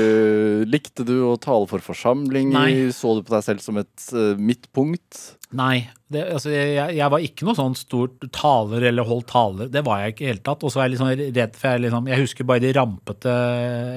likte 0.70 1.06
du 1.08 1.16
å 1.32 1.38
tale 1.42 1.70
for 1.70 1.86
forsamlinger? 1.86 2.54
Nei. 2.54 2.92
Så 2.94 3.16
du 3.18 3.24
på 3.26 3.34
deg 3.34 3.46
selv 3.48 3.66
som 3.66 3.82
et 3.82 4.10
midtpunkt? 4.42 5.24
Nei, 5.54 5.86
det, 6.14 6.24
altså 6.36 6.52
jeg, 6.52 6.96
jeg 6.98 7.12
var 7.14 7.24
ikke 7.26 7.46
noe 7.48 7.58
sånn 7.58 7.76
stort 7.78 8.26
taler 8.34 8.86
eller 8.90 9.06
holdt 9.08 9.28
taler. 9.32 9.70
Det 9.72 9.84
var 9.86 10.02
jeg 10.02 10.14
ikke 10.14 10.24
i 10.24 10.26
det 10.26 10.32
hele 10.32 10.44
tatt. 10.50 10.66
Og 10.66 10.74
så 10.74 10.82
er 10.82 10.88
jeg 10.88 10.94
litt 10.94 11.02
sånn 11.02 11.12
redd 11.38 11.58
for 11.60 11.70
jeg 11.70 11.84
liksom 11.86 12.10
Jeg 12.12 12.24
husker 12.24 12.48
bare 12.50 12.64
de 12.64 12.74
rampete 12.78 13.34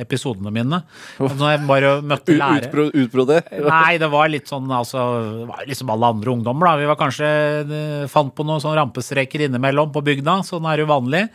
episodene 0.05 0.53
mine. 0.55 0.81
Når 1.21 1.53
jeg 1.55 1.63
bare 1.69 1.93
møtte 2.05 2.37
lærere 2.37 2.89
Utbro, 3.03 3.27
det? 3.29 3.43
Nei, 3.67 3.97
det 4.03 4.11
var 4.13 4.33
litt 4.33 4.51
sånn 4.51 4.71
altså 4.73 5.05
Det 5.43 5.47
var 5.51 5.69
liksom 5.69 5.93
alle 5.97 6.13
andre 6.17 6.35
ungdommer, 6.37 6.71
da. 6.71 6.81
Vi 6.81 6.91
var 6.93 7.01
kanskje 7.01 7.31
eh, 7.65 8.09
fant 8.13 8.35
på 8.37 8.47
noen 8.47 8.63
sånne 8.65 8.81
rampestreker 8.83 9.47
innimellom 9.49 9.93
på 9.95 10.05
bygda. 10.07 10.41
Sånn 10.47 10.69
er 10.69 10.77
det 10.77 10.87
jo 10.87 10.93
vanlig. 10.93 11.27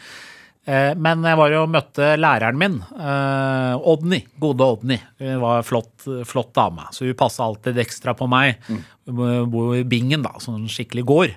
Eh, 0.68 0.94
Men 0.96 1.24
jeg 1.26 1.38
var 1.40 1.50
jo 1.50 1.64
og 1.66 1.72
møtte 1.74 2.12
læreren 2.22 2.58
min, 2.62 2.76
eh, 2.94 3.74
Odny, 3.92 4.20
gode 4.40 4.62
Odny. 4.62 5.00
Hun 5.20 5.40
var 5.42 5.58
en 5.58 5.66
flott, 5.66 6.06
flott 6.30 6.54
dame, 6.54 6.86
så 6.94 7.08
hun 7.08 7.18
passa 7.18 7.44
alltid 7.48 7.80
ekstra 7.82 8.14
på 8.18 8.28
meg. 8.30 8.60
Hun 8.70 9.50
bor 9.52 9.74
i 9.76 9.84
Bingen, 9.84 10.22
da, 10.22 10.36
sånn 10.38 10.68
skikkelig 10.70 11.04
gård. 11.10 11.34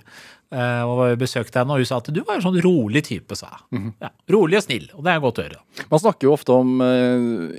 Eh, 0.55 0.83
Og 0.85 1.16
besøkte 1.18 1.57
henne, 1.62 1.72
og 1.72 1.81
hun 1.81 1.89
sa 1.89 1.97
at 1.97 2.12
du 2.12 2.20
var 2.22 2.37
en 2.37 2.43
sånn 2.45 2.61
rolig 2.62 3.03
type, 3.09 3.35
sa 3.35 3.49
jeg. 3.72 3.93
Ja, 4.05 4.11
rolig 4.31 4.59
og 4.61 4.62
snill, 4.68 4.91
og 4.95 5.03
det 5.03 5.11
er 5.14 5.20
godt 5.25 5.41
å 5.41 5.47
høre. 5.49 5.62
Man 5.91 6.01
snakker 6.05 6.29
jo 6.29 6.35
ofte 6.37 6.53
om 6.53 6.77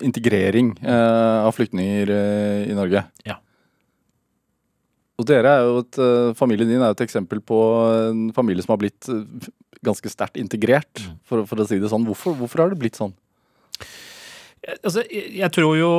integrering 0.06 0.78
av 0.86 1.52
flyktninger 1.58 2.14
i 2.70 2.74
Norge. 2.78 3.04
Ja. 3.26 3.36
Og 5.18 5.26
dere 5.26 5.48
er 5.48 5.62
jo 5.64 5.78
et, 5.80 5.98
Familien 6.36 6.68
din 6.68 6.82
er 6.84 6.92
jo 6.92 6.96
et 6.98 7.04
eksempel 7.08 7.40
på 7.40 7.58
en 8.12 8.32
familie 8.36 8.62
som 8.64 8.74
har 8.76 8.82
blitt 8.82 9.08
ganske 9.84 10.10
sterkt 10.12 10.38
integrert, 10.38 10.94
Mm. 11.06 11.18
for, 11.26 11.46
for 11.46 11.56
å 11.58 11.68
si 11.68 11.80
det 11.80 11.90
sånn. 11.90 12.06
Hvorfor, 12.08 12.36
hvorfor 12.40 12.64
har 12.64 12.70
det 12.70 12.80
blitt 12.80 12.96
sånn? 12.96 13.14
Altså, 14.82 15.04
jeg 15.12 15.52
tror 15.54 15.76
jo 15.78 15.90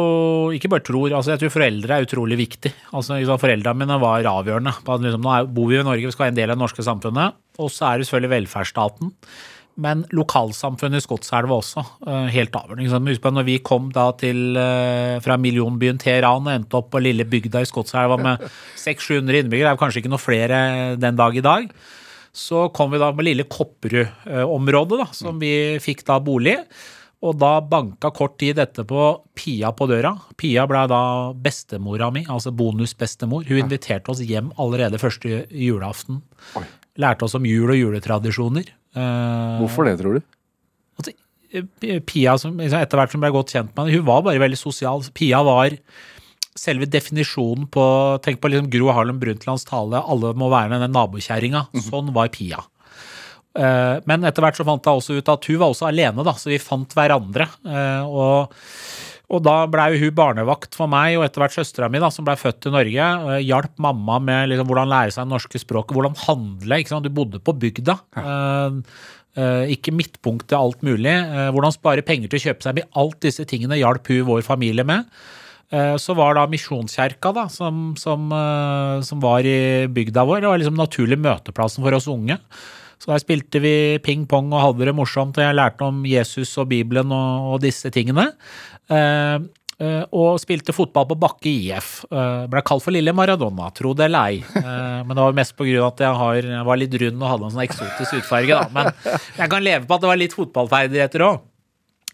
Ikke 0.57 0.69
bare 0.73 0.83
tror, 0.83 1.13
altså 1.15 1.31
jeg 1.37 1.39
tror 1.45 1.53
foreldre 1.55 1.97
er 2.01 2.07
utrolig 2.07 2.39
viktig. 2.41 2.73
Altså, 2.99 3.19
Foreldrene 3.39 3.79
mine 3.79 3.99
var 4.03 4.27
avgjørende. 4.27 4.73
Liksom, 4.83 5.23
nå 5.23 5.35
er, 5.37 5.45
bor 5.47 5.69
vi 5.71 5.79
i 5.79 5.85
Norge, 5.87 6.07
vi 6.09 6.11
skal 6.15 6.27
være 6.27 6.35
en 6.35 6.41
del 6.41 6.51
av 6.51 6.57
det 6.59 6.65
norske 6.65 6.83
samfunnet. 6.87 7.37
Og 7.63 7.71
så 7.71 7.87
er 7.93 7.99
det 8.03 8.09
selvfølgelig 8.09 8.33
velferdsstaten. 8.35 9.13
Men 9.79 10.03
lokalsamfunnet 10.17 10.99
i 10.99 11.05
Skotselva 11.05 11.59
også, 11.61 11.83
eh, 12.09 12.31
helt 12.33 12.55
avgjørende. 12.57 12.87
ikke? 12.89 13.11
Husk 13.13 13.23
på 13.27 13.33
når 13.37 13.45
vi 13.45 13.59
kom 13.61 13.91
da 13.93 14.07
til, 14.17 14.57
eh, 14.57 15.21
fra 15.21 15.37
millionbyen 15.37 15.99
Teheran 16.01 16.49
og 16.49 16.55
endte 16.55 16.75
opp 16.81 16.91
på 16.91 17.03
lille 17.05 17.25
bygda 17.29 17.61
i 17.61 17.69
Skotselva 17.69 18.17
med 18.19 18.41
600-700 18.75 19.45
innbyggere, 19.45 19.69
det 19.69 19.71
er 19.71 19.77
jo 19.77 19.83
kanskje 19.85 20.01
ikke 20.03 20.15
noe 20.15 20.25
flere 20.25 20.99
den 20.99 21.15
dag 21.15 21.37
i 21.37 21.45
dag, 21.45 21.69
så 22.37 22.67
kom 22.77 22.93
vi 22.93 23.01
da 23.01 23.09
med 23.17 23.25
lille 23.31 23.47
Kopperud-området, 23.49 25.09
som 25.17 25.39
vi 25.41 25.51
fikk 25.83 26.05
da 26.09 26.19
bolig. 26.21 26.59
Og 27.25 27.39
da 27.41 27.55
banka 27.65 28.11
kort 28.15 28.35
tid 28.39 28.59
etterpå 28.61 29.07
Pia 29.35 29.71
på 29.75 29.87
døra. 29.89 30.13
Pia 30.39 30.67
ble 30.69 30.83
da 30.93 31.01
bestemora 31.33 32.11
mi, 32.13 32.27
altså 32.29 32.53
bonusbestemor. 32.55 33.47
Hun 33.49 33.63
inviterte 33.65 34.13
oss 34.13 34.21
hjem 34.21 34.51
allerede 34.61 35.01
første 35.01 35.47
julaften. 35.49 36.21
Lærte 37.01 37.25
oss 37.27 37.35
om 37.39 37.49
jul 37.49 37.73
og 37.73 37.81
juletradisjoner. 37.81 38.69
Eh, 38.97 39.57
Hvorfor 39.63 39.89
det, 39.89 39.97
tror 40.03 40.19
du? 40.19 40.27
altså, 41.01 41.17
eh, 41.57 41.99
Pia, 42.05 42.37
som 42.41 42.61
liksom 42.61 42.85
etter 42.85 43.01
hvert 43.01 43.17
som 43.17 43.25
ble 43.25 43.33
godt 43.35 43.57
kjent 43.57 43.73
med 43.73 43.87
henne, 43.87 43.97
hun 43.97 44.07
var 44.13 44.23
bare 44.29 44.45
veldig 44.45 44.61
sosial. 44.61 45.03
Pia 45.17 45.41
var 45.45 45.73
selve 46.59 46.89
definisjonen 46.91 47.67
på 47.73 47.85
Tenk 48.25 48.41
på 48.43 48.51
liksom 48.53 48.71
Gro 48.73 48.93
Harlem 48.97 49.19
Brundtlands 49.21 49.65
tale 49.69 50.01
'Alle 50.03 50.35
må 50.35 50.49
være 50.53 50.81
den 50.81 50.93
nabokjerringa'. 50.97 51.67
Sånn 51.91 52.13
var 52.17 52.29
Pia. 52.29 52.63
Eh, 53.57 54.01
Men 54.07 54.25
etter 54.29 54.43
hvert 54.45 54.57
så 54.59 54.65
fant 54.69 54.85
jeg 54.85 55.01
også 55.01 55.17
ut 55.19 55.29
at 55.33 55.45
hun 55.49 55.59
var 55.63 55.71
også 55.73 55.89
alene, 55.89 56.25
da, 56.25 56.33
så 56.37 56.51
vi 56.53 56.59
fant 56.61 56.93
hverandre. 56.97 57.47
Eh, 57.65 58.03
Og, 58.05 58.53
og 59.29 59.43
da 59.43 59.67
blei 59.67 59.99
hun 59.99 60.13
barnevakt 60.15 60.77
for 60.79 60.87
meg 60.87 61.17
og 61.19 61.25
etter 61.25 61.43
hvert 61.43 61.57
søstera 61.57 61.89
mi, 61.91 61.99
som 62.15 62.25
blei 62.25 62.37
født 62.37 62.69
i 62.69 62.71
Norge. 62.71 63.07
Hjalp 63.43 63.73
mamma 63.83 64.21
med 64.23 64.51
liksom, 64.53 64.69
hvordan 64.69 64.89
lære 64.93 65.11
seg 65.17 65.25
det 65.27 65.33
norske 65.33 65.59
språket, 65.59 65.97
hvordan 65.97 66.15
handle. 66.27 66.79
ikke 66.79 66.93
sant? 66.93 67.03
Du 67.03 67.11
bodde 67.11 67.41
på 67.43 67.57
bygda. 67.59 67.97
Eh, 68.23 68.77
eh, 69.37 69.65
ikke 69.75 69.93
midtpunkt 69.97 70.47
til 70.49 70.61
alt 70.61 70.85
mulig. 70.87 71.11
Eh, 71.17 71.51
hvordan 71.51 71.75
spare 71.75 72.03
penger 72.07 72.29
til 72.31 72.39
å 72.39 72.45
kjøpe 72.47 72.63
seg 72.63 72.75
med. 72.79 72.87
Alt 72.95 73.19
disse 73.27 73.45
tingene 73.49 73.81
hjalp 73.81 74.07
hun 74.13 74.29
vår 74.31 74.45
familie 74.47 74.85
med. 74.87 75.09
Eh, 75.73 75.97
Så 75.99 76.15
var 76.15 76.35
da 76.39 76.47
Misjonskjerka, 76.47 77.33
da, 77.35 77.47
som, 77.51 77.95
som, 77.99 78.29
eh, 78.33 79.01
som 79.03 79.21
var 79.21 79.41
i 79.47 79.87
bygda 79.91 80.23
vår, 80.29 80.41
det 80.45 80.51
var 80.53 80.59
liksom 80.63 80.79
naturlig 80.79 81.19
møteplassen 81.19 81.83
for 81.83 81.97
oss 81.99 82.07
unge. 82.13 82.39
Så 83.03 83.11
der 83.13 83.21
spilte 83.21 83.61
vi 83.61 83.75
ping-pong 84.01 84.53
og 84.55 84.63
hadde 84.63 84.87
det 84.89 84.95
morsomt, 84.97 85.37
og 85.37 85.45
jeg 85.45 85.57
lærte 85.59 85.85
om 85.85 85.99
Jesus 86.09 86.55
og 86.63 86.71
Bibelen 86.71 87.11
og, 87.13 87.53
og 87.57 87.61
disse 87.67 87.91
tingene. 87.93 88.31
Eh, 88.89 89.39
og 90.17 90.39
spilte 90.41 90.73
fotball 90.73 91.05
på 91.11 91.19
Bakke 91.21 91.51
IF. 91.51 91.91
Eh, 92.09 92.47
ble 92.49 92.63
kalt 92.65 92.81
for 92.81 92.95
Lille 92.97 93.13
Maradona, 93.13 93.67
tro 93.77 93.91
det 93.93 94.07
eller 94.07 94.31
ei. 94.31 94.39
Men 94.57 95.13
det 95.13 95.21
var 95.27 95.37
mest 95.37 95.53
på 95.59 95.67
grunn 95.69 95.83
av 95.83 95.91
at 95.91 96.01
jeg, 96.07 96.15
har, 96.23 96.39
jeg 96.55 96.65
var 96.71 96.81
litt 96.81 96.97
rund 97.03 97.21
og 97.21 97.29
hadde 97.35 97.45
en 97.51 97.53
sånn 97.59 97.67
eksotisk 97.67 98.17
utfarge, 98.23 98.57
Da. 98.57 98.71
Men 98.73 98.89
jeg 99.43 99.51
kan 99.53 99.67
leve 99.67 99.85
på 99.85 99.99
at 99.99 100.07
det 100.07 100.11
var 100.15 100.23
litt 100.23 100.39
fotballferdigheter 100.39 101.27
òg. 101.29 101.43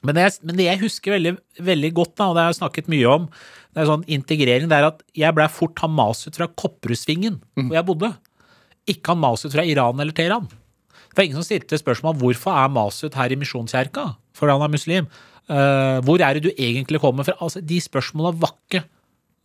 Men 0.02 0.18
det, 0.18 0.28
men 0.42 0.58
det 0.58 0.66
jeg 0.66 0.80
husker 0.82 1.14
veldig, 1.14 1.36
veldig 1.62 1.90
godt, 1.94 2.14
da, 2.18 2.28
og 2.30 2.36
det 2.36 2.44
har 2.44 2.50
jeg 2.50 2.60
snakket 2.60 2.90
mye 2.90 3.10
om, 3.10 3.28
det 3.72 3.82
er 3.82 3.88
sånn 3.88 4.08
integrering, 4.10 4.68
det 4.68 4.78
er 4.78 4.88
at 4.90 5.04
jeg 5.16 5.36
blei 5.36 5.46
fort 5.48 5.78
Hamasut 5.80 6.36
fra 6.36 6.48
Kopperudsvingen, 6.50 7.38
hvor 7.68 7.76
jeg 7.78 7.88
bodde. 7.88 8.10
Ikke 8.90 9.14
han 9.14 9.22
maset 9.22 9.54
fra 9.54 9.64
Iran 9.64 10.02
eller 10.02 10.12
Teheran. 10.16 10.48
Det 11.12 11.18
var 11.18 11.26
ingen 11.28 11.38
som 11.38 11.46
stilte 11.46 11.78
spørsmål 11.78 12.16
hvorfor 12.20 12.56
er 12.56 12.72
Masud 12.72 13.14
her 13.14 13.32
i 13.32 13.36
Misjonskjerka, 13.38 14.06
fordi 14.36 14.56
han 14.56 14.64
er 14.64 14.72
muslim. 14.72 15.08
Uh, 15.50 15.98
hvor 16.06 16.22
er 16.24 16.38
det 16.38 16.46
du 16.46 16.50
egentlig 16.54 17.00
kommer 17.02 17.26
fra? 17.26 17.36
Altså, 17.44 17.60
de 17.60 17.78
spørsmåla 17.82 18.32
var 18.40 18.54
ikke 18.56 18.84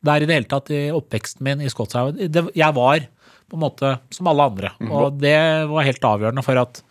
der 0.08 0.24
i 0.24 0.30
det 0.30 0.38
hele 0.38 0.50
tatt 0.50 0.72
i 0.72 0.82
oppveksten 0.94 1.44
min 1.44 1.64
i 1.66 1.72
Skotshaugen. 1.72 2.22
Jeg 2.56 2.76
var 2.78 3.04
på 3.48 3.58
en 3.58 3.64
måte 3.64 3.94
som 4.14 4.30
alle 4.32 4.48
andre, 4.48 4.72
og 4.88 5.20
det 5.20 5.38
var 5.72 5.88
helt 5.88 6.08
avgjørende 6.08 6.44
for 6.46 6.60
at 6.62 6.82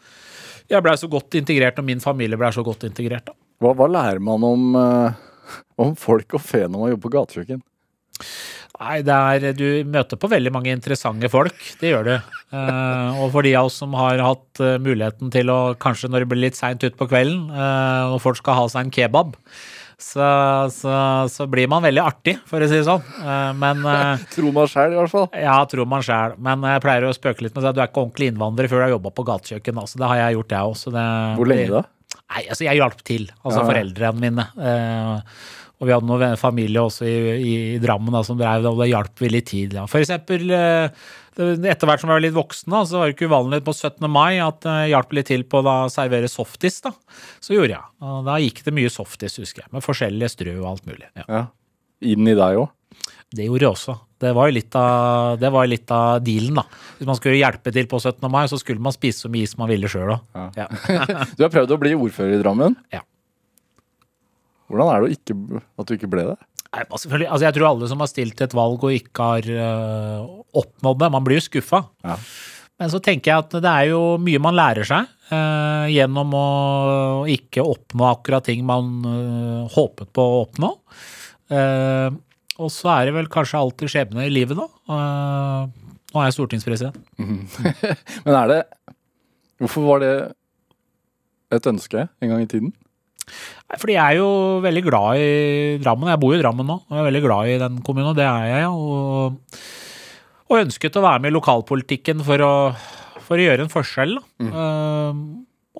jeg 0.68 0.82
blei 0.82 0.96
så 0.98 1.08
godt 1.08 1.36
integrert, 1.38 1.78
og 1.78 1.86
min 1.86 2.02
familie 2.02 2.38
blei 2.38 2.50
så 2.52 2.64
godt 2.66 2.88
integrert. 2.88 3.28
da. 3.28 3.36
Hva, 3.62 3.72
hva 3.72 3.88
lærer 3.88 4.20
man 4.20 4.44
om, 4.44 4.66
uh, 4.76 5.56
om 5.80 5.94
folk 5.98 6.36
og 6.36 6.44
fe 6.44 6.66
når 6.66 6.82
man 6.82 6.92
jobber 6.94 7.06
på 7.08 7.14
gatekjøkken? 7.16 7.62
Nei, 8.76 8.98
det 9.06 9.14
er, 9.16 9.44
du 9.56 9.88
møter 9.88 10.18
på 10.20 10.28
veldig 10.28 10.50
mange 10.52 10.72
interessante 10.74 11.30
folk, 11.32 11.56
det 11.80 11.94
gjør 11.94 12.04
du. 12.04 12.12
Eh, 12.52 13.22
og 13.22 13.30
for 13.32 13.46
de 13.46 13.54
av 13.56 13.70
oss 13.70 13.78
som 13.80 13.94
har 13.96 14.20
hatt 14.20 14.60
eh, 14.60 14.76
muligheten 14.84 15.32
til 15.32 15.48
å, 15.52 15.72
kanskje 15.80 16.10
når 16.12 16.24
det 16.24 16.28
blir 16.32 16.42
litt 16.42 16.58
seint 16.58 16.84
utpå 16.84 17.08
kvelden, 17.08 17.46
eh, 17.56 18.12
og 18.12 18.20
folk 18.24 18.36
skal 18.42 18.58
ha 18.60 18.66
seg 18.68 18.84
en 18.84 18.92
kebab, 18.92 19.32
så, 19.96 20.28
så, 20.76 20.92
så 21.32 21.48
blir 21.48 21.70
man 21.72 21.86
veldig 21.88 22.04
artig, 22.04 22.36
for 22.44 22.60
å 22.60 22.68
si 22.68 22.76
det 22.76 22.84
sånn. 22.84 23.00
Men 23.56 23.80
eh, 23.80 24.28
Tro 24.34 24.52
meg 24.52 24.68
sjæl, 24.68 24.92
i 24.92 25.00
hvert 25.00 25.14
fall. 25.14 25.28
ja, 25.40 25.56
tror 25.72 25.88
man 25.88 26.04
sjæl. 26.04 26.36
Men 26.36 26.68
jeg 26.68 26.84
pleier 26.84 27.08
å 27.08 27.16
spøke 27.16 27.48
litt 27.48 27.56
med 27.56 27.64
at 27.72 27.78
du 27.78 27.80
er 27.80 27.88
ikke 27.88 28.04
ordentlig 28.04 28.28
innvandrer 28.34 28.68
før 28.68 28.82
du 28.82 28.90
har 28.90 28.96
jobba 28.98 29.16
på 29.16 29.24
gatekjøkken. 29.32 29.80
Altså, 29.86 30.04
det 30.04 30.12
har 30.12 30.20
jeg 30.20 30.36
gjort, 30.36 30.52
jeg 30.58 30.74
også. 30.76 30.96
Hvor 31.40 31.48
lenge 31.48 31.72
da? 31.78 31.86
Nei, 32.32 32.42
altså 32.50 32.66
jeg 32.66 32.80
hjalp 32.80 33.04
til. 33.06 33.28
Altså 33.44 33.60
Ja, 33.62 33.68
foreldrene 33.68 34.22
mine. 34.24 34.46
Eh, 34.58 35.36
og 35.76 35.84
vi 35.86 35.92
hadde 35.92 36.08
noen 36.08 36.38
familie 36.40 36.80
også 36.80 37.04
i, 37.04 37.14
i, 37.36 37.52
i 37.76 37.78
Drammen 37.82 38.14
da, 38.16 38.22
som 38.24 38.38
drev 38.40 38.64
det, 38.64 38.70
og 38.72 38.80
det 38.80 38.88
hjalp 38.90 39.20
vi 39.20 39.28
litt 39.30 39.48
tid. 39.50 39.76
Ja. 39.76 39.84
For 39.90 40.00
eksempel 40.00 40.48
eh, 40.56 40.88
etter 41.36 41.84
hvert 41.84 42.00
som 42.00 42.08
jeg 42.08 42.16
var 42.16 42.24
litt 42.24 42.36
voksen, 42.36 42.72
da, 42.72 42.80
så 42.88 43.02
var 43.02 43.10
det 43.10 43.16
ikke 43.16 43.28
uvanlig 43.28 43.60
på 43.66 43.74
17. 43.76 44.08
mai 44.08 44.38
at 44.40 44.64
jeg 44.64 44.94
hjalp 44.94 45.12
litt 45.18 45.28
til 45.28 45.44
på 45.44 45.60
å 45.60 45.76
servere 45.92 46.30
softis. 46.32 46.80
da. 46.86 46.94
Så 47.44 47.54
gjorde 47.58 47.76
jeg. 47.76 47.84
Og 48.08 48.24
da 48.26 48.38
gikk 48.40 48.64
det 48.64 48.74
mye 48.78 48.92
softis, 48.92 49.36
husker 49.42 49.66
jeg. 49.66 49.72
Med 49.76 49.84
forskjellige 49.84 50.32
strø 50.32 50.56
og 50.62 50.70
alt 50.72 50.88
mulig. 50.88 51.10
Ja. 51.12 51.26
Ja. 51.28 51.44
Inn 52.08 52.28
i 52.28 52.36
deg 52.36 52.62
òg? 52.62 52.72
Det 53.36 53.44
gjorde 53.46 53.66
jeg 53.68 53.74
også. 53.74 53.98
Det 54.22 54.32
var 54.32 54.48
jo 54.48 54.56
litt 54.56 54.76
av, 54.80 55.36
det 55.40 55.50
var 55.52 55.68
litt 55.68 55.90
av 55.92 56.22
dealen, 56.24 56.56
da. 56.56 56.64
Hvis 56.96 57.08
man 57.08 57.18
skulle 57.18 57.36
hjelpe 57.36 57.72
til 57.74 57.88
på 57.90 58.00
17. 58.00 58.24
mai, 58.32 58.46
så 58.48 58.56
skulle 58.60 58.80
man 58.82 58.94
spise 58.94 59.26
så 59.26 59.30
mye 59.32 59.44
is 59.44 59.56
man 59.60 59.68
ville 59.68 59.90
sjøl 59.92 60.14
òg. 60.14 60.56
Ja. 60.56 60.68
Du 61.36 61.44
har 61.44 61.52
prøvd 61.52 61.74
å 61.76 61.80
bli 61.82 61.92
ordfører 61.98 62.38
i 62.38 62.40
Drammen. 62.40 62.78
Ja. 62.94 63.02
Hvordan 64.70 64.92
er 64.94 65.04
det 65.04 65.18
ikke, 65.18 65.36
at 65.76 65.88
du 65.88 65.94
ikke 65.98 66.10
ble 66.10 66.24
det? 66.30 66.36
Nei, 66.66 66.82
selvfølgelig, 66.90 67.28
altså 67.30 67.46
Jeg 67.46 67.56
tror 67.56 67.68
alle 67.68 67.88
som 67.90 68.02
har 68.02 68.10
stilt 68.10 68.36
til 68.36 68.48
et 68.48 68.56
valg 68.56 68.86
og 68.88 68.96
ikke 68.96 69.26
har 69.30 69.50
uh, 69.52 70.30
oppnådd 70.62 71.02
det, 71.02 71.10
man 71.14 71.26
blir 71.26 71.38
jo 71.38 71.46
skuffa. 71.46 71.82
Ja. 72.04 72.16
Men 72.80 72.92
så 72.92 73.00
tenker 73.00 73.30
jeg 73.30 73.44
at 73.44 73.54
det 73.64 73.72
er 73.72 73.92
jo 73.92 74.00
mye 74.20 74.40
man 74.42 74.56
lærer 74.56 74.88
seg 74.88 75.12
uh, 75.30 75.86
gjennom 75.92 76.34
å 76.36 76.48
ikke 77.32 77.64
oppnå 77.64 78.08
akkurat 78.10 78.48
ting 78.48 78.64
man 78.68 78.90
uh, 79.04 79.76
håpet 79.76 80.10
på 80.16 80.24
å 80.24 80.42
oppnå. 80.46 80.72
Eh, 81.46 82.08
og 82.62 82.72
så 82.72 82.92
er 82.94 83.08
det 83.08 83.16
vel 83.16 83.28
kanskje 83.32 83.60
alltid 83.60 83.92
skjebne 83.92 84.26
i 84.26 84.32
livet, 84.32 84.58
da. 84.58 84.66
Uh, 84.88 85.92
nå 86.12 86.22
er 86.22 86.28
jeg 86.30 86.36
stortingspresident. 86.38 86.98
Men 88.26 88.34
er 88.38 88.52
det 88.52 88.60
Hvorfor 89.56 89.86
var 89.86 90.02
det 90.02 90.10
et 91.56 91.66
ønske 91.70 92.02
en 92.04 92.28
gang 92.28 92.42
i 92.44 92.48
tiden? 92.50 92.74
Nei, 93.26 93.78
Fordi 93.80 93.94
jeg 93.96 94.04
er 94.04 94.18
jo 94.20 94.28
veldig 94.64 94.82
glad 94.84 95.22
i 95.22 95.30
Drammen. 95.80 96.10
Jeg 96.12 96.20
bor 96.20 96.34
jo 96.34 96.38
i 96.38 96.42
Drammen 96.42 96.68
nå, 96.68 96.76
og 96.84 96.92
jeg 96.92 97.00
er 97.00 97.08
veldig 97.08 97.22
glad 97.24 97.50
i 97.50 97.56
den 97.62 97.78
kommunen, 97.86 98.10
og 98.12 98.18
det 98.18 98.26
er 98.28 98.50
jeg. 98.50 98.68
Og, 98.68 99.56
og 100.46 100.60
ønsket 100.60 100.98
å 101.00 101.04
være 101.06 101.24
med 101.24 101.32
i 101.32 101.36
lokalpolitikken 101.38 102.20
for 102.26 102.44
å, 102.44 102.52
for 103.24 103.40
å 103.40 103.46
gjøre 103.46 103.64
en 103.64 103.72
forskjell. 103.72 104.18
Da. 104.20 104.50
Uh, 104.52 105.24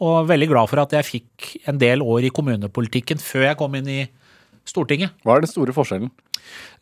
og 0.06 0.28
veldig 0.28 0.50
glad 0.50 0.72
for 0.72 0.82
at 0.82 0.92
jeg 0.96 1.08
fikk 1.08 1.52
en 1.70 1.78
del 1.80 2.02
år 2.04 2.26
i 2.28 2.32
kommunepolitikken 2.34 3.20
før 3.22 3.50
jeg 3.50 3.60
kom 3.60 3.76
inn 3.78 3.92
i 3.92 4.00
Stortinget. 4.66 5.14
Hva 5.24 5.36
er 5.38 5.46
den 5.46 5.52
store 5.52 5.74
forskjellen? 5.76 6.10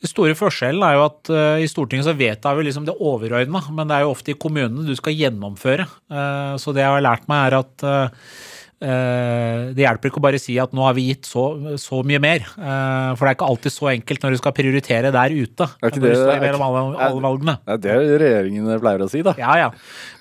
Den 0.03 0.11
store 0.11 0.35
forskjellen 0.37 0.83
er 0.85 0.99
jo 0.99 1.05
at 1.07 1.31
uh, 1.33 1.61
i 1.63 1.69
Stortinget 1.71 2.09
så 2.09 2.17
vedtar 2.19 2.59
vi 2.59 2.67
liksom 2.67 2.89
det 2.89 2.97
overordna, 2.99 3.63
men 3.73 3.89
det 3.89 3.97
er 3.99 4.05
jo 4.05 4.13
ofte 4.13 4.35
i 4.35 4.41
kommunene 4.41 4.85
du 4.89 4.97
skal 4.99 5.17
gjennomføre. 5.17 5.87
Uh, 6.13 6.57
så 6.61 6.75
det 6.77 6.85
jeg 6.85 6.93
har 6.97 7.05
lært 7.07 7.25
meg, 7.31 7.47
er 7.49 7.57
at 7.63 7.87
eh, 8.85 9.71
det 9.73 9.81
hjelper 9.81 10.11
ikke 10.11 10.19
å 10.21 10.25
bare 10.27 10.39
si 10.43 10.59
at 10.61 10.75
nå 10.77 10.83
har 10.85 10.93
vi 10.97 11.07
gitt 11.07 11.25
så, 11.25 11.45
så 11.81 12.03
mye 12.05 12.19
mer. 12.21 12.43
For 12.53 13.23
det 13.23 13.31
er 13.31 13.37
ikke 13.39 13.47
alltid 13.49 13.73
så 13.73 13.89
enkelt 13.95 14.27
når 14.27 14.35
du 14.35 14.41
skal 14.43 14.53
prioritere 14.59 15.13
der 15.15 15.33
ute. 15.33 15.69
Er 15.81 15.89
ikke 15.95 16.03
det- 16.03 16.11
er 16.19 16.59
alle, 16.59 16.83
alle. 17.07 17.55
Det 17.65 17.95
er 17.95 18.03
det 18.05 18.19
regjeringen 18.21 18.69
pleier 18.83 19.07
å 19.07 19.09
si, 19.09 19.23
da. 19.25 19.33
Ja, 19.41 19.55
ja. 19.63 19.71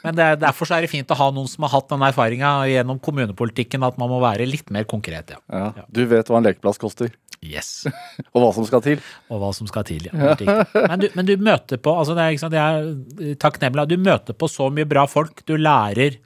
Men 0.05 0.15
det, 0.15 0.29
derfor 0.45 0.69
så 0.69 0.77
er 0.77 0.85
det 0.87 0.93
fint 0.93 1.11
å 1.11 1.17
ha 1.19 1.27
noen 1.35 1.49
som 1.51 1.67
har 1.67 1.73
hatt 1.75 1.91
den 1.91 2.07
erfaringa 2.07 2.53
gjennom 2.71 3.01
kommunepolitikken, 3.03 3.83
at 3.83 3.99
man 3.99 4.13
må 4.13 4.21
være 4.23 4.47
litt 4.47 4.71
mer 4.71 4.87
konkret, 4.87 5.35
ja. 5.35 5.43
Ja. 5.51 5.83
Du 5.91 6.05
vet 6.07 6.31
hva 6.31 6.39
en 6.39 6.47
lekeplass 6.47 6.79
koster, 6.79 7.11
Yes. 7.43 7.83
og 8.31 8.39
hva 8.39 8.49
som 8.55 8.65
skal 8.69 8.83
til. 8.85 9.03
Og 9.29 9.41
hva 9.41 9.51
som 9.55 9.67
skal 9.69 9.85
til, 9.87 10.07
ja. 10.07 10.33
Men 10.73 11.03
du, 11.03 11.09
men 11.17 11.27
du 11.27 11.35
møter 11.43 11.81
på 11.81 11.93
altså 11.99 12.15
det 12.17 12.25
er, 12.25 12.39
sant, 12.41 12.55
det 12.55 12.63
er 12.63 13.37
takknemlig. 13.41 13.87
Du 13.91 13.97
møter 14.01 14.37
på 14.37 14.49
så 14.51 14.69
mye 14.73 14.87
bra 14.89 15.05
folk. 15.09 15.43
Du 15.49 15.57
lærer 15.59 16.19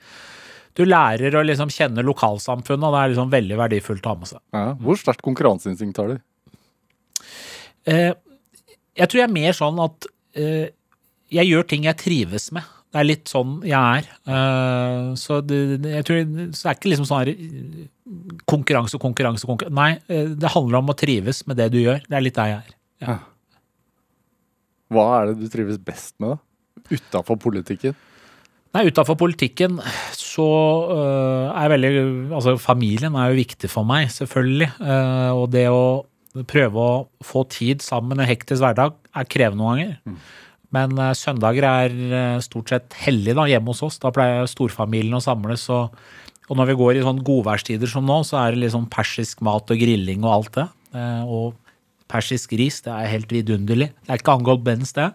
du 0.78 0.84
lærer 0.86 1.34
å 1.34 1.42
liksom 1.42 1.72
kjenne 1.74 2.04
lokalsamfunnet, 2.06 2.86
og 2.86 2.94
det 2.94 3.00
er 3.02 3.12
liksom 3.14 3.32
veldig 3.34 3.56
verdifullt 3.58 4.06
å 4.06 4.12
ha 4.14 4.20
med 4.20 4.30
seg. 4.30 4.42
Ja. 4.54 4.66
Hvor 4.86 5.00
sterkt 5.02 5.24
konkurranseinstinkt 5.26 5.98
har 5.98 6.12
du? 6.12 6.20
Eh, 7.90 8.12
jeg 8.98 9.10
tror 9.10 9.24
jeg 9.24 9.26
er 9.26 9.34
mer 9.34 9.58
sånn 9.58 9.80
at 9.82 10.06
eh, 10.38 10.68
jeg 11.34 11.50
gjør 11.50 11.66
ting 11.72 11.88
jeg 11.88 11.98
trives 11.98 12.52
med. 12.54 12.77
Det 12.98 13.04
er 13.04 13.10
litt 13.12 13.30
sånn 13.30 13.60
jeg 13.62 13.78
er. 13.78 14.06
Eh, 14.26 15.10
så 15.22 15.36
det, 15.46 15.58
jeg 15.86 16.06
tror 16.08 16.22
så 16.50 16.64
det 16.64 16.72
er 16.72 16.78
ikke 16.80 16.90
liksom 16.90 17.06
sånn 17.06 17.30
eh, 17.30 17.84
konkurranse, 18.50 18.98
konkurranse, 18.98 19.46
konkurranse. 19.46 19.78
Nei, 19.78 19.92
eh, 20.10 20.32
det 20.34 20.50
handler 20.50 20.80
om 20.80 20.90
å 20.90 20.96
trives 20.98 21.44
med 21.46 21.60
det 21.62 21.68
du 21.76 21.78
gjør. 21.78 22.02
Det 22.10 22.18
er 22.18 22.26
litt 22.26 22.40
der 22.40 22.50
jeg 22.56 22.74
er. 23.06 23.20
Hva 24.90 25.06
er 25.20 25.30
det 25.30 25.44
du 25.44 25.54
trives 25.54 25.78
best 25.78 26.16
med, 26.18 26.34
da? 26.34 26.88
Utafor 26.98 27.38
politikken? 27.44 27.94
Nei, 28.74 28.88
utafor 28.90 29.20
politikken 29.22 29.78
så 30.18 30.48
uh, 30.90 31.54
er 31.54 31.72
veldig 31.76 31.92
Altså, 32.36 32.58
familien 32.62 33.14
er 33.14 33.30
jo 33.30 33.40
viktig 33.44 33.70
for 33.72 33.86
meg, 33.88 34.10
selvfølgelig. 34.16 34.72
Uh, 34.82 35.38
og 35.38 35.46
det 35.54 35.68
å 35.70 35.86
prøve 36.50 36.82
å 36.82 36.98
få 37.26 37.46
tid 37.54 37.86
sammen 37.86 38.18
i 38.18 38.26
en 38.26 38.34
hektisk 38.34 38.66
hverdag 38.66 38.98
er 39.14 39.30
krevende 39.30 39.62
noen 39.62 39.86
ganger. 39.86 40.28
Men 40.76 40.98
eh, 41.00 41.14
søndager 41.16 41.68
er 41.68 41.94
eh, 42.08 42.40
stort 42.44 42.74
sett 42.74 42.98
hellig 43.06 43.36
da, 43.38 43.48
hjemme 43.50 43.72
hos 43.72 43.84
oss. 43.86 44.00
Da 44.04 44.12
pleier 44.16 44.50
storfamilien 44.50 45.16
å 45.18 45.24
samles. 45.24 45.68
Og, 45.74 45.96
og 46.48 46.60
når 46.60 46.72
vi 46.72 46.80
går 46.82 46.98
i 46.98 47.06
sånn 47.06 47.24
godværstider 47.28 47.92
som 47.92 48.08
nå, 48.08 48.20
så 48.28 48.42
er 48.42 48.56
det 48.56 48.66
liksom 48.66 48.90
persisk 48.94 49.44
mat 49.46 49.72
og 49.74 49.80
grilling 49.84 50.26
og 50.26 50.34
alt 50.34 50.52
det. 50.60 50.68
Eh, 50.98 51.24
og 51.24 51.56
persisk 52.12 52.54
ris, 52.60 52.82
det 52.86 52.94
er 52.94 53.12
helt 53.12 53.32
vidunderlig. 53.34 53.92
Det 54.06 54.14
er 54.14 54.22
ikke 54.22 54.38
angått 54.38 54.64
bens, 54.64 54.94
det. 54.96 55.10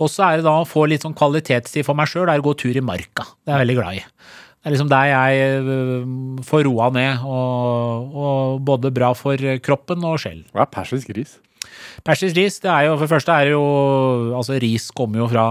Og 0.00 0.10
så 0.12 0.26
er 0.26 0.40
det 0.40 0.48
da 0.48 0.58
å 0.60 0.68
få 0.68 0.86
litt 0.90 1.04
sånn 1.04 1.16
kvalitetstid 1.16 1.86
for 1.86 1.96
meg 1.96 2.10
sjøl, 2.10 2.26
det 2.28 2.34
er 2.34 2.42
å 2.42 2.48
gå 2.48 2.56
tur 2.60 2.76
i 2.76 2.84
marka. 2.84 3.28
Det 3.44 3.52
er 3.52 3.56
jeg 3.56 3.64
veldig 3.64 3.76
glad 3.78 4.00
i. 4.00 4.02
Det 4.62 4.68
er 4.68 4.74
liksom 4.74 4.90
der 4.92 5.08
jeg 5.10 6.42
får 6.46 6.66
roa 6.68 6.88
ned, 6.94 7.24
og, 7.26 8.12
og 8.14 8.60
både 8.66 8.92
bra 8.94 9.10
for 9.18 9.40
kroppen 9.64 10.04
og 10.06 10.20
sjelen. 10.22 10.44
Hva 10.54 10.66
er 10.66 10.74
persisk 10.74 11.10
ris? 11.16 11.38
Persisk 12.06 12.36
ris, 12.38 12.56
det 12.62 12.70
er 12.72 12.86
jo 12.88 12.94
for 12.96 13.06
det 13.06 13.12
første 13.12 13.34
er 13.36 13.48
det 13.48 13.52
jo 13.54 13.66
Altså, 14.38 14.56
ris 14.62 14.88
kommer 14.96 15.22
jo 15.22 15.28
fra 15.30 15.44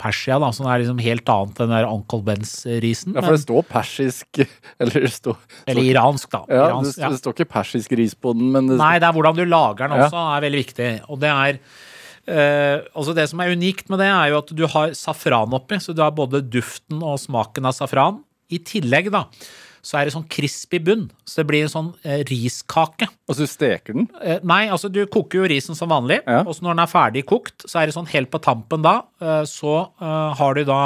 Persia, 0.00 0.38
da, 0.42 0.50
så 0.54 0.64
det 0.66 0.70
er 0.74 0.82
liksom 0.84 1.02
helt 1.06 1.32
annet 1.36 1.62
enn 1.64 1.74
der 1.74 1.88
Uncle 1.90 2.22
Benz-risen. 2.26 3.16
Ja, 3.16 3.24
for 3.24 3.36
det 3.36 3.42
står 3.44 3.66
persisk 3.70 4.42
Eller 4.82 5.06
det 5.08 5.12
står, 5.16 5.36
Eller 5.66 5.88
iransk, 5.90 6.30
da. 6.32 6.44
ja, 6.50 6.68
Iransk, 6.70 7.00
ja. 7.02 7.10
det 7.12 7.20
står 7.22 7.36
ikke 7.36 7.50
persisk 7.56 7.96
ris 7.98 8.14
på 8.14 8.34
den, 8.36 8.50
men 8.54 8.70
det 8.70 8.78
Nei, 8.80 8.94
det 9.02 9.08
er 9.10 9.16
hvordan 9.18 9.38
du 9.38 9.44
lager 9.48 9.86
den 9.88 9.98
Ja. 9.98 10.08
også, 10.08 10.24
er 10.36 10.46
veldig 10.48 10.64
viktig. 10.64 10.90
Og 11.10 11.20
det 11.24 11.34
er 11.34 11.60
Uh, 12.26 12.82
altså 12.98 13.12
Det 13.14 13.22
som 13.30 13.38
er 13.38 13.52
unikt 13.54 13.86
med 13.86 14.00
det, 14.02 14.08
er 14.10 14.32
jo 14.32 14.40
at 14.40 14.48
du 14.58 14.64
har 14.66 14.90
safran 14.98 15.52
oppi, 15.54 15.76
så 15.78 15.92
du 15.94 16.00
har 16.02 16.10
både 16.10 16.40
duften 16.42 16.98
og 16.98 17.20
smaken 17.22 17.68
av 17.70 17.76
safran. 17.76 18.16
I 18.50 18.58
tillegg, 18.66 19.12
da, 19.14 19.20
så 19.86 20.00
er 20.00 20.08
det 20.08 20.14
sånn 20.16 20.24
crispy 20.32 20.80
bunn, 20.82 21.04
så 21.22 21.40
det 21.40 21.46
blir 21.52 21.62
en 21.62 21.70
sånn 21.70 21.90
eh, 22.02 22.24
riskake. 22.26 23.06
Altså, 23.30 23.44
du 23.46 23.50
steker 23.52 23.94
den? 23.94 24.08
Eh, 24.18 24.40
nei, 24.42 24.64
altså 24.74 24.90
du 24.90 25.04
koker 25.06 25.44
jo 25.44 25.50
risen 25.52 25.78
som 25.78 25.92
vanlig, 25.92 26.18
Ja. 26.26 26.40
og 26.42 26.56
så 26.56 26.66
når 26.66 26.74
den 26.74 26.82
er 26.82 26.90
ferdig 26.90 27.22
kokt, 27.30 27.62
så 27.70 27.78
er 27.82 27.86
det 27.86 27.94
sånn 27.94 28.08
helt 28.10 28.32
på 28.34 28.40
tampen 28.42 28.82
da, 28.82 28.96
eh, 29.22 29.44
så 29.46 29.76
eh, 30.02 30.34
har 30.40 30.58
du 30.58 30.64
da 30.66 30.80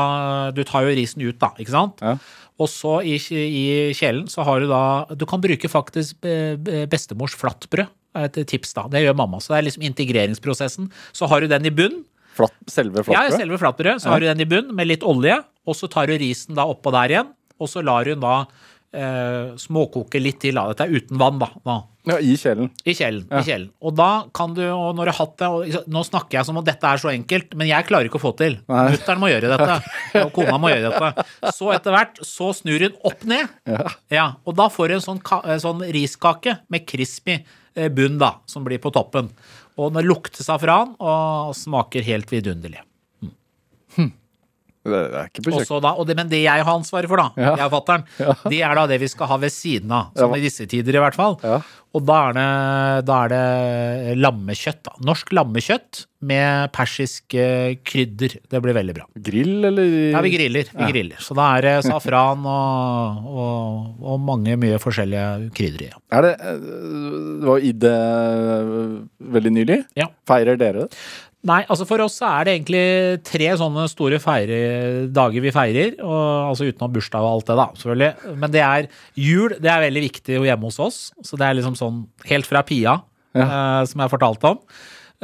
Du 0.53 0.61
tar 0.69 0.85
jo 0.85 0.93
risen 0.99 1.25
ut, 1.25 1.39
da, 1.41 1.53
ikke 1.59 1.73
sant? 1.73 2.05
Ja. 2.05 2.19
Og 2.61 2.69
så 2.69 2.99
i, 3.09 3.17
i 3.17 3.65
kjelen 3.97 4.27
så 4.29 4.45
har 4.45 4.61
du 4.61 4.67
da 4.69 5.07
Du 5.17 5.25
kan 5.25 5.41
bruke 5.41 5.65
faktisk 5.73 6.21
eh, 6.29 6.61
bestemors 6.93 7.33
flatbrød. 7.41 7.89
Et 8.21 8.37
tips, 8.51 8.75
da. 8.75 8.85
Det 8.91 9.01
gjør 9.05 9.15
mamma. 9.17 9.39
Så 9.41 9.53
det 9.55 9.59
er 9.61 9.65
liksom 9.71 9.85
integreringsprosessen. 9.87 10.89
Så 11.15 11.29
har 11.31 11.41
du 11.41 11.47
den 11.49 11.65
i 11.69 11.71
bunn. 11.71 12.01
Flatt, 12.37 12.53
selve 12.69 13.01
Ja, 13.01 13.07
flatbrød? 13.07 13.37
selve 13.39 13.59
flatbrød. 13.63 14.01
Så 14.03 14.11
har 14.11 14.21
du 14.21 14.27
den 14.27 14.41
i 14.43 14.49
bunn 14.51 14.75
med 14.77 14.89
litt 14.91 15.03
olje, 15.07 15.37
og 15.65 15.77
så 15.79 15.89
tar 15.89 16.11
du 16.11 16.17
risen 16.19 16.59
da 16.59 16.67
oppå 16.69 16.91
der 16.93 17.15
igjen, 17.15 17.31
og 17.61 17.69
så 17.71 17.83
lar 17.87 18.05
hun 18.11 18.21
da 18.21 18.35
eh, 18.97 19.55
småkoke 19.61 20.21
litt 20.23 20.41
til. 20.43 20.59
Dette 20.59 20.87
er 20.87 20.95
uten 20.95 21.21
vann, 21.21 21.41
da. 21.41 21.49
Nå. 21.67 21.77
Ja, 22.09 22.17
I 22.17 22.33
kjelen. 22.41 22.71
I 22.89 22.95
kjelen. 22.97 23.27
i 23.29 23.43
kjelen. 23.45 23.69
Og 23.85 23.93
da 23.99 24.09
kan 24.35 24.55
du, 24.57 24.63
og 24.73 24.95
når 24.97 25.11
du 25.11 25.13
har 25.13 25.19
hatt 25.19 25.35
det 25.43 25.49
og 25.53 25.91
Nå 25.93 26.01
snakker 26.09 26.39
jeg 26.39 26.49
som 26.49 26.57
om 26.57 26.65
dette 26.65 26.89
er 26.89 27.03
så 27.03 27.11
enkelt, 27.13 27.53
men 27.61 27.69
jeg 27.69 27.87
klarer 27.91 28.09
ikke 28.09 28.17
å 28.17 28.25
få 28.25 28.33
til. 28.41 28.57
Mutter'n 28.71 29.21
må 29.21 29.29
gjøre 29.29 29.53
dette, 29.53 29.77
og 30.25 30.33
kona 30.37 30.57
må 30.63 30.73
gjøre 30.73 30.95
dette. 30.95 31.27
Så 31.57 31.69
etter 31.75 31.95
hvert 31.95 32.23
så 32.25 32.51
snur 32.57 32.87
hun 32.87 32.97
opp 33.05 33.25
ned. 33.29 33.53
Ja. 34.11 34.31
og 34.49 34.57
da 34.57 34.71
får 34.73 34.89
du 34.89 34.97
en 34.97 35.07
sånn, 35.11 35.25
eh, 35.45 35.61
sånn 35.61 35.85
riskake 35.93 36.57
med 36.73 36.89
crispy 36.89 37.37
eh, 37.37 37.91
bunn, 37.93 38.17
da, 38.21 38.39
som 38.49 38.65
blir 38.65 38.81
på 38.83 38.93
toppen. 38.97 39.29
Og 39.81 39.93
den 39.95 40.09
lukter 40.09 40.45
safran 40.45 40.97
og 40.99 41.53
smaker 41.57 42.05
helt 42.05 42.33
vidunderlig. 42.33 42.81
Det 44.85 44.97
er 44.97 45.27
ikke 45.29 45.43
på 45.45 45.51
kjøkkenet. 45.53 45.69
så 45.69 45.81
da, 45.85 45.91
det, 46.09 46.17
men 46.17 46.29
det 46.31 46.39
jeg 46.45 46.65
har 46.65 46.73
ansvaret 46.79 47.09
for, 47.11 47.21
da, 47.21 47.29
Ja. 47.37 47.57
jeg 47.61 47.67
og 47.69 47.75
fatter'n, 47.75 48.05
det 48.53 48.63
er 48.65 48.75
da 48.79 48.87
det 48.89 49.01
vi 49.03 49.09
skal 49.13 49.27
ha 49.29 49.37
ved 49.43 49.53
siden 49.53 49.93
av. 49.93 50.13
Som 50.17 50.33
Ja. 50.33 50.39
i 50.41 50.47
disse 50.47 50.65
tider, 50.67 50.97
i 50.97 51.03
hvert 51.05 51.15
fall. 51.19 51.37
Ja. 51.45 51.61
Og 51.93 52.05
da 52.07 52.17
er, 52.31 52.35
det, 52.37 53.05
da 53.09 53.15
er 53.27 53.33
det 53.33 54.17
lammekjøtt. 54.23 54.79
da. 54.87 54.93
Norsk 55.03 55.33
lammekjøtt 55.35 56.05
med 56.23 56.71
persisk 56.73 57.35
eh, 57.35 57.75
krydder. 57.83 58.37
Det 58.49 58.61
blir 58.63 58.77
veldig 58.77 58.95
bra. 58.95 59.07
Grill, 59.19 59.65
eller? 59.67 59.89
Ja, 60.15 60.21
vi 60.23 60.31
griller. 60.37 60.71
vi 60.71 60.87
griller. 60.93 61.19
Så 61.19 61.35
da 61.35 61.49
er 61.59 61.67
det 61.67 61.73
safran 61.89 62.47
og, 62.47 63.27
og, 63.27 64.05
og 64.07 64.21
mange 64.23 64.55
mye 64.61 64.79
forskjellige 64.79 65.51
krydder 65.59 65.89
i. 65.89 65.91
Ja. 65.91 65.99
Er 66.21 66.29
det 66.29 66.33
eh, 66.39 66.63
Det 67.43 67.49
var 67.51 67.67
ID 67.73 67.89
eh, 67.91 68.71
veldig 69.37 69.53
nylig. 69.59 69.81
Ja. 69.99 70.07
Feirer 70.31 70.61
dere 70.61 70.87
det? 70.87 71.03
Nei, 71.49 71.63
altså 71.73 71.87
for 71.89 72.03
oss 72.05 72.19
så 72.21 72.29
er 72.29 72.45
det 72.45 72.55
egentlig 72.59 72.85
tre 73.25 73.47
sånne 73.57 73.87
store 73.89 74.19
feire, 74.21 74.57
dager 75.09 75.41
vi 75.41 75.53
feirer. 75.55 75.95
Og, 76.05 76.25
altså 76.51 76.69
utenom 76.69 76.93
bursdag 76.93 77.25
og 77.25 77.39
alt 77.39 77.49
det, 77.49 77.57
da, 77.57 77.67
selvfølgelig. 77.81 78.35
Men 78.43 78.53
det 78.53 78.65
er 78.67 78.89
jul. 79.17 79.55
Det 79.57 79.71
er 79.73 79.87
veldig 79.87 80.03
viktig 80.05 80.41
hjemme 80.45 80.69
hos 80.69 80.81
oss. 80.85 80.99
Så 81.25 81.41
det 81.41 81.49
er 81.49 81.57
liksom 81.57 81.79
sånn 81.81 82.03
helt 82.29 82.49
fra 82.49 82.61
Pia, 82.69 82.99
eh, 83.33 83.81
som 83.89 84.05
jeg 84.05 84.13
fortalte 84.13 84.53
om. 84.53 84.61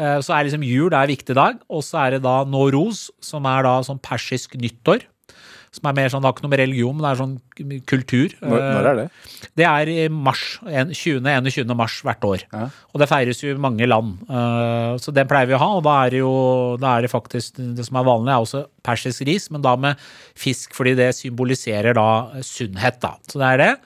Eh, 0.00 0.16
så 0.24 0.36
er 0.36 0.48
liksom 0.48 0.64
jul 0.64 0.88
det 0.92 0.96
er 0.96 1.10
en 1.10 1.12
viktig 1.12 1.36
dag. 1.36 1.60
Og 1.68 1.84
så 1.84 2.00
er 2.06 2.16
det 2.16 2.24
da 2.24 2.38
Noros, 2.48 3.10
som 3.20 3.44
er 3.52 3.68
da 3.68 3.76
sånn 3.84 4.00
persisk 4.00 4.56
nyttår. 4.60 5.04
Som 5.76 5.90
er 5.90 5.96
mer 5.98 6.08
sånn, 6.12 6.22
det 6.24 6.30
har 6.30 6.34
ikke 6.36 6.44
noe 6.46 6.52
med 6.54 6.60
religion, 6.62 6.96
men 6.96 7.04
det 7.04 7.10
er 7.12 7.20
sånn 7.20 7.82
kultur. 7.86 8.32
Når, 8.40 8.56
Eh, 8.56 8.72
når 8.76 8.86
er 8.90 8.96
det? 9.02 9.06
det 9.60 9.66
er 9.68 9.90
i 9.92 10.08
mars, 10.08 10.44
en- 10.66 10.94
20.-21. 10.96 11.76
mars 11.76 11.98
hvert 12.06 12.24
år. 12.24 12.44
Ja. 12.52 12.68
Og 12.94 13.00
det 13.02 13.08
feires 13.10 13.42
jo 13.44 13.52
i 13.54 13.58
mange 13.60 13.86
land. 13.86 14.18
Eh, 14.30 14.96
Så 14.96 15.12
den 15.12 15.28
pleier 15.28 15.46
vi 15.46 15.54
å 15.54 15.58
ha, 15.60 15.68
og 15.76 15.82
da 15.84 16.06
er 16.06 16.10
det 16.10 16.20
jo 16.22 16.76
da 16.80 16.96
er 16.96 17.02
det 17.02 17.10
faktisk 17.12 17.56
det 17.76 17.84
som 17.84 17.96
er 18.00 18.04
vanlig, 18.08 18.32
er 18.32 18.40
også 18.42 18.66
persisk 18.82 19.26
ris, 19.26 19.50
men 19.50 19.60
da 19.62 19.76
med 19.76 19.96
fisk, 20.34 20.72
fordi 20.72 20.94
det 20.96 21.10
symboliserer 21.14 21.92
da 21.94 22.30
sunnhet, 22.40 23.00
da. 23.00 23.16
Så 23.28 23.36
det 23.38 23.48
er 23.52 23.56
det. 23.58 23.78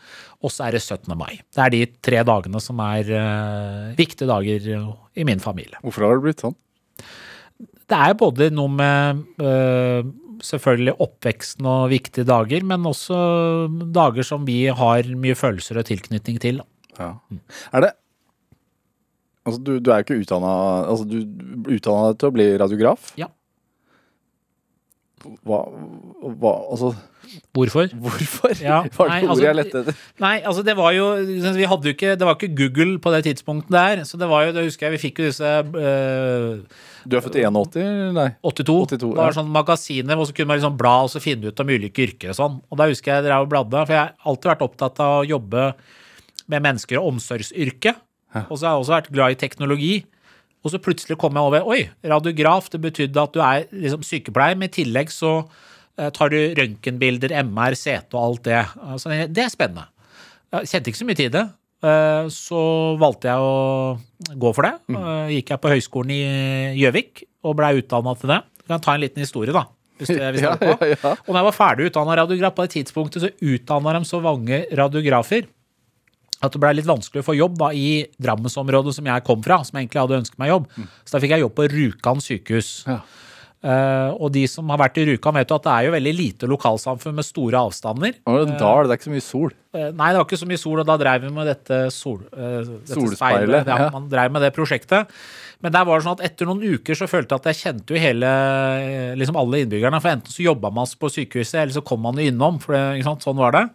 Og 0.43 0.51
så 0.51 0.69
er 0.69 0.73
det 0.73 0.81
17. 0.81 1.17
mai. 1.19 1.41
Det 1.53 1.59
er 1.59 1.71
de 1.71 1.87
tre 2.01 2.23
dagene 2.25 2.61
som 2.63 2.79
er 2.81 3.01
eh, 3.11 3.95
viktige 3.97 4.27
dager 4.31 4.95
i 5.17 5.25
min 5.25 5.39
familie. 5.43 5.77
Hvorfor 5.83 6.07
har 6.07 6.15
det 6.17 6.23
blitt 6.25 6.41
sånn? 6.41 6.55
Det 7.91 7.99
er 7.99 8.15
både 8.15 8.51
noe 8.55 8.69
med 8.71 9.25
eh, 9.43 10.03
selvfølgelig 10.45 10.97
oppveksten 11.05 11.69
og 11.69 11.91
viktige 11.93 12.27
dager, 12.29 12.65
men 12.67 12.87
også 12.89 13.17
dager 13.95 14.27
som 14.27 14.47
vi 14.49 14.65
har 14.67 15.11
mye 15.21 15.37
følelser 15.39 15.81
og 15.81 15.89
tilknytning 15.89 16.41
til. 16.43 16.63
Ja. 16.99 17.15
Er 17.73 17.87
det 17.87 17.97
Altså, 19.49 19.57
du, 19.65 19.79
du 19.81 19.89
er 19.89 20.03
jo 20.03 20.05
ikke 20.05 20.21
utdanna 20.21 20.49
altså, 20.85 21.07
Du 21.09 21.23
utdanna 21.73 22.11
deg 22.11 22.19
til 22.21 22.29
å 22.29 22.35
bli 22.35 22.45
radiograf. 22.61 23.07
Ja. 23.17 23.31
Hva, 25.49 25.63
hva 26.21 26.53
Altså, 26.69 26.93
Hvorfor? 27.55 27.89
hvorfor? 27.95 28.55
Ja, 28.63 28.81
var 28.99 29.11
nei, 29.11 29.21
det 29.21 29.29
ordet 29.29 29.31
altså, 29.31 29.45
jeg 29.45 29.59
lette 29.59 29.83
etter? 29.83 29.99
Nei, 30.23 30.33
altså 30.51 30.65
det 30.67 30.75
var 30.79 30.95
jo 30.97 31.07
Vi 31.57 31.69
hadde 31.73 31.91
jo 31.91 31.95
ikke 31.97 32.15
Det 32.19 32.29
var 32.29 32.37
ikke 32.39 32.51
Google 32.59 32.99
på 33.03 33.13
det 33.15 33.23
tidspunktet 33.29 33.75
der. 33.75 34.03
Så 34.09 34.21
det 34.21 34.29
var 34.31 34.47
jo 34.47 34.55
Det 34.57 34.67
husker 34.67 34.89
jeg 34.89 34.97
vi 34.97 35.03
fikk 35.05 35.23
jo 35.23 35.31
disse 35.31 35.53
eh, 35.61 36.83
Du 37.05 37.17
er 37.17 37.25
født 37.25 37.41
i 37.41 37.47
81? 37.47 38.13
Nei. 38.17 38.29
82. 38.43 38.77
82, 38.91 39.01
det 39.01 39.23
var 39.23 39.33
ja. 39.33 39.39
sånn 39.41 39.55
magasiner 39.55 40.19
hvor 40.19 40.29
så 40.29 40.37
kunne 40.37 40.53
man 40.53 40.61
liksom 40.61 40.79
bla 40.81 40.97
og 41.07 41.11
så 41.13 41.23
finne 41.23 41.51
ut 41.51 41.65
om 41.65 41.73
ulike 41.73 42.07
yrker 42.07 42.35
og 42.35 42.39
sånn. 42.39 42.61
Og 42.69 42.81
da 42.81 42.91
husker 42.91 43.15
jeg 43.15 43.27
dere 43.27 43.41
og 43.43 43.51
bladde, 43.53 43.83
for 43.87 43.97
jeg 43.97 44.03
har 44.03 44.31
alltid 44.31 44.53
vært 44.53 44.65
opptatt 44.67 45.03
av 45.03 45.21
å 45.21 45.27
jobbe 45.29 45.71
med 46.51 46.65
mennesker 46.67 47.01
og 47.01 47.15
omsorgsyrke. 47.15 47.95
Og 48.47 48.55
så 48.59 48.67
har 48.67 48.75
jeg 48.75 48.85
også 48.85 48.97
vært 48.97 49.13
glad 49.15 49.35
i 49.35 49.39
teknologi. 49.41 49.95
Og 50.61 50.75
så 50.75 50.81
plutselig 50.83 51.17
kom 51.21 51.37
jeg 51.37 51.49
over 51.49 51.67
Oi, 51.73 51.81
radiograf, 52.05 52.69
det 52.73 52.83
betydde 52.85 53.23
at 53.23 53.35
du 53.35 53.41
er 53.41 53.67
liksom 53.73 54.05
sykepleier, 54.07 54.59
men 54.59 54.69
i 54.69 54.75
tillegg 54.75 55.13
så 55.13 55.39
tar 56.17 56.31
du 56.33 56.39
røntgenbilder, 56.57 57.35
MR, 57.45 57.77
CT 57.77 58.15
og 58.17 58.23
alt 58.25 58.43
det. 58.49 58.61
Altså, 58.81 59.13
det 59.29 59.43
er 59.45 59.51
spennende. 59.53 59.85
Jeg 60.57 60.71
kjente 60.73 60.91
ikke 60.91 61.01
så 61.03 61.09
mye 61.11 61.19
til 61.21 61.31
det. 61.35 61.43
Eh, 61.85 62.29
Så 62.33 62.63
valgte 63.01 63.29
jeg 63.29 63.39
å 63.45 64.41
gå 64.41 64.55
for 64.57 64.67
det. 64.67 64.73
Eh, 64.97 65.35
Gikk 65.37 65.53
jeg 65.55 65.61
på 65.61 65.71
høyskolen 65.75 66.11
i 66.17 66.23
Gjøvik 66.81 67.23
og 67.45 67.57
blei 67.61 67.75
utdanna 67.83 68.17
til 68.21 68.33
det. 68.33 68.41
Jeg 68.65 68.69
kan 68.73 68.81
ta 68.89 68.95
en 68.97 69.05
liten 69.05 69.23
historie, 69.25 69.53
da. 69.53 69.67
Hvis 70.01 70.09
det, 70.17 70.33
hvis 70.33 70.41
det 70.41 70.49
Ja, 70.49 70.57
ja, 70.65 70.97
ja. 70.97 71.15
Og 71.27 71.31
når 71.35 71.39
jeg 71.43 71.49
var 71.51 71.57
ferdig 71.61 71.87
utdanna 71.91 72.17
radiograf, 72.23 72.55
på 72.57 72.65
det 72.65 72.73
tidspunktet 72.79 73.21
så 73.27 73.31
utdanna 73.45 73.99
de 73.99 74.05
så 74.09 74.21
mange 74.25 74.63
radiografer 74.73 75.49
at 76.41 76.55
det 76.55 76.61
blei 76.63 76.71
litt 76.79 76.87
vanskelig 76.89 77.21
å 77.21 77.27
få 77.27 77.35
jobb 77.37 77.59
da, 77.61 77.67
i 77.77 78.07
Drammensområdet 78.17 78.95
som 78.97 79.05
jeg 79.11 79.25
kom 79.27 79.43
fra, 79.45 79.59
som 79.61 79.77
jeg 79.77 79.85
egentlig 79.91 80.01
hadde 80.01 80.21
ønsket 80.23 80.39
meg 80.41 80.49
jobb. 80.55 80.71
Så 81.05 81.13
da 81.13 81.21
fikk 81.21 81.35
jeg 81.35 81.43
jobb 81.45 81.53
på 81.59 81.67
Rjukan 81.69 82.23
sykehus. 82.25 82.71
Eh, 83.61 84.11
og 84.17 84.31
de 84.33 84.47
som 84.49 84.71
har 84.73 84.81
vært 84.81 84.97
i 85.03 85.05
Rjukan, 85.05 85.37
vet 85.37 85.51
jo 85.53 85.59
at 85.59 85.67
det 85.67 85.73
er 85.75 85.87
jo 85.87 85.93
veldig 85.93 86.13
lite 86.17 86.49
lokalsamfunn 86.49 87.19
med 87.19 87.27
store 87.27 87.61
avstander. 87.69 88.15
Nå 88.25 88.37
er 88.37 88.41
det 88.41 88.55
en 88.55 88.61
dal, 88.63 88.87
det 88.89 88.95
er 88.95 89.01
ikke 89.01 89.11
så 89.11 89.13
mye 89.13 89.27
sol. 89.27 89.53
Uh, 89.71 89.91
Nei, 89.93 90.09
det 90.11 90.19
var 90.19 90.25
ikke 90.25 90.41
så 90.41 90.49
mye 90.51 90.63
sol, 90.63 90.81
og 90.81 90.89
da 90.89 90.97
dreiv 90.99 91.27
vi 91.27 91.33
med 91.37 91.47
dette, 91.51 91.81
sol, 91.95 92.23
uh, 92.33 92.63
dette 92.65 92.97
Solspeilet. 92.97 93.69
Ja, 93.69 93.77
ja. 93.85 93.91
Man 93.95 94.09
dreiv 94.11 94.33
med 94.35 94.43
det 94.47 94.51
prosjektet. 94.57 95.13
Men 95.61 95.75
der 95.75 95.85
var 95.85 96.01
det 96.01 96.07
sånn 96.07 96.17
at 96.17 96.25
etter 96.31 96.49
noen 96.49 96.65
uker 96.65 96.97
så 96.97 97.09
følte 97.11 97.37
jeg 97.37 97.43
at 97.43 97.51
jeg 97.51 97.59
kjente 97.61 97.93
jo 97.93 98.01
hele, 98.01 98.29
eh, 98.81 99.11
liksom 99.21 99.37
alle 99.37 99.61
innbyggerne. 99.61 100.01
For 100.01 100.15
enten 100.15 100.33
så 100.33 100.47
jobba 100.47 100.71
man 100.73 100.89
på 100.89 101.11
sykehuset, 101.13 101.59
eller 101.61 101.77
så 101.77 101.85
kom 101.85 102.01
man 102.01 102.17
jo 102.17 102.31
innom. 102.31 102.57
For 102.63 102.73
det? 102.73 103.05
Sånn 103.05 103.37
var 103.37 103.53
det. 103.53 103.67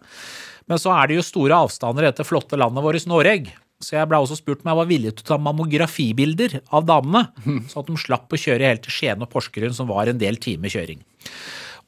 Men 0.66 0.82
så 0.82 0.90
er 0.98 1.06
det 1.06 1.20
jo 1.20 1.28
store 1.28 1.60
avstander 1.62 2.02
i 2.02 2.10
dette 2.10 2.26
flotte 2.26 2.58
landet 2.58 2.82
vårt, 2.82 3.06
Norge. 3.06 3.54
Så 3.86 3.94
jeg 3.94 4.10
ble 4.10 4.18
også 4.18 4.38
spurt 4.40 4.64
om 4.64 4.72
jeg 4.72 4.80
var 4.80 4.88
villig 4.90 5.12
til 5.14 5.22
å 5.22 5.28
ta 5.28 5.36
mammografibilder 5.38 6.58
av 6.74 6.88
damene. 6.88 7.28
Sånn 7.70 7.84
at 7.84 7.92
de 7.92 8.00
slapp 8.02 8.34
å 8.34 8.40
kjøre 8.40 8.72
helt 8.72 8.82
til 8.86 8.94
Skien 8.96 9.22
og 9.22 9.30
Porsgrunn, 9.30 9.76
som 9.76 9.90
var 9.92 10.10
en 10.10 10.18
del 10.18 10.40
timer 10.42 10.72
kjøring. 10.72 11.04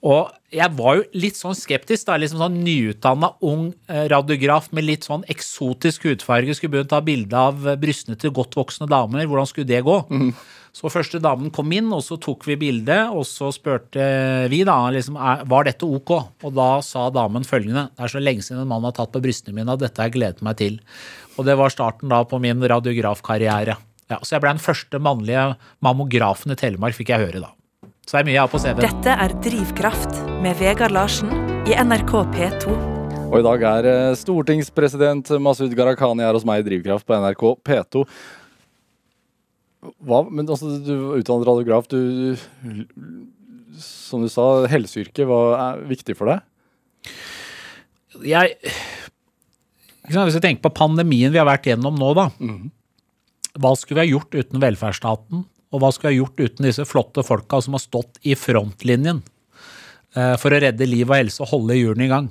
Og 0.07 0.29
jeg 0.55 0.71
var 0.79 1.01
jo 1.01 1.07
litt 1.19 1.37
sånn 1.37 1.57
skeptisk, 1.59 2.07
da, 2.07 2.17
liksom 2.21 2.39
sånn 2.41 2.61
nyutdanna 2.63 3.33
ung 3.45 3.73
eh, 3.91 4.05
radiograf 4.11 4.71
med 4.77 4.87
litt 4.87 5.09
sånn 5.09 5.25
eksotisk 5.29 6.07
hudfarge, 6.07 6.55
skulle 6.55 6.77
begynne 6.77 6.89
å 6.89 6.93
ta 6.93 7.01
bilde 7.05 7.41
av 7.51 7.67
eh, 7.67 7.79
brystene 7.81 8.15
til 8.21 8.33
godt 8.37 8.55
voksne 8.57 8.87
damer. 8.91 9.27
Hvordan 9.27 9.51
skulle 9.51 9.69
det 9.69 9.83
gå? 9.87 9.99
Så 10.79 10.93
første 10.93 11.19
damen 11.19 11.51
kom 11.51 11.73
inn, 11.75 11.91
og 11.91 12.05
så 12.07 12.21
tok 12.23 12.47
vi 12.47 12.55
bilde, 12.61 13.01
og 13.11 13.27
så 13.27 13.51
spurte 13.55 14.05
vi 14.53 14.63
da 14.69 14.77
liksom, 14.95 15.19
var 15.51 15.67
dette 15.67 15.89
ok? 15.89 16.15
Og 16.47 16.55
da 16.55 16.69
sa 16.87 17.09
damen 17.11 17.47
følgende, 17.49 17.89
det 17.97 18.07
er 18.07 18.15
så 18.15 18.23
lenge 18.23 18.47
siden 18.47 18.63
en 18.63 18.71
mann 18.71 18.87
har 18.87 18.95
tatt 18.95 19.11
på 19.17 19.25
brystene 19.25 19.59
mine, 19.59 19.75
og 19.75 19.83
dette 19.83 19.99
har 19.99 20.13
jeg 20.13 20.21
gledet 20.21 20.47
meg 20.47 20.61
til. 20.63 20.79
Og 21.35 21.49
det 21.49 21.59
var 21.59 21.75
starten 21.75 22.13
da 22.13 22.23
på 22.29 22.39
min 22.43 22.63
radiografkarriere. 22.63 23.75
Ja, 24.09 24.23
så 24.23 24.37
jeg 24.37 24.45
ble 24.45 24.55
den 24.55 24.63
første 24.63 25.03
mannlige 25.03 25.49
mammografen 25.85 26.55
i 26.55 26.61
Telemark, 26.61 26.97
fikk 26.97 27.11
jeg 27.17 27.27
høre 27.27 27.43
da. 27.49 27.58
Så 28.09 28.17
det 28.17 28.23
er 28.23 28.25
mye 28.31 28.37
jeg 28.39 28.41
har 28.41 28.49
på 28.49 28.59
CV-en. 28.63 28.79
Dette 28.81 29.15
er 29.21 29.33
Drivkraft 29.45 30.15
med 30.41 30.57
Vegard 30.57 30.95
Larsen 30.97 31.29
i 31.69 31.75
NRK 31.77 32.13
P2. 32.33 32.77
Og 33.27 33.35
i 33.37 33.45
dag 33.45 33.65
er 33.69 33.89
eh, 33.91 34.15
stortingspresident 34.17 35.29
Masud 35.45 35.75
Gharahkhani 35.77 36.25
her 36.25 36.33
hos 36.33 36.47
meg 36.49 36.63
i 36.63 36.65
Drivkraft 36.71 37.05
på 37.05 37.19
NRK 37.21 37.45
P2. 37.69 38.07
Hva, 40.09 40.23
men 40.25 40.49
altså, 40.49 40.71
du 40.81 40.95
er 40.95 41.21
utdannet 41.21 41.51
radiograf. 41.51 41.91
Du, 41.93 42.01
du 42.33 43.77
Som 43.85 44.25
du 44.25 44.33
sa, 44.33 44.65
helseyrket 44.73 45.29
hva 45.29 45.43
er 45.67 45.85
viktig 45.93 46.17
for 46.17 46.33
deg? 46.33 47.13
jeg 48.25 48.57
Hvis 50.09 50.41
jeg 50.41 50.47
tenker 50.49 50.65
på 50.65 50.73
pandemien 50.81 51.37
vi 51.37 51.43
har 51.43 51.51
vært 51.51 51.69
gjennom 51.69 52.01
nå, 52.01 52.15
da. 52.17 52.31
Hva 53.61 53.77
skulle 53.77 54.01
vi 54.01 54.07
ha 54.07 54.13
gjort 54.17 54.41
uten 54.41 54.65
velferdsstaten? 54.65 55.45
Og 55.73 55.83
hva 55.83 55.91
skulle 55.93 56.15
jeg 56.15 56.23
gjort 56.23 56.41
uten 56.41 56.69
disse 56.69 56.87
flotte 56.89 57.25
folka 57.27 57.61
som 57.65 57.77
har 57.77 57.83
stått 57.85 58.21
i 58.25 58.37
frontlinjen 58.39 59.21
eh, 60.17 60.35
for 60.41 60.55
å 60.55 60.63
redde 60.65 60.89
liv 60.89 61.09
og 61.09 61.19
helse 61.19 61.45
og 61.45 61.53
holde 61.53 61.77
hjulene 61.77 62.07
i 62.07 62.13
gang? 62.13 62.31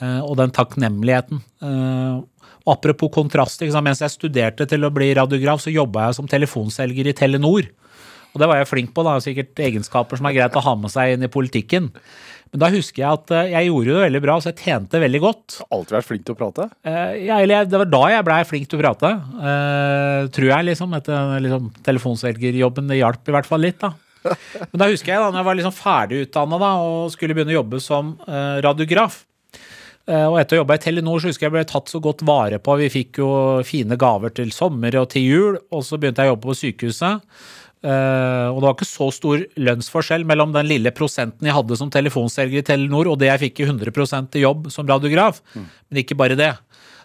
Eh, 0.00 0.20
og 0.22 0.38
den 0.40 0.54
takknemligheten. 0.54 1.42
Eh, 1.64 2.20
og 2.68 2.72
apropos 2.76 3.12
kontrast, 3.14 3.64
mens 3.82 4.02
jeg 4.04 4.12
studerte 4.12 4.66
til 4.68 4.84
å 4.84 4.92
bli 4.92 5.10
radiograf, 5.16 5.62
så 5.64 5.72
jobba 5.72 6.08
jeg 6.08 6.18
som 6.18 6.28
telefonselger 6.30 7.08
i 7.08 7.16
Telenor. 7.16 7.68
Og 8.34 8.42
det 8.42 8.48
var 8.48 8.60
jeg 8.60 8.68
flink 8.68 8.90
på, 8.94 9.04
da, 9.06 9.16
sikkert 9.24 9.60
egenskaper 9.64 10.20
som 10.20 10.28
er 10.28 10.36
greit 10.36 10.58
å 10.58 10.64
ha 10.64 10.74
med 10.76 10.92
seg 10.92 11.14
inn 11.14 11.24
i 11.24 11.32
politikken. 11.32 11.88
Men 12.52 12.62
da 12.62 12.70
husker 12.72 13.02
jeg 13.02 13.08
at 13.18 13.32
eh, 13.36 13.50
jeg 13.52 13.68
gjorde 13.68 13.92
det 13.92 14.02
veldig 14.06 14.20
bra, 14.24 14.36
så 14.40 14.50
jeg 14.50 14.62
tjente 14.64 15.00
veldig 15.02 15.20
godt. 15.20 15.58
Alltid 15.74 15.96
vært 15.98 16.08
flink 16.08 16.26
til 16.26 16.34
å 16.34 16.38
prate? 16.38 16.66
Eh, 16.88 17.14
ja, 17.26 17.38
eller 17.44 17.68
det 17.68 17.80
var 17.82 17.90
da 17.92 18.02
jeg 18.14 18.26
blei 18.28 18.40
flink 18.48 18.68
til 18.70 18.78
å 18.78 18.82
prate. 18.82 19.12
eh, 19.52 20.28
tror 20.34 20.50
jeg, 20.52 20.68
liksom. 20.70 20.96
Etter 20.98 21.38
liksom, 21.44 21.70
telefonselgerjobben. 21.86 22.88
Det 22.88 23.00
hjalp 23.00 23.28
i 23.28 23.36
hvert 23.36 23.48
fall 23.48 23.64
litt, 23.66 23.80
da. 23.84 23.92
Men 24.72 24.80
da 24.80 24.88
husker 24.90 25.12
jeg 25.12 25.22
da 25.22 25.30
når 25.30 25.42
jeg 25.42 25.48
var 25.50 25.58
liksom 25.60 25.76
ferdig 25.76 26.22
utdanna 26.26 26.70
og 26.82 27.12
skulle 27.14 27.36
begynne 27.36 27.54
å 27.54 27.60
jobbe 27.60 27.80
som 27.80 28.16
radiograf. 28.64 29.20
Og 30.08 30.38
etter 30.40 30.56
å 30.56 30.62
jobbe 30.62 30.74
i 30.74 30.80
Telenor 30.82 31.20
så 31.20 31.30
husker 31.30 31.46
jeg 31.46 31.54
ble 31.54 31.62
tatt 31.68 31.92
så 31.92 32.00
godt 32.02 32.24
vare 32.26 32.58
på. 32.64 32.74
Vi 32.80 32.88
fikk 32.90 33.20
jo 33.20 33.28
fine 33.68 33.96
gaver 34.00 34.32
til 34.34 34.50
sommer 34.56 34.96
og 34.98 35.10
til 35.12 35.24
jul, 35.28 35.58
og 35.70 35.84
så 35.86 36.00
begynte 36.00 36.24
jeg 36.24 36.32
å 36.32 36.34
jobbe 36.34 36.48
på 36.48 36.56
sykehuset. 36.64 37.28
Eh, 37.78 38.46
og 38.50 38.58
det 38.58 38.66
var 38.66 38.74
ikke 38.74 38.88
så 38.90 39.08
stor 39.14 39.42
lønnsforskjell 39.54 40.24
mellom 40.26 40.54
den 40.56 40.66
lille 40.66 40.90
prosenten 40.94 41.46
jeg 41.46 41.54
hadde 41.54 41.78
som 41.78 41.92
telefonselger 41.94 42.62
i 42.62 42.66
Telenor, 42.66 43.12
og 43.12 43.20
det 43.20 43.30
jeg 43.30 43.44
fikk 43.46 43.62
i 43.62 43.68
100 43.68 44.34
i 44.34 44.42
jobb 44.42 44.70
som 44.74 44.88
radiograf. 44.88 45.42
Men 45.54 46.02
ikke 46.02 46.18
bare 46.18 46.38
det. 46.38 46.54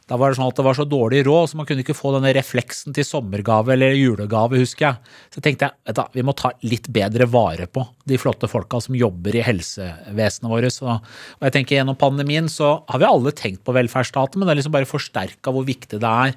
Da 0.10 0.18
var 0.20 0.34
det 0.34 0.36
sånn 0.36 0.50
at 0.52 0.58
det 0.60 0.66
var 0.66 0.76
så 0.76 0.84
dårlig 0.88 1.22
råd, 1.24 1.46
så 1.50 1.58
man 1.58 1.68
kunne 1.68 1.84
ikke 1.84 1.96
få 1.96 2.12
denne 2.18 2.34
refleksen 2.36 2.96
til 2.96 3.06
sommergave 3.08 3.72
eller 3.76 3.96
julegave, 3.96 4.60
husker 4.60 4.90
jeg. 4.90 5.14
Så 5.32 5.44
tenkte 5.44 5.70
jeg 5.70 5.88
vet 5.88 6.00
du, 6.00 6.18
vi 6.18 6.26
må 6.28 6.36
ta 6.36 6.52
litt 6.68 6.90
bedre 6.92 7.28
vare 7.32 7.70
på 7.72 7.86
de 8.10 8.20
flotte 8.20 8.50
folka 8.52 8.82
som 8.84 8.98
jobber 9.00 9.38
i 9.40 9.46
helsevesenet 9.48 10.52
vårt. 10.52 10.82
Og 10.84 11.48
jeg 11.48 11.56
tenker 11.56 11.80
Gjennom 11.80 11.98
pandemien 11.98 12.50
så 12.52 12.76
har 12.92 13.00
vi 13.02 13.08
alle 13.08 13.32
tenkt 13.34 13.64
på 13.66 13.74
velferdsstaten, 13.74 14.38
men 14.38 14.50
det 14.50 14.54
er 14.54 14.60
liksom 14.62 14.76
bare 14.76 14.90
forsterka 14.90 15.54
hvor 15.56 15.66
viktig 15.66 16.02
det 16.04 16.12
er 16.28 16.36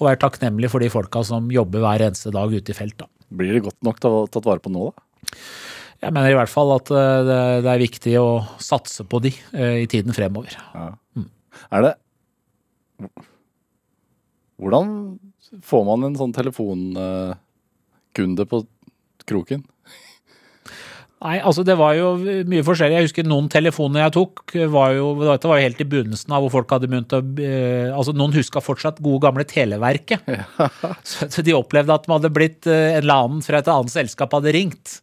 å 0.00 0.08
være 0.08 0.22
takknemlig 0.24 0.72
for 0.72 0.82
de 0.82 0.90
folka 0.92 1.22
som 1.28 1.52
jobber 1.52 1.84
hver 1.84 2.08
eneste 2.08 2.32
dag 2.34 2.50
ute 2.50 2.72
i 2.72 2.78
felt. 2.78 2.96
da. 3.04 3.10
Blir 3.32 3.52
det 3.56 3.64
godt 3.66 3.80
nok 3.86 3.98
ta- 4.02 4.28
tatt 4.32 4.48
vare 4.48 4.62
på 4.64 4.72
nå, 4.72 4.82
da? 4.90 4.94
Jeg 6.02 6.10
mener 6.16 6.32
i 6.32 6.38
hvert 6.38 6.50
fall 6.50 6.70
at 6.74 6.88
eh, 6.90 7.20
det, 7.62 7.68
er 7.70 7.82
viktig 7.84 8.14
å 8.18 8.26
satse 8.62 9.02
på 9.06 9.16
de 9.22 9.30
eh, 9.54 9.76
i 9.84 9.86
tiden 9.90 10.12
fremover. 10.16 10.52
Er 11.70 11.80
det 11.86 11.92
Hvordan 14.62 14.86
får 15.66 15.82
man 15.86 16.04
en 16.06 16.16
sånn 16.18 16.34
telefonkunde 16.34 18.44
på 18.50 18.56
kroken? 19.30 19.62
Nei, 21.22 21.36
altså 21.38 21.62
det 21.62 21.76
var 21.78 21.94
jo 21.94 22.14
mye 22.50 22.64
forskjellig. 22.66 22.96
Jeg 22.98 23.06
husker 23.06 23.26
noen 23.28 23.46
telefoner 23.52 24.02
jeg 24.02 24.14
tok, 24.16 24.42
var 24.72 24.94
jo, 24.96 25.12
dette 25.22 25.50
var 25.50 25.60
jo 25.60 25.66
helt 25.68 25.82
i 25.84 25.86
begynnelsen 25.86 26.34
av 26.34 26.42
hvor 26.42 26.54
folk 26.56 26.74
hadde 26.74 26.88
begynt 26.90 27.14
å 27.14 27.20
eh, 27.38 27.92
Altså 27.94 28.14
noen 28.16 28.34
huska 28.34 28.62
fortsatt 28.64 28.98
gode 29.04 29.22
gamle 29.22 29.46
Televerket. 29.46 30.26
Så, 31.06 31.28
så 31.32 31.44
de 31.46 31.54
opplevde 31.54 31.94
at 31.94 32.08
man 32.10 32.18
hadde 32.18 32.32
blitt 32.34 32.66
eh, 32.66 32.96
en 32.96 33.04
eller 33.04 33.26
annen 33.28 33.46
fra 33.46 33.62
et 33.62 33.70
annet 33.70 33.94
selskap 33.94 34.34
hadde 34.34 34.54
ringt. 34.56 34.98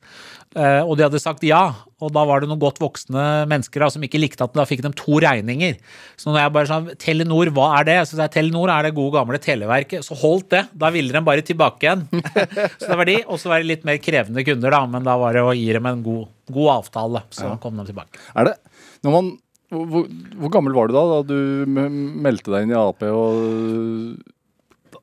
Eh, 0.57 0.81
og 0.81 0.95
de 0.97 1.03
hadde 1.05 1.19
sagt 1.21 1.43
ja, 1.45 1.59
og 2.01 2.09
da 2.15 2.23
var 2.25 2.41
det 2.41 2.47
noen 2.49 2.61
godt 2.61 2.79
voksne 2.81 3.25
mennesker 3.51 3.83
da, 3.83 3.89
som 3.93 4.01
ikke 4.01 4.17
likte 4.17 4.41
at 4.47 4.55
da 4.57 4.63
fikk 4.65 4.81
de 4.81 4.89
to 4.97 5.19
regninger. 5.21 5.75
Så 6.17 6.31
når 6.31 6.39
jeg 6.41 6.53
bare 6.55 6.69
sa 6.71 6.79
Telenor, 7.03 7.51
hva 7.53 7.67
er 7.77 7.85
det? 7.89 7.97
Så 8.09 8.17
sa 8.17 8.25
jeg 8.25 8.33
Telenor 8.37 8.71
er 8.73 8.87
det 8.87 8.95
gode 8.97 9.13
gamle 9.19 9.37
Televerket. 9.43 10.01
Så 10.07 10.17
holdt 10.17 10.49
det. 10.55 10.63
Da 10.73 10.89
ville 10.95 11.13
de 11.13 11.21
bare 11.27 11.43
tilbake 11.45 11.85
igjen. 11.85 12.07
så 12.79 12.87
det 12.87 12.97
var 13.03 13.09
de. 13.11 13.17
Og 13.27 13.37
så 13.43 13.51
var 13.51 13.61
det 13.61 13.69
litt 13.75 13.85
mer 13.85 14.01
krevende 14.01 14.45
kunder, 14.47 14.73
da, 14.73 14.81
men 14.89 15.05
da 15.05 15.19
var 15.21 15.37
det 15.37 15.45
å 15.45 15.53
gi 15.53 15.67
dem 15.77 15.91
en 15.91 16.01
god, 16.07 16.25
god 16.49 16.71
avtale. 16.79 17.21
Så 17.35 17.53
kom 17.61 17.77
de 17.77 17.85
tilbake. 17.91 18.17
Er 18.33 18.49
det 18.49 18.57
når 19.05 19.15
man 19.19 19.29
hvor- 19.69 20.09
hvor 20.39 20.49
gammel 20.49 20.73
var 20.73 20.89
du 20.89 20.95
da 20.97 21.03
da 21.11 21.19
du 21.29 21.69
meldte 21.69 22.49
deg 22.49 22.63
inn 22.65 22.71
i 22.73 22.79
Ap 22.79 23.03
og 23.05 24.17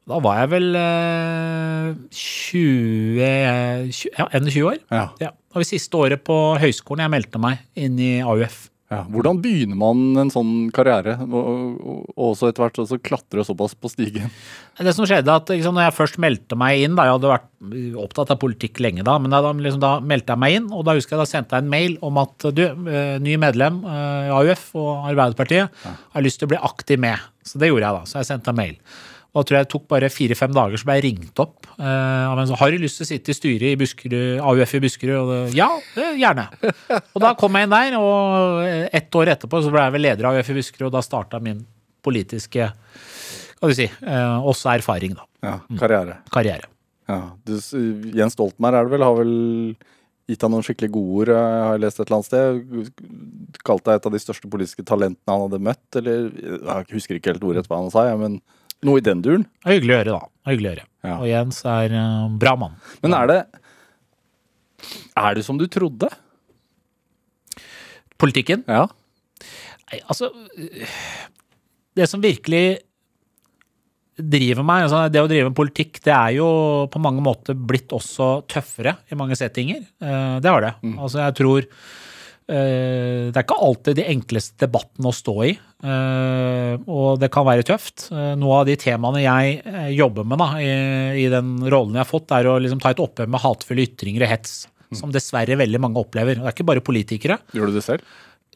Da 0.06 0.20
var 0.22 0.38
jeg 0.38 0.52
vel 0.52 0.76
eh, 0.78 1.88
20, 2.14 3.18
eh, 3.26 3.88
20 3.90 4.14
Ja, 4.14 4.28
21 4.38 4.62
år. 4.70 4.78
Ja. 4.86 5.08
Ja. 5.18 5.34
Det 5.34 5.58
var 5.58 5.64
det 5.64 5.72
siste 5.72 5.98
året 5.98 6.22
på 6.26 6.36
høyskolen 6.62 7.06
jeg 7.06 7.14
meldte 7.16 7.42
meg 7.42 7.64
inn 7.74 7.98
i 7.98 8.12
AUF. 8.22 8.68
Ja. 8.86 9.00
Hvordan 9.10 9.40
begynner 9.42 9.74
man 9.74 10.02
en 10.22 10.28
sånn 10.30 10.68
karriere, 10.74 11.16
og, 11.24 11.34
og, 11.34 12.02
og 12.12 12.20
også 12.28 12.52
etter 12.52 12.62
hvert 12.62 12.76
så 12.86 12.98
klatre 13.02 13.42
såpass 13.42 13.74
på 13.74 13.90
stigen? 13.90 14.30
Det 14.78 14.92
som 14.94 15.08
skjedde 15.10 15.32
at 15.40 15.50
liksom, 15.50 15.74
når 15.74 15.88
jeg 15.88 15.96
først 15.96 16.20
meldte 16.22 16.58
meg 16.60 16.84
inn, 16.84 16.94
da 16.94 17.08
jeg 17.08 17.16
hadde 17.16 17.32
vært 17.32 17.98
opptatt 18.04 18.30
av 18.36 18.38
politikk 18.44 18.78
lenge 18.84 19.02
da, 19.08 19.16
men 19.18 19.34
da, 19.34 19.40
da, 19.42 19.50
liksom, 19.58 19.82
da 19.82 19.96
meldte 19.98 20.36
jeg 20.36 20.42
meg 20.44 20.60
inn, 20.60 20.70
og 20.70 20.86
da 20.86 20.94
husker 20.94 21.16
jeg 21.16 21.24
da 21.24 21.26
sendte 21.32 21.58
jeg 21.58 21.66
en 21.66 21.72
mail 21.72 21.98
om 22.06 22.22
at 22.22 22.46
du, 22.54 22.62
eh, 22.68 23.16
ny 23.26 23.34
medlem 23.42 23.82
eh, 23.90 24.28
i 24.28 24.32
AUF 24.38 24.68
og 24.78 25.10
Arbeiderpartiet, 25.10 25.82
har 25.82 26.28
lyst 26.28 26.38
til 26.38 26.46
å 26.46 26.54
bli 26.54 26.62
aktiv 26.70 27.02
med. 27.02 27.26
Så 27.42 27.58
det 27.58 27.72
gjorde 27.72 27.88
jeg 27.88 27.98
da, 27.98 28.06
så 28.06 28.22
jeg 28.22 28.30
sendte 28.30 28.54
en 28.54 28.60
mail. 28.62 28.78
Og 29.36 29.44
da 29.44 29.48
tror 29.50 29.58
jeg 29.58 29.68
tok 29.68 29.82
bare 29.92 30.08
fire-fem 30.08 30.52
dager, 30.56 30.80
så 30.80 30.88
ble 30.88 30.94
jeg 30.96 31.04
ringt 31.04 31.40
opp 31.42 31.66
eh, 31.76 32.44
så, 32.48 32.56
har 32.56 32.72
du 32.72 32.80
lyst 32.80 33.02
til 33.02 33.04
å 33.04 33.08
sitte 33.10 33.34
i 33.34 33.36
styret 33.36 33.74
i 33.74 33.76
Buskerud, 33.76 34.38
AUF 34.40 34.72
i 34.78 34.80
Buskerud. 34.80 35.16
Og 35.20 35.32
det, 35.32 35.40
ja, 35.58 35.68
det, 35.92 36.06
gjerne. 36.22 36.46
Og 37.12 37.20
da 37.20 37.34
kom 37.36 37.58
jeg 37.58 37.68
inn 37.68 37.74
der, 37.74 37.98
og 38.00 38.62
ett 38.96 39.20
år 39.20 39.34
etterpå 39.34 39.60
så 39.60 39.74
ble 39.74 39.84
jeg 39.84 39.96
vel 39.98 40.06
leder 40.08 40.30
av 40.30 40.38
AUF 40.38 40.54
i 40.54 40.56
Buskerud, 40.56 40.88
og 40.88 40.96
da 40.96 41.04
starta 41.04 41.42
min 41.44 41.60
politiske 42.06 42.70
kan 43.56 43.72
du 43.72 43.76
si, 43.76 43.86
eh, 43.88 44.46
også 44.46 44.68
erfaring, 44.76 45.16
da. 45.16 45.24
Ja, 45.46 45.58
karriere. 45.80 46.18
Karriere. 46.32 46.68
Ja. 47.08 47.20
Du, 47.46 47.54
Jens 48.16 48.34
Stoltenberg 48.36 48.76
er 48.76 48.88
det 48.88 48.92
vel, 48.92 49.04
har 49.06 49.16
vel 49.16 49.32
gitt 50.26 50.42
deg 50.42 50.52
noen 50.52 50.66
skikkelig 50.66 50.90
gode 50.92 51.22
ord, 51.22 51.32
eh, 51.32 51.56
har 51.64 51.76
jeg 51.76 51.82
lest 51.84 52.00
et 52.00 52.04
eller 52.04 52.18
annet 52.18 52.28
sted. 52.28 53.60
Kalt 53.66 53.86
deg 53.86 53.96
et 53.96 54.08
av 54.10 54.12
de 54.12 54.20
største 54.20 54.50
politiske 54.52 54.84
talentene 54.86 55.32
han 55.32 55.46
hadde 55.46 55.62
møtt, 55.70 55.86
eller 56.00 56.28
jeg 56.36 56.92
husker 56.92 57.18
ikke 57.18 57.32
helt 57.34 57.48
ordet 57.48 57.66
hva 57.70 57.80
han 57.80 57.92
sa, 57.94 58.08
ja, 58.10 58.18
men 58.20 58.40
noe 58.84 58.98
i 59.00 59.04
den 59.04 59.22
duren. 59.24 59.46
Det 59.64 59.70
er 59.72 59.78
hyggelig 59.78 59.94
å 59.94 59.98
gjøre, 60.00 60.12
da. 60.16 60.20
Det 60.26 60.50
er 60.50 60.54
Hyggelig 60.56 60.68
å 60.68 60.74
gjøre. 60.74 60.86
Ja. 61.06 61.16
Og 61.22 61.26
Jens 61.30 61.60
er 61.70 61.94
en 61.96 62.36
bra 62.42 62.56
mann. 62.58 62.74
Men 63.02 63.14
er 63.14 63.26
det 63.30 63.38
Er 65.16 65.34
det 65.38 65.44
som 65.46 65.58
du 65.58 65.66
trodde? 65.70 66.08
Politikken? 68.20 68.64
Ja. 68.68 68.86
Nei, 69.92 70.00
altså 70.10 70.30
Det 71.96 72.08
som 72.10 72.20
virkelig 72.24 72.78
driver 74.16 74.64
meg, 74.64 74.86
altså 74.86 75.02
det 75.12 75.20
å 75.20 75.28
drive 75.28 75.50
med 75.50 75.56
politikk, 75.58 75.98
det 76.06 76.12
er 76.14 76.30
jo 76.38 76.46
på 76.88 77.00
mange 77.04 77.20
måter 77.20 77.52
blitt 77.52 77.92
også 77.92 78.46
tøffere 78.48 78.94
i 79.12 79.18
mange 79.18 79.36
settinger. 79.36 79.82
Eh, 80.00 80.38
Det 80.40 80.48
har 80.48 80.64
det. 80.64 80.70
Altså 80.96 81.20
jeg 81.20 81.34
tror 81.36 81.60
eh, 81.66 81.68
det 82.46 83.34
er 83.34 83.42
ikke 83.42 83.58
alltid 83.58 83.96
de 83.98 84.04
enkleste 84.12 84.60
debattene 84.62 85.10
å 85.10 85.14
stå 85.14 85.34
i, 85.48 85.50
eh, 85.82 86.74
og 86.86 87.18
det 87.18 87.30
kan 87.34 87.46
være 87.48 87.66
tøft. 87.66 88.06
Eh, 88.14 88.34
Noe 88.38 88.60
av 88.60 88.68
de 88.68 88.76
temaene 88.78 89.24
jeg 89.24 89.56
eh, 89.66 89.88
jobber 89.96 90.28
med 90.28 90.38
da, 90.38 90.48
i, 90.62 90.70
i 91.24 91.26
den 91.32 91.56
rollen 91.66 91.98
jeg 91.98 92.04
har 92.04 92.10
fått, 92.12 92.30
er 92.36 92.46
å 92.46 92.58
liksom 92.62 92.82
ta 92.82 92.94
et 92.94 93.02
oppgjør 93.02 93.32
med 93.34 93.42
hatefulle 93.42 93.86
ytringer 93.88 94.26
og 94.28 94.30
hets, 94.30 94.54
som 94.94 95.10
dessverre 95.10 95.58
veldig 95.58 95.82
mange 95.82 95.98
opplever. 95.98 96.38
Det 96.38 96.46
er 96.46 96.54
ikke 96.54 96.68
bare 96.70 96.84
politikere. 96.86 97.40
Gjør 97.56 97.72
du 97.72 97.80
det 97.80 97.84
selv? 97.88 98.06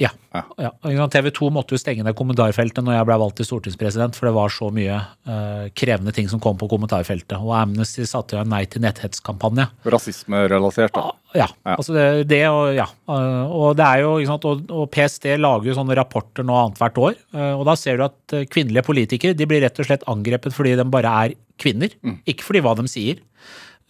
Ja. 0.01 0.09
Ja. 0.33 0.71
TV 1.13 1.29
2 1.37 1.49
måtte 1.53 1.75
jo 1.75 1.81
stenge 1.81 2.05
ned 2.07 2.15
kommentarfeltet 2.17 2.85
når 2.87 2.95
jeg 2.97 3.07
ble 3.09 3.17
valgt 3.21 3.37
til 3.41 3.49
stortingspresident, 3.49 4.17
for 4.17 4.31
det 4.31 4.33
var 4.37 4.53
så 4.55 4.71
mye 4.73 4.97
uh, 5.29 5.67
krevende 5.77 6.15
ting 6.17 6.31
som 6.31 6.41
kom 6.41 6.57
på 6.61 6.69
kommentarfeltet. 6.71 7.35
Og 7.37 7.53
Amnesty 7.59 8.07
satte 8.09 8.39
jo 8.39 8.41
en 8.41 8.49
nei 8.53 8.63
til 8.71 8.81
netthetskampanje. 8.87 9.67
Rasismerelatert, 9.93 10.95
da. 10.97 11.11
Ja, 11.37 11.47
Ja. 11.67 11.77
altså 11.77 11.93
det, 11.95 12.07
det 12.33 12.41
og 12.51 12.73
ja. 12.75 12.89
eh, 13.07 13.53
Og 13.55 13.77
det 13.79 13.85
er 13.87 14.01
jo, 14.03 14.17
ikke 14.19 14.33
sant, 14.33 14.47
og, 14.51 14.65
og 14.75 14.89
PST 14.91 15.29
lager 15.39 15.69
jo 15.71 15.77
sånne 15.79 15.95
rapporter 15.99 16.43
nå 16.49 16.57
annethvert 16.59 16.99
år. 16.99 17.15
eh, 17.37 17.53
Og 17.55 17.67
da 17.69 17.77
ser 17.79 18.01
du 18.01 18.07
at 18.09 18.37
kvinnelige 18.51 18.83
politikere 18.89 19.37
de 19.39 19.47
blir 19.47 19.63
rett 19.63 19.79
og 19.79 19.87
slett 19.87 20.07
angrepet 20.11 20.57
fordi 20.57 20.75
de 20.81 20.89
bare 20.91 21.13
er 21.27 21.37
kvinner, 21.61 21.93
ikke 22.27 22.47
fordi 22.49 22.65
hva 22.65 22.73
de 22.81 22.89
sier. 22.91 23.21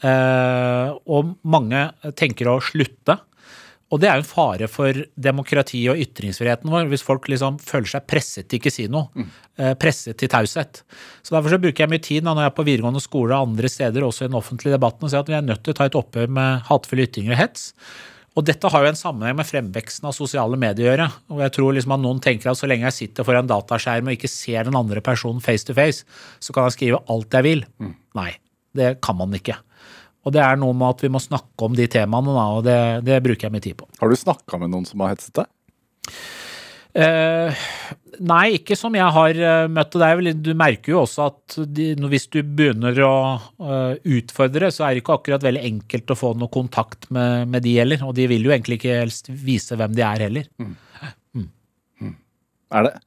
Uh, 0.01 0.97
og 1.13 1.35
mange 1.45 1.81
tenker 2.17 2.49
å 2.49 2.55
slutte. 2.65 3.19
Og 3.91 3.99
det 3.99 4.07
er 4.07 4.21
jo 4.21 4.23
en 4.23 4.29
fare 4.31 4.69
for 4.71 4.95
demokrati 5.19 5.81
og 5.91 5.99
ytringsfriheten 5.99 6.71
vår, 6.71 6.85
hvis 6.93 7.03
folk 7.03 7.25
liksom 7.33 7.57
føler 7.59 7.91
seg 7.91 8.05
presset 8.07 8.47
til 8.47 8.61
ikke 8.61 8.71
si 8.71 8.85
noe. 8.87 9.09
eh, 9.59 9.75
Presset 9.75 10.17
til 10.21 10.31
taushet. 10.31 10.83
Så 11.27 11.35
derfor 11.35 11.51
så 11.51 11.59
bruker 11.59 11.83
jeg 11.85 11.91
mye 11.91 12.05
tid 12.07 12.23
da, 12.23 12.31
når 12.35 12.47
jeg 12.47 12.53
er 12.53 12.57
på 12.61 12.67
videregående 12.69 13.03
skole 13.03 13.35
og 13.35 13.49
andre 13.49 13.69
steder, 13.69 14.07
også 14.07 14.25
i 14.25 14.29
den 14.31 14.39
offentlige 14.39 14.77
debatten, 14.77 15.05
og 15.05 15.11
sier 15.11 15.25
at 15.25 15.29
vi 15.33 15.35
er 15.41 15.43
nødt 15.43 15.65
til 15.67 15.75
å 15.75 15.79
ta 15.81 15.89
et 15.91 15.99
oppgjør 15.99 16.31
med 16.39 16.63
hatefulle 16.71 17.07
ytringer 17.09 17.35
og 17.35 17.41
hets. 17.43 17.73
Og 18.39 18.47
dette 18.47 18.71
har 18.71 18.85
jo 18.85 18.89
en 18.93 19.01
sammenheng 19.01 19.35
med 19.41 19.49
fremveksten 19.49 20.07
av 20.07 20.15
sosiale 20.15 20.55
medier 20.57 20.87
å 20.87 20.91
gjøre. 20.93 21.09
Og 21.35 21.41
jeg 21.43 21.53
tror 21.57 21.75
liksom 21.75 21.97
at 21.97 22.01
noen 22.05 22.21
tenker 22.23 22.53
at 22.53 22.61
så 22.61 22.69
lenge 22.71 22.87
jeg 22.87 22.95
sitter 23.01 23.27
foran 23.27 23.43
en 23.43 23.51
dataskjerm 23.51 24.07
og 24.07 24.15
ikke 24.15 24.31
ser 24.31 24.71
den 24.71 24.79
andre 24.79 25.03
personen 25.03 25.43
face 25.43 25.67
to 25.67 25.75
face, 25.75 26.07
så 26.39 26.55
kan 26.55 26.69
jeg 26.71 26.77
skrive 26.79 27.03
alt 27.11 27.35
jeg 27.35 27.43
vil. 27.49 27.65
Nei, 28.15 28.31
det 28.79 29.01
kan 29.03 29.19
man 29.19 29.35
ikke. 29.35 29.59
Og 30.27 30.35
det 30.37 30.43
er 30.45 30.59
noe 30.61 30.77
med 30.77 30.97
at 30.97 31.07
vi 31.07 31.13
må 31.13 31.21
snakke 31.23 31.67
om 31.67 31.77
de 31.77 31.87
temaene, 31.91 32.35
og 32.57 32.65
det, 32.67 32.77
det 33.07 33.23
bruker 33.25 33.49
jeg 33.49 33.55
mye 33.55 33.65
tid 33.65 33.79
på. 33.79 33.89
Har 34.03 34.13
du 34.13 34.19
snakka 34.21 34.61
med 34.61 34.73
noen 34.73 34.85
som 34.89 35.01
har 35.05 35.15
hetset 35.15 35.41
deg? 35.41 35.49
Eh, 36.91 37.61
nei, 38.27 38.45
ikke 38.59 38.75
som 38.77 38.95
jeg 38.99 39.15
har 39.15 39.39
eh, 39.39 39.69
møtt. 39.71 39.95
Er 40.03 40.23
du 40.35 40.51
merker 40.59 40.95
jo 40.95 41.05
også 41.05 41.29
at 41.31 41.57
de, 41.71 41.93
hvis 42.11 42.27
du 42.35 42.41
begynner 42.43 42.99
å 43.07 43.15
uh, 43.63 43.95
utfordre, 44.19 44.73
så 44.75 44.87
er 44.87 44.97
det 44.97 45.05
ikke 45.05 45.17
akkurat 45.21 45.47
veldig 45.47 45.63
enkelt 45.71 46.13
å 46.13 46.19
få 46.19 46.35
noe 46.39 46.53
kontakt 46.53 47.09
med, 47.15 47.49
med 47.53 47.65
de 47.65 47.77
heller. 47.79 48.03
Og 48.07 48.15
de 48.19 48.27
vil 48.31 48.45
jo 48.49 48.55
egentlig 48.55 48.81
ikke 48.81 49.01
helst 49.05 49.31
vise 49.31 49.79
hvem 49.79 49.95
de 49.97 50.07
er 50.07 50.27
heller. 50.29 50.51
Er 52.71 52.87
det 52.87 52.99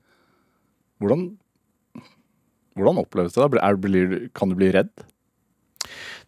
Hvordan 1.03 1.21
Hvordan 2.73 2.99
oppleves 3.03 3.35
det? 3.35 3.43
da? 3.43 3.59
Er, 3.67 3.77
blir, 3.77 4.13
kan 4.33 4.49
du 4.49 4.57
bli 4.57 4.71
redd? 4.73 4.89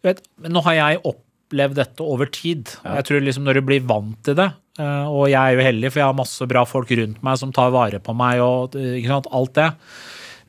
Vet, 0.06 0.22
men 0.42 0.54
nå 0.54 0.62
har 0.68 0.76
jeg 0.78 1.02
opplevd 1.02 1.80
dette 1.80 2.06
over 2.06 2.30
tid. 2.30 2.70
Jeg 2.84 3.08
tror 3.08 3.24
liksom 3.24 3.46
når 3.46 3.58
du 3.58 3.66
blir 3.66 3.84
vant 3.88 4.18
til 4.26 4.38
det, 4.38 4.48
eh, 4.78 5.06
og 5.10 5.26
jeg 5.32 5.40
er 5.40 5.58
jo 5.58 5.66
heldig, 5.66 5.92
for 5.92 6.02
jeg 6.02 6.10
har 6.12 6.18
masse 6.22 6.50
bra 6.50 6.62
folk 6.68 6.94
rundt 7.00 7.22
meg 7.26 7.42
som 7.42 7.54
tar 7.54 7.74
vare 7.74 8.02
på 8.02 8.14
meg 8.16 8.42
og 8.44 8.78
eh, 8.78 9.02
sant, 9.06 9.30
alt 9.34 9.56
det. 9.58 9.70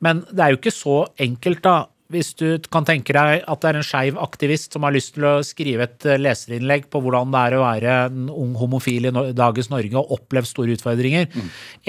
Men 0.05 0.25
det 0.29 0.43
er 0.43 0.53
jo 0.53 0.59
ikke 0.61 0.75
så 0.75 0.97
enkelt, 1.25 1.63
da. 1.65 1.77
Hvis 2.13 2.29
du 2.39 2.61
kan 2.71 2.85
tenke 2.87 3.11
deg 3.11 3.41
at 3.51 3.59
det 3.59 3.67
er 3.67 3.77
en 3.81 3.83
skeiv 3.83 4.19
aktivist 4.23 4.71
som 4.71 4.85
har 4.87 4.93
lyst 4.95 5.17
til 5.17 5.25
å 5.27 5.33
skrive 5.43 5.89
et 5.89 6.05
eh, 6.07 6.21
leserinnlegg 6.21 6.85
på 6.93 7.01
hvordan 7.03 7.33
det 7.33 7.41
er 7.41 7.55
å 7.57 7.65
være 7.65 7.97
en 8.05 8.29
ung 8.29 8.53
homofil 8.61 9.09
i 9.09 9.13
dagens 9.35 9.73
Norge 9.73 9.97
og 9.99 10.13
oppleve 10.15 10.47
store 10.47 10.77
utfordringer, 10.77 11.27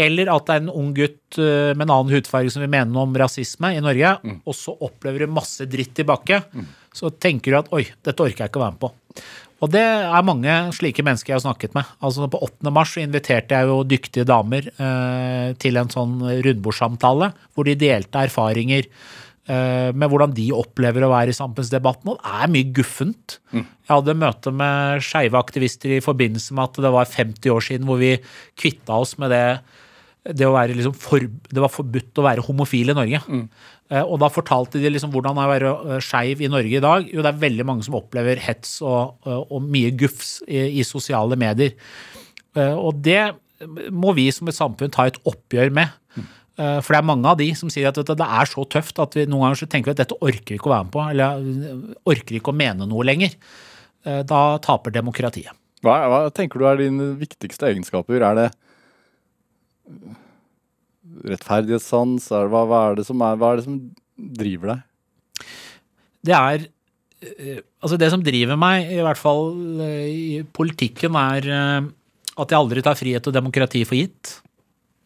eller 0.09 0.33
at 0.33 0.49
det 0.49 0.57
er 0.57 0.65
en 0.65 0.73
ung 0.73 0.91
gutt 0.97 1.39
med 1.39 1.85
en 1.85 1.93
annen 1.93 2.17
hudfarge 2.17 2.51
som 2.51 2.65
vil 2.65 2.73
mene 2.73 2.91
noe 2.91 3.05
om 3.07 3.15
rasisme 3.21 3.71
i 3.77 3.85
Norge, 3.85 4.17
og 4.41 4.57
så 4.57 4.75
opplever 4.89 5.23
du 5.23 5.37
masse 5.37 5.69
dritt 5.71 5.93
tilbake, 6.01 6.41
så 6.99 7.13
tenker 7.15 7.55
du 7.55 7.61
at 7.61 7.71
oi, 7.77 7.85
dette 8.05 8.25
orker 8.25 8.45
jeg 8.45 8.51
ikke 8.51 8.61
å 8.61 8.67
være 8.67 8.77
med 8.77 8.83
på. 8.83 8.91
Og 9.59 9.71
det 9.75 9.83
er 9.83 10.27
mange 10.27 10.57
slike 10.77 11.03
mennesker 11.03 11.33
jeg 11.33 11.41
har 11.41 11.47
snakket 11.49 11.73
med. 11.75 11.87
Altså 12.05 12.29
På 12.31 12.41
8. 12.47 12.71
mars 12.75 12.95
inviterte 13.01 13.59
jeg 13.59 13.71
jo 13.71 13.81
dyktige 13.91 14.27
damer 14.29 14.69
eh, 14.71 15.55
til 15.59 15.81
en 15.81 15.91
sånn 15.91 16.21
rundbordssamtale, 16.47 17.33
hvor 17.55 17.67
de 17.67 17.75
delte 17.79 18.23
erfaringer 18.29 18.87
eh, 18.87 19.91
med 19.91 20.13
hvordan 20.13 20.37
de 20.37 20.47
opplever 20.55 21.03
å 21.03 21.11
være 21.11 21.35
i 21.35 21.39
samfunnsdebatten. 21.41 22.13
Og 22.13 22.23
det 22.23 22.37
er 22.39 22.55
mye 22.55 22.71
guffent. 22.77 23.41
Jeg 23.51 23.91
hadde 23.91 24.19
møte 24.21 24.55
med 24.55 25.03
skeive 25.03 25.43
aktivister 25.43 25.97
i 25.97 26.05
forbindelse 26.05 26.55
med 26.55 26.69
at 26.69 26.81
det 26.87 26.95
var 26.95 27.11
50 27.19 27.55
år 27.57 27.69
siden 27.73 27.91
hvor 27.91 27.99
vi 28.03 28.15
kvitta 28.59 29.03
oss 29.03 29.17
med 29.19 29.35
det 29.35 29.45
det, 30.37 30.49
liksom 30.77 30.95
for, 30.99 31.25
det 31.25 31.63
var 31.65 31.73
forbudt 31.73 32.21
å 32.21 32.25
være 32.27 32.45
homofil 32.45 32.93
i 32.93 32.97
Norge. 32.99 33.21
Eh, 33.89 34.03
og 34.05 34.19
da 34.21 34.29
fortalte 34.29 34.81
de 34.83 34.91
liksom 34.93 35.13
hvordan 35.15 35.39
det 35.39 35.45
er 35.45 35.49
å 35.49 35.55
være 35.55 35.97
eh, 35.97 36.03
skeiv 36.05 36.43
i 36.45 36.51
Norge 36.53 36.77
i 36.77 36.85
dag. 36.85 37.09
Jo, 37.09 37.23
det 37.25 37.31
er 37.33 37.43
veldig 37.47 37.67
mange 37.69 37.87
som 37.87 37.97
opplever 37.97 38.41
hets 38.45 38.79
og, 38.85 39.17
og, 39.25 39.47
og 39.49 39.63
mye 39.73 39.95
gufs 39.97 40.39
i, 40.47 40.67
i 40.81 40.85
sosiale 40.87 41.39
medier. 41.41 41.73
Eh, 42.55 42.75
og 42.75 43.01
det 43.07 43.23
må 43.91 44.13
vi 44.15 44.29
som 44.31 44.47
et 44.51 44.55
samfunn 44.59 44.93
ta 44.95 45.09
et 45.09 45.17
oppgjør 45.27 45.73
med. 45.75 45.95
Eh, 46.59 46.77
For 46.85 46.93
det 46.95 47.01
er 47.01 47.09
mange 47.09 47.31
av 47.33 47.41
de 47.41 47.49
som 47.59 47.71
sier 47.73 47.89
at 47.91 47.99
det 47.99 48.29
er 48.29 48.51
så 48.51 48.67
tøft 48.71 49.01
at 49.03 49.17
vi 49.17 49.25
noen 49.27 49.49
ganger 49.49 49.63
så 49.63 49.71
tenker 49.71 49.91
vi 49.91 49.97
at 49.97 50.05
dette 50.05 50.19
orker 50.21 50.53
vi 50.55 50.59
ikke 50.61 50.71
å 50.71 50.75
være 50.77 50.87
med 50.91 50.95
på, 50.95 51.07
eller 51.15 51.49
eh, 51.49 51.83
orker 52.13 52.39
ikke 52.39 52.53
å 52.53 52.59
mene 52.61 52.87
noe 52.91 53.07
lenger. 53.09 53.35
Eh, 54.05 54.21
Da 54.29 54.43
taper 54.63 54.95
demokratiet. 54.95 55.55
Hva, 55.87 55.95
hva 56.11 56.25
tenker 56.35 56.59
du 56.59 56.65
er 56.67 56.81
dine 56.81 57.13
viktigste 57.21 57.69
egenskaper? 57.71 58.21
Er 58.27 58.35
det 58.39 58.49
rettferdighetssans? 61.29 62.29
Er 62.37 62.51
hva, 62.53 62.65
hva, 62.69 62.81
er 62.91 62.99
det 62.99 63.07
som 63.09 63.23
er, 63.25 63.39
hva 63.41 63.53
er 63.53 63.61
det 63.61 63.67
som 63.69 63.79
driver 64.39 64.75
deg? 64.75 65.47
Det 66.29 66.35
er 66.35 66.67
eh, 66.67 67.63
Altså, 67.79 67.95
det 68.01 68.09
som 68.11 68.23
driver 68.27 68.59
meg, 68.59 68.89
i 68.91 68.99
hvert 69.07 69.21
fall 69.21 69.53
eh, 69.85 70.09
i 70.11 70.43
politikken, 70.43 71.15
er 71.15 71.47
eh, 71.47 71.89
at 72.39 72.51
jeg 72.53 72.59
aldri 72.59 72.83
tar 72.83 72.99
frihet 72.99 73.27
og 73.31 73.35
demokrati 73.37 73.85
for 73.87 73.99
gitt. 73.99 74.37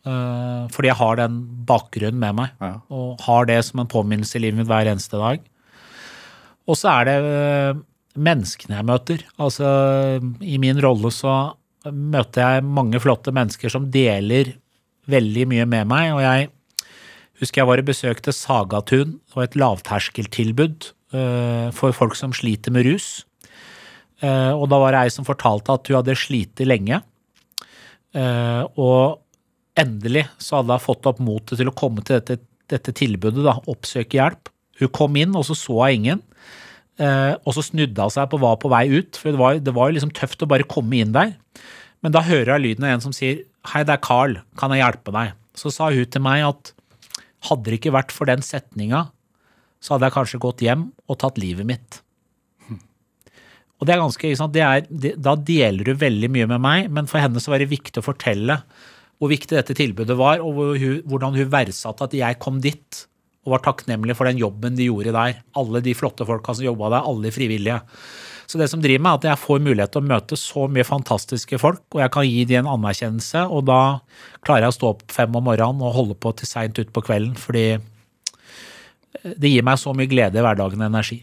Fordi 0.03 0.89
jeg 0.89 0.99
har 0.99 1.15
den 1.21 1.37
bakgrunnen 1.65 2.19
med 2.19 2.35
meg, 2.35 2.55
Ja. 2.59 2.73
og 2.91 3.21
har 3.23 3.47
det 3.47 3.61
som 3.65 3.79
en 3.79 3.89
påminnelse 3.89 4.35
i 4.35 4.41
livet 4.43 4.59
mitt 4.59 4.67
hver 4.69 4.89
eneste 4.91 5.15
dag. 5.17 5.45
Og 6.67 6.75
så 6.77 6.91
er 6.91 7.07
det 7.07 7.83
menneskene 8.19 8.81
jeg 8.81 8.89
møter. 8.89 9.23
Altså, 9.39 9.71
i 10.43 10.59
min 10.59 10.81
rolle 10.83 11.13
så 11.15 11.37
møter 11.87 12.43
jeg 12.43 12.67
mange 12.67 12.99
flotte 13.01 13.33
mennesker 13.33 13.71
som 13.73 13.87
deler 13.95 14.53
veldig 15.11 15.47
mye 15.51 15.67
med 15.69 15.89
meg, 15.91 16.13
og 16.15 16.23
jeg 16.23 16.51
husker 17.43 17.63
jeg 17.63 17.71
var 17.71 17.83
i 17.83 17.87
besøk 17.87 18.23
til 18.23 18.37
Sagatun 18.37 19.17
og 19.35 19.45
et 19.45 19.57
lavterskeltilbud 19.59 20.93
eh, 21.17 21.69
for 21.75 21.97
folk 21.97 22.15
som 22.19 22.35
sliter 22.37 22.75
med 22.75 22.87
rus. 22.87 23.25
Eh, 24.23 24.53
og 24.55 24.69
da 24.71 24.79
var 24.79 24.95
det 24.95 25.03
ei 25.03 25.15
som 25.15 25.27
fortalte 25.27 25.75
at 25.75 25.91
hun 25.91 25.99
hadde 25.99 26.19
slitt 26.19 26.63
lenge. 26.63 27.03
Eh, 28.15 28.63
og 28.79 29.19
endelig 29.79 30.29
så 30.39 30.61
hadde 30.61 30.79
hun 30.79 30.87
fått 30.87 31.09
opp 31.11 31.23
motet 31.25 31.59
til 31.59 31.71
å 31.73 31.77
komme 31.77 32.05
til 32.07 32.21
dette, 32.21 32.39
dette 32.71 32.95
tilbudet, 32.95 33.43
da, 33.43 33.59
oppsøke 33.71 34.21
hjelp. 34.21 34.53
Hun 34.79 34.95
kom 34.95 35.19
inn, 35.19 35.35
og 35.39 35.49
så 35.49 35.59
så 35.59 35.81
hun 35.83 35.97
ingen. 35.99 36.27
Og 37.03 37.55
så 37.57 37.65
snudde 37.65 38.05
hun 38.05 38.13
seg 38.15 38.29
på 38.31 38.39
hva 38.39 38.53
på 38.61 38.71
vei 38.71 38.85
ut, 38.93 39.17
for 39.19 39.33
det 39.33 39.41
var, 39.41 39.59
det 39.59 39.73
var 39.75 39.89
jo 39.89 39.97
liksom 39.97 40.13
tøft 40.15 40.45
å 40.45 40.49
bare 40.51 40.67
komme 40.69 41.01
inn 41.01 41.15
der. 41.15 41.33
Men 42.05 42.15
da 42.15 42.23
hører 42.27 42.55
jeg 42.55 42.65
lyden 42.67 42.87
av 42.87 42.95
en 42.95 43.05
som 43.05 43.15
sier 43.17 43.41
'Hei, 43.63 43.85
det 43.87 43.95
er 43.95 44.03
Carl, 44.03 44.39
kan 44.59 44.71
jeg 44.75 44.83
hjelpe 44.83 45.13
deg?' 45.15 45.35
Så 45.55 45.71
sa 45.71 45.91
hun 45.93 46.07
til 46.07 46.23
meg 46.25 46.43
at 46.47 46.73
hadde 47.49 47.69
det 47.69 47.81
ikke 47.81 47.95
vært 47.95 48.13
for 48.15 48.27
den 48.27 48.43
setninga, 48.43 49.11
så 49.83 49.95
hadde 49.95 50.09
jeg 50.09 50.17
kanskje 50.17 50.43
gått 50.43 50.63
hjem 50.65 50.89
og 51.11 51.19
tatt 51.19 51.39
livet 51.39 51.67
mitt. 51.67 52.01
Og 53.83 53.87
det 53.89 53.97
er 53.97 53.99
ganske? 53.99 54.29
Det 54.55 54.63
er, 54.63 54.85
det, 54.87 55.17
Da 55.19 55.35
deler 55.35 55.83
du 55.83 55.97
veldig 55.99 56.31
mye 56.31 56.47
med 56.47 56.61
meg, 56.63 56.91
men 56.95 57.09
for 57.11 57.19
henne 57.19 57.43
så 57.43 57.51
var 57.51 57.59
det 57.59 57.73
viktig 57.73 57.99
å 57.99 58.07
fortelle 58.07 58.61
hvor 59.19 59.31
viktig 59.31 59.55
dette 59.55 59.75
tilbudet 59.75 60.15
var, 60.19 60.39
og 60.43 60.55
hvor 60.55 60.79
hvordan 60.79 61.35
hun 61.35 61.51
verdsatte 61.51 62.07
at 62.07 62.15
jeg 62.15 62.39
kom 62.43 62.61
dit 62.63 63.07
og 63.43 63.57
var 63.57 63.63
takknemlig 63.63 64.15
for 64.15 64.31
den 64.31 64.39
jobben 64.39 64.79
de 64.79 64.87
gjorde 64.87 65.15
der. 65.15 65.41
Alle 65.59 65.83
de 65.83 65.95
flotte 65.99 66.27
folka 66.27 66.55
som 66.55 66.67
jobba 66.67 66.93
der, 66.95 67.07
alle 67.11 67.27
de 67.27 67.35
frivillige. 67.35 67.81
Så 68.47 68.59
det 68.61 68.69
som 68.73 68.83
driver 68.83 69.05
meg, 69.05 69.13
er 69.13 69.21
at 69.21 69.29
jeg 69.31 69.43
får 69.45 69.63
mulighet 69.65 69.93
til 69.95 70.03
å 70.03 70.11
møte 70.11 70.39
så 70.41 70.67
mye 70.71 70.87
fantastiske 70.87 71.61
folk, 71.63 71.85
og 71.95 72.03
jeg 72.03 72.13
kan 72.15 72.27
gi 72.29 72.45
dem 72.51 72.67
en 72.67 72.75
anerkjennelse, 72.77 73.47
og 73.49 73.67
da 73.71 73.81
klarer 74.45 74.67
jeg 74.67 74.75
å 74.75 74.79
stå 74.79 74.93
opp 74.95 75.05
fem 75.13 75.39
om 75.39 75.47
morgenen 75.49 75.85
og 75.87 75.97
holde 75.97 76.19
på 76.19 76.35
til 76.39 76.51
seint 76.51 76.81
utpå 76.83 77.05
kvelden, 77.07 77.35
fordi 77.39 77.67
det 79.23 79.53
gir 79.53 79.65
meg 79.67 79.79
så 79.81 79.93
mye 79.97 80.11
glede 80.11 80.41
i 80.41 80.45
hverdagen 80.45 80.83
og 80.83 80.89
energi. 80.89 81.21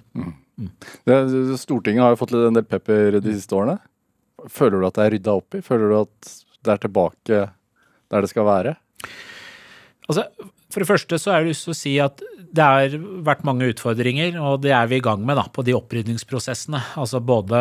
Det, 1.07 1.17
Stortinget 1.59 2.03
har 2.03 2.13
jo 2.13 2.19
fått 2.19 2.35
en 2.37 2.57
del 2.57 2.67
pepper 2.67 3.19
de 3.19 3.33
siste 3.35 3.55
årene. 3.55 3.79
Føler 4.51 4.79
du 4.79 4.87
at 4.87 4.97
det 4.97 5.05
er 5.05 5.13
rydda 5.15 5.35
opp 5.39 5.57
i? 5.57 5.63
Føler 5.65 5.91
du 5.91 5.97
at 6.01 6.31
det 6.63 6.73
er 6.73 6.81
tilbake 6.83 7.41
der 8.09 8.25
det 8.25 8.31
skal 8.31 8.47
være? 8.47 8.75
Altså, 10.09 10.25
for 10.69 10.83
det 10.83 10.89
første 10.89 11.17
så 11.17 11.33
er 11.33 11.43
det 11.43 11.53
lyst 11.53 11.65
til 11.65 11.73
å 11.73 11.77
si 11.77 11.93
at 12.03 12.21
det 12.49 12.65
har 12.65 12.93
vært 13.25 13.43
mange 13.45 13.67
utfordringer, 13.69 14.37
og 14.41 14.63
det 14.63 14.71
er 14.73 14.87
vi 14.89 14.97
i 14.97 15.03
gang 15.05 15.21
med 15.25 15.37
da, 15.37 15.43
på 15.53 15.61
de 15.65 15.75
opprydningsprosessene. 15.77 16.79
Altså 16.97 17.21
både 17.21 17.59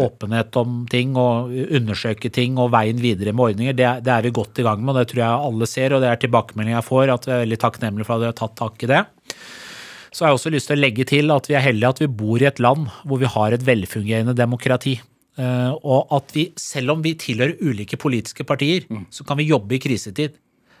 åpenhet 0.00 0.56
om 0.60 0.82
ting 0.88 1.12
og 1.20 1.52
undersøke 1.52 2.30
ting 2.32 2.56
og 2.60 2.72
veien 2.72 3.00
videre 3.02 3.34
med 3.36 3.50
ordninger. 3.50 3.76
Det, 3.76 3.90
det 4.06 4.14
er 4.14 4.24
vi 4.24 4.32
godt 4.38 4.60
i 4.62 4.64
gang 4.64 4.80
med, 4.80 4.94
og 4.94 5.00
det 5.02 5.10
tror 5.12 5.24
jeg 5.24 5.50
alle 5.50 5.68
ser, 5.68 5.92
og 5.96 6.04
det 6.04 6.08
er 6.12 6.22
tilbakemeldinger 6.24 6.78
jeg 6.78 6.88
får, 6.88 7.12
at 7.12 7.28
vi 7.28 7.34
er 7.36 7.44
veldig 7.44 7.60
takknemlige 7.66 8.08
for 8.08 8.16
at 8.16 8.24
vi 8.24 8.30
har 8.30 8.38
tatt 8.40 8.56
tak 8.62 8.86
i 8.86 8.90
det. 8.94 9.04
Så 10.08 10.24
har 10.24 10.32
jeg 10.32 10.40
også 10.40 10.54
lyst 10.56 10.72
til 10.72 10.78
å 10.78 10.84
legge 10.86 11.04
til 11.08 11.30
at 11.34 11.48
vi 11.50 11.56
er 11.58 11.66
heldige 11.68 11.92
at 11.92 12.02
vi 12.02 12.12
bor 12.24 12.40
i 12.40 12.48
et 12.48 12.64
land 12.64 12.88
hvor 13.04 13.20
vi 13.20 13.28
har 13.28 13.52
et 13.52 13.64
velfungerende 13.68 14.36
demokrati. 14.36 14.96
Eh, 15.38 15.72
Og 15.84 16.16
at 16.16 16.32
vi, 16.34 16.48
selv 16.58 16.96
om 16.96 17.04
vi 17.04 17.12
tilhører 17.20 17.60
ulike 17.60 18.00
politiske 18.00 18.44
partier, 18.48 18.88
så 19.12 19.24
kan 19.28 19.36
vi 19.38 19.50
jobbe 19.52 19.76
i 19.76 19.82
krisetid. 19.84 20.32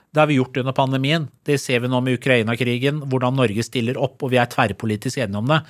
Det 0.08 0.22
har 0.22 0.28
vi 0.30 0.38
gjort 0.38 0.56
under 0.62 0.74
pandemien. 0.76 1.28
Det 1.44 1.58
ser 1.60 1.82
vi 1.84 1.90
nå 1.92 2.00
med 2.04 2.18
Ukraina-krigen, 2.18 3.02
hvordan 3.12 3.36
Norge 3.38 3.64
stiller 3.66 3.98
opp, 4.00 4.22
og 4.24 4.32
vi 4.32 4.40
er 4.40 4.48
tverrpolitisk 4.50 5.20
enige 5.20 5.42
om 5.42 5.50
det. 5.52 5.60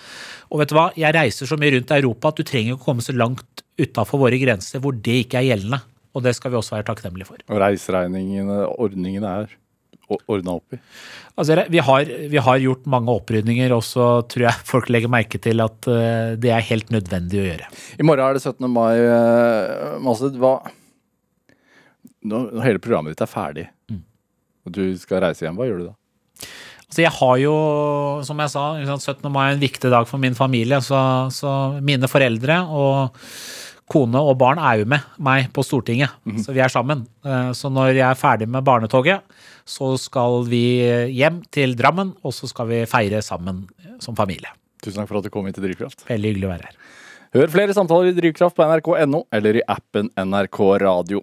Og 0.52 0.62
vet 0.62 0.72
du 0.72 0.76
hva, 0.78 0.88
jeg 0.98 1.16
reiser 1.16 1.50
så 1.50 1.58
mye 1.58 1.74
rundt 1.74 1.94
i 1.94 2.00
Europa 2.00 2.32
at 2.32 2.40
du 2.40 2.46
trenger 2.46 2.76
ikke 2.76 2.86
komme 2.86 3.04
så 3.04 3.14
langt 3.16 3.64
utafor 3.78 4.22
våre 4.22 4.38
grenser 4.40 4.82
hvor 4.82 4.94
det 4.94 5.24
ikke 5.24 5.40
er 5.40 5.48
gjeldende. 5.50 5.80
Og 6.16 6.24
det 6.24 6.34
skal 6.38 6.52
vi 6.52 6.58
også 6.58 6.78
være 6.78 6.88
takknemlige 6.88 7.28
for. 7.28 7.42
Og 7.50 7.62
reiseregningene, 7.62 8.62
ordningene 8.78 9.34
er 9.42 9.56
ordna 10.08 10.56
opp 10.56 10.74
i? 10.74 10.80
Altså, 11.38 11.58
vi, 11.68 11.80
har, 11.84 12.10
vi 12.32 12.40
har 12.42 12.62
gjort 12.62 12.88
mange 12.90 13.12
opprydninger, 13.12 13.72
og 13.76 13.84
så 13.86 14.08
tror 14.30 14.48
jeg 14.48 14.66
folk 14.66 14.88
legger 14.90 15.12
merke 15.12 15.40
til 15.42 15.62
at 15.62 15.88
eh, 15.92 16.34
det 16.40 16.50
er 16.54 16.64
helt 16.70 16.90
nødvendig 16.94 17.42
å 17.42 17.46
gjøre. 17.46 17.68
I 18.00 18.06
morgen 18.06 18.24
er 18.24 18.38
det 18.38 18.42
17. 18.42 18.66
mai. 18.72 18.94
eh, 18.96 19.98
Masud, 20.02 20.38
hva 20.40 20.56
når 22.28 22.64
hele 22.64 22.80
programmet 22.82 23.14
ditt 23.14 23.22
er 23.22 23.30
ferdig, 23.30 23.68
og 24.68 24.74
du 24.76 24.84
skal 25.00 25.24
reise 25.24 25.46
hjem, 25.46 25.56
hva 25.58 25.66
gjør 25.68 25.80
du 25.82 25.86
da? 25.90 25.94
Altså 26.88 27.02
jeg 27.04 27.12
har 27.18 27.34
jo, 27.42 27.54
som 28.24 28.38
jeg 28.40 28.52
sa, 28.54 28.62
17. 28.96 29.26
mai 29.32 29.42
er 29.50 29.56
en 29.58 29.60
viktig 29.60 29.90
dag 29.92 30.06
for 30.08 30.20
min 30.22 30.36
familie. 30.38 30.78
Så, 30.84 30.96
så 31.36 31.50
mine 31.84 32.08
foreldre 32.08 32.62
og 32.64 33.18
kone 33.92 34.20
og 34.20 34.34
barn 34.40 34.60
er 34.60 34.80
jo 34.82 34.86
med 34.88 35.04
meg 35.24 35.50
på 35.56 35.64
Stortinget. 35.64 36.14
Så 36.44 36.52
vi 36.56 36.62
er 36.64 36.72
sammen. 36.72 37.06
Eh, 37.24 37.50
Så 37.56 37.68
når 37.72 37.92
jeg 37.96 38.04
er 38.08 38.16
ferdig 38.20 38.48
med 38.48 38.64
barnetoget, 38.64 39.20
så 39.68 39.90
skal 40.00 40.46
vi 40.48 40.62
hjem 41.12 41.42
til 41.52 41.76
Drammen, 41.76 42.14
og 42.24 42.32
så 42.32 42.48
skal 42.48 42.68
vi 42.72 42.82
feire 42.88 43.20
sammen 43.24 43.66
som 44.00 44.16
familie. 44.16 44.48
Tusen 44.80 45.02
takk 45.02 45.10
for 45.10 45.20
at 45.20 45.28
du 45.28 45.32
kom 45.34 45.44
hit 45.48 45.58
til 45.58 45.66
Drivkraft. 45.68 46.06
Veldig 46.08 46.32
hyggelig 46.32 46.48
å 46.48 46.52
være 46.54 46.70
her. 46.70 46.80
Hør 47.36 47.50
flere 47.52 47.74
samtaler 47.76 48.08
i 48.08 48.16
Drivkraft 48.16 48.56
på 48.56 48.64
nrk.no 48.64 49.20
eller 49.36 49.58
i 49.60 49.64
appen 49.68 50.08
NRK 50.16 50.60
Radio. 50.80 51.20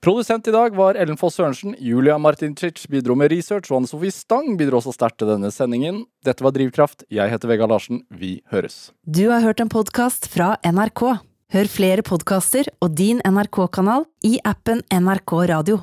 Produsent 0.00 0.48
i 0.48 0.54
dag 0.54 0.76
var 0.78 0.96
Ellen 0.96 1.18
Foss 1.20 1.36
Sørensen. 1.36 1.74
Julia 1.76 2.16
Martincic 2.16 2.86
bidro 2.88 3.16
med 3.18 3.34
research, 3.34 3.68
og 3.68 3.82
Anne 3.82 3.90
Sofie 3.90 4.14
Stang 4.14 4.56
bidro 4.56 4.80
også 4.80 4.94
sterkt 4.96 5.20
til 5.20 5.28
denne 5.34 5.52
sendingen. 5.52 6.06
Dette 6.24 6.44
var 6.44 6.56
Drivkraft. 6.56 7.04
Jeg 7.12 7.28
heter 7.34 7.52
Vegard 7.52 7.74
Larsen. 7.74 8.00
Vi 8.08 8.38
høres. 8.52 8.90
Du 9.04 9.26
har 9.28 9.44
hørt 9.44 9.60
en 9.60 9.72
podkast 9.72 10.30
fra 10.32 10.54
NRK. 10.64 11.04
Hør 11.52 11.68
flere 11.68 12.00
podkaster 12.06 12.72
og 12.80 12.94
din 12.96 13.20
NRK-kanal 13.28 14.08
i 14.24 14.38
appen 14.48 14.80
NRK 14.88 15.36
Radio. 15.52 15.82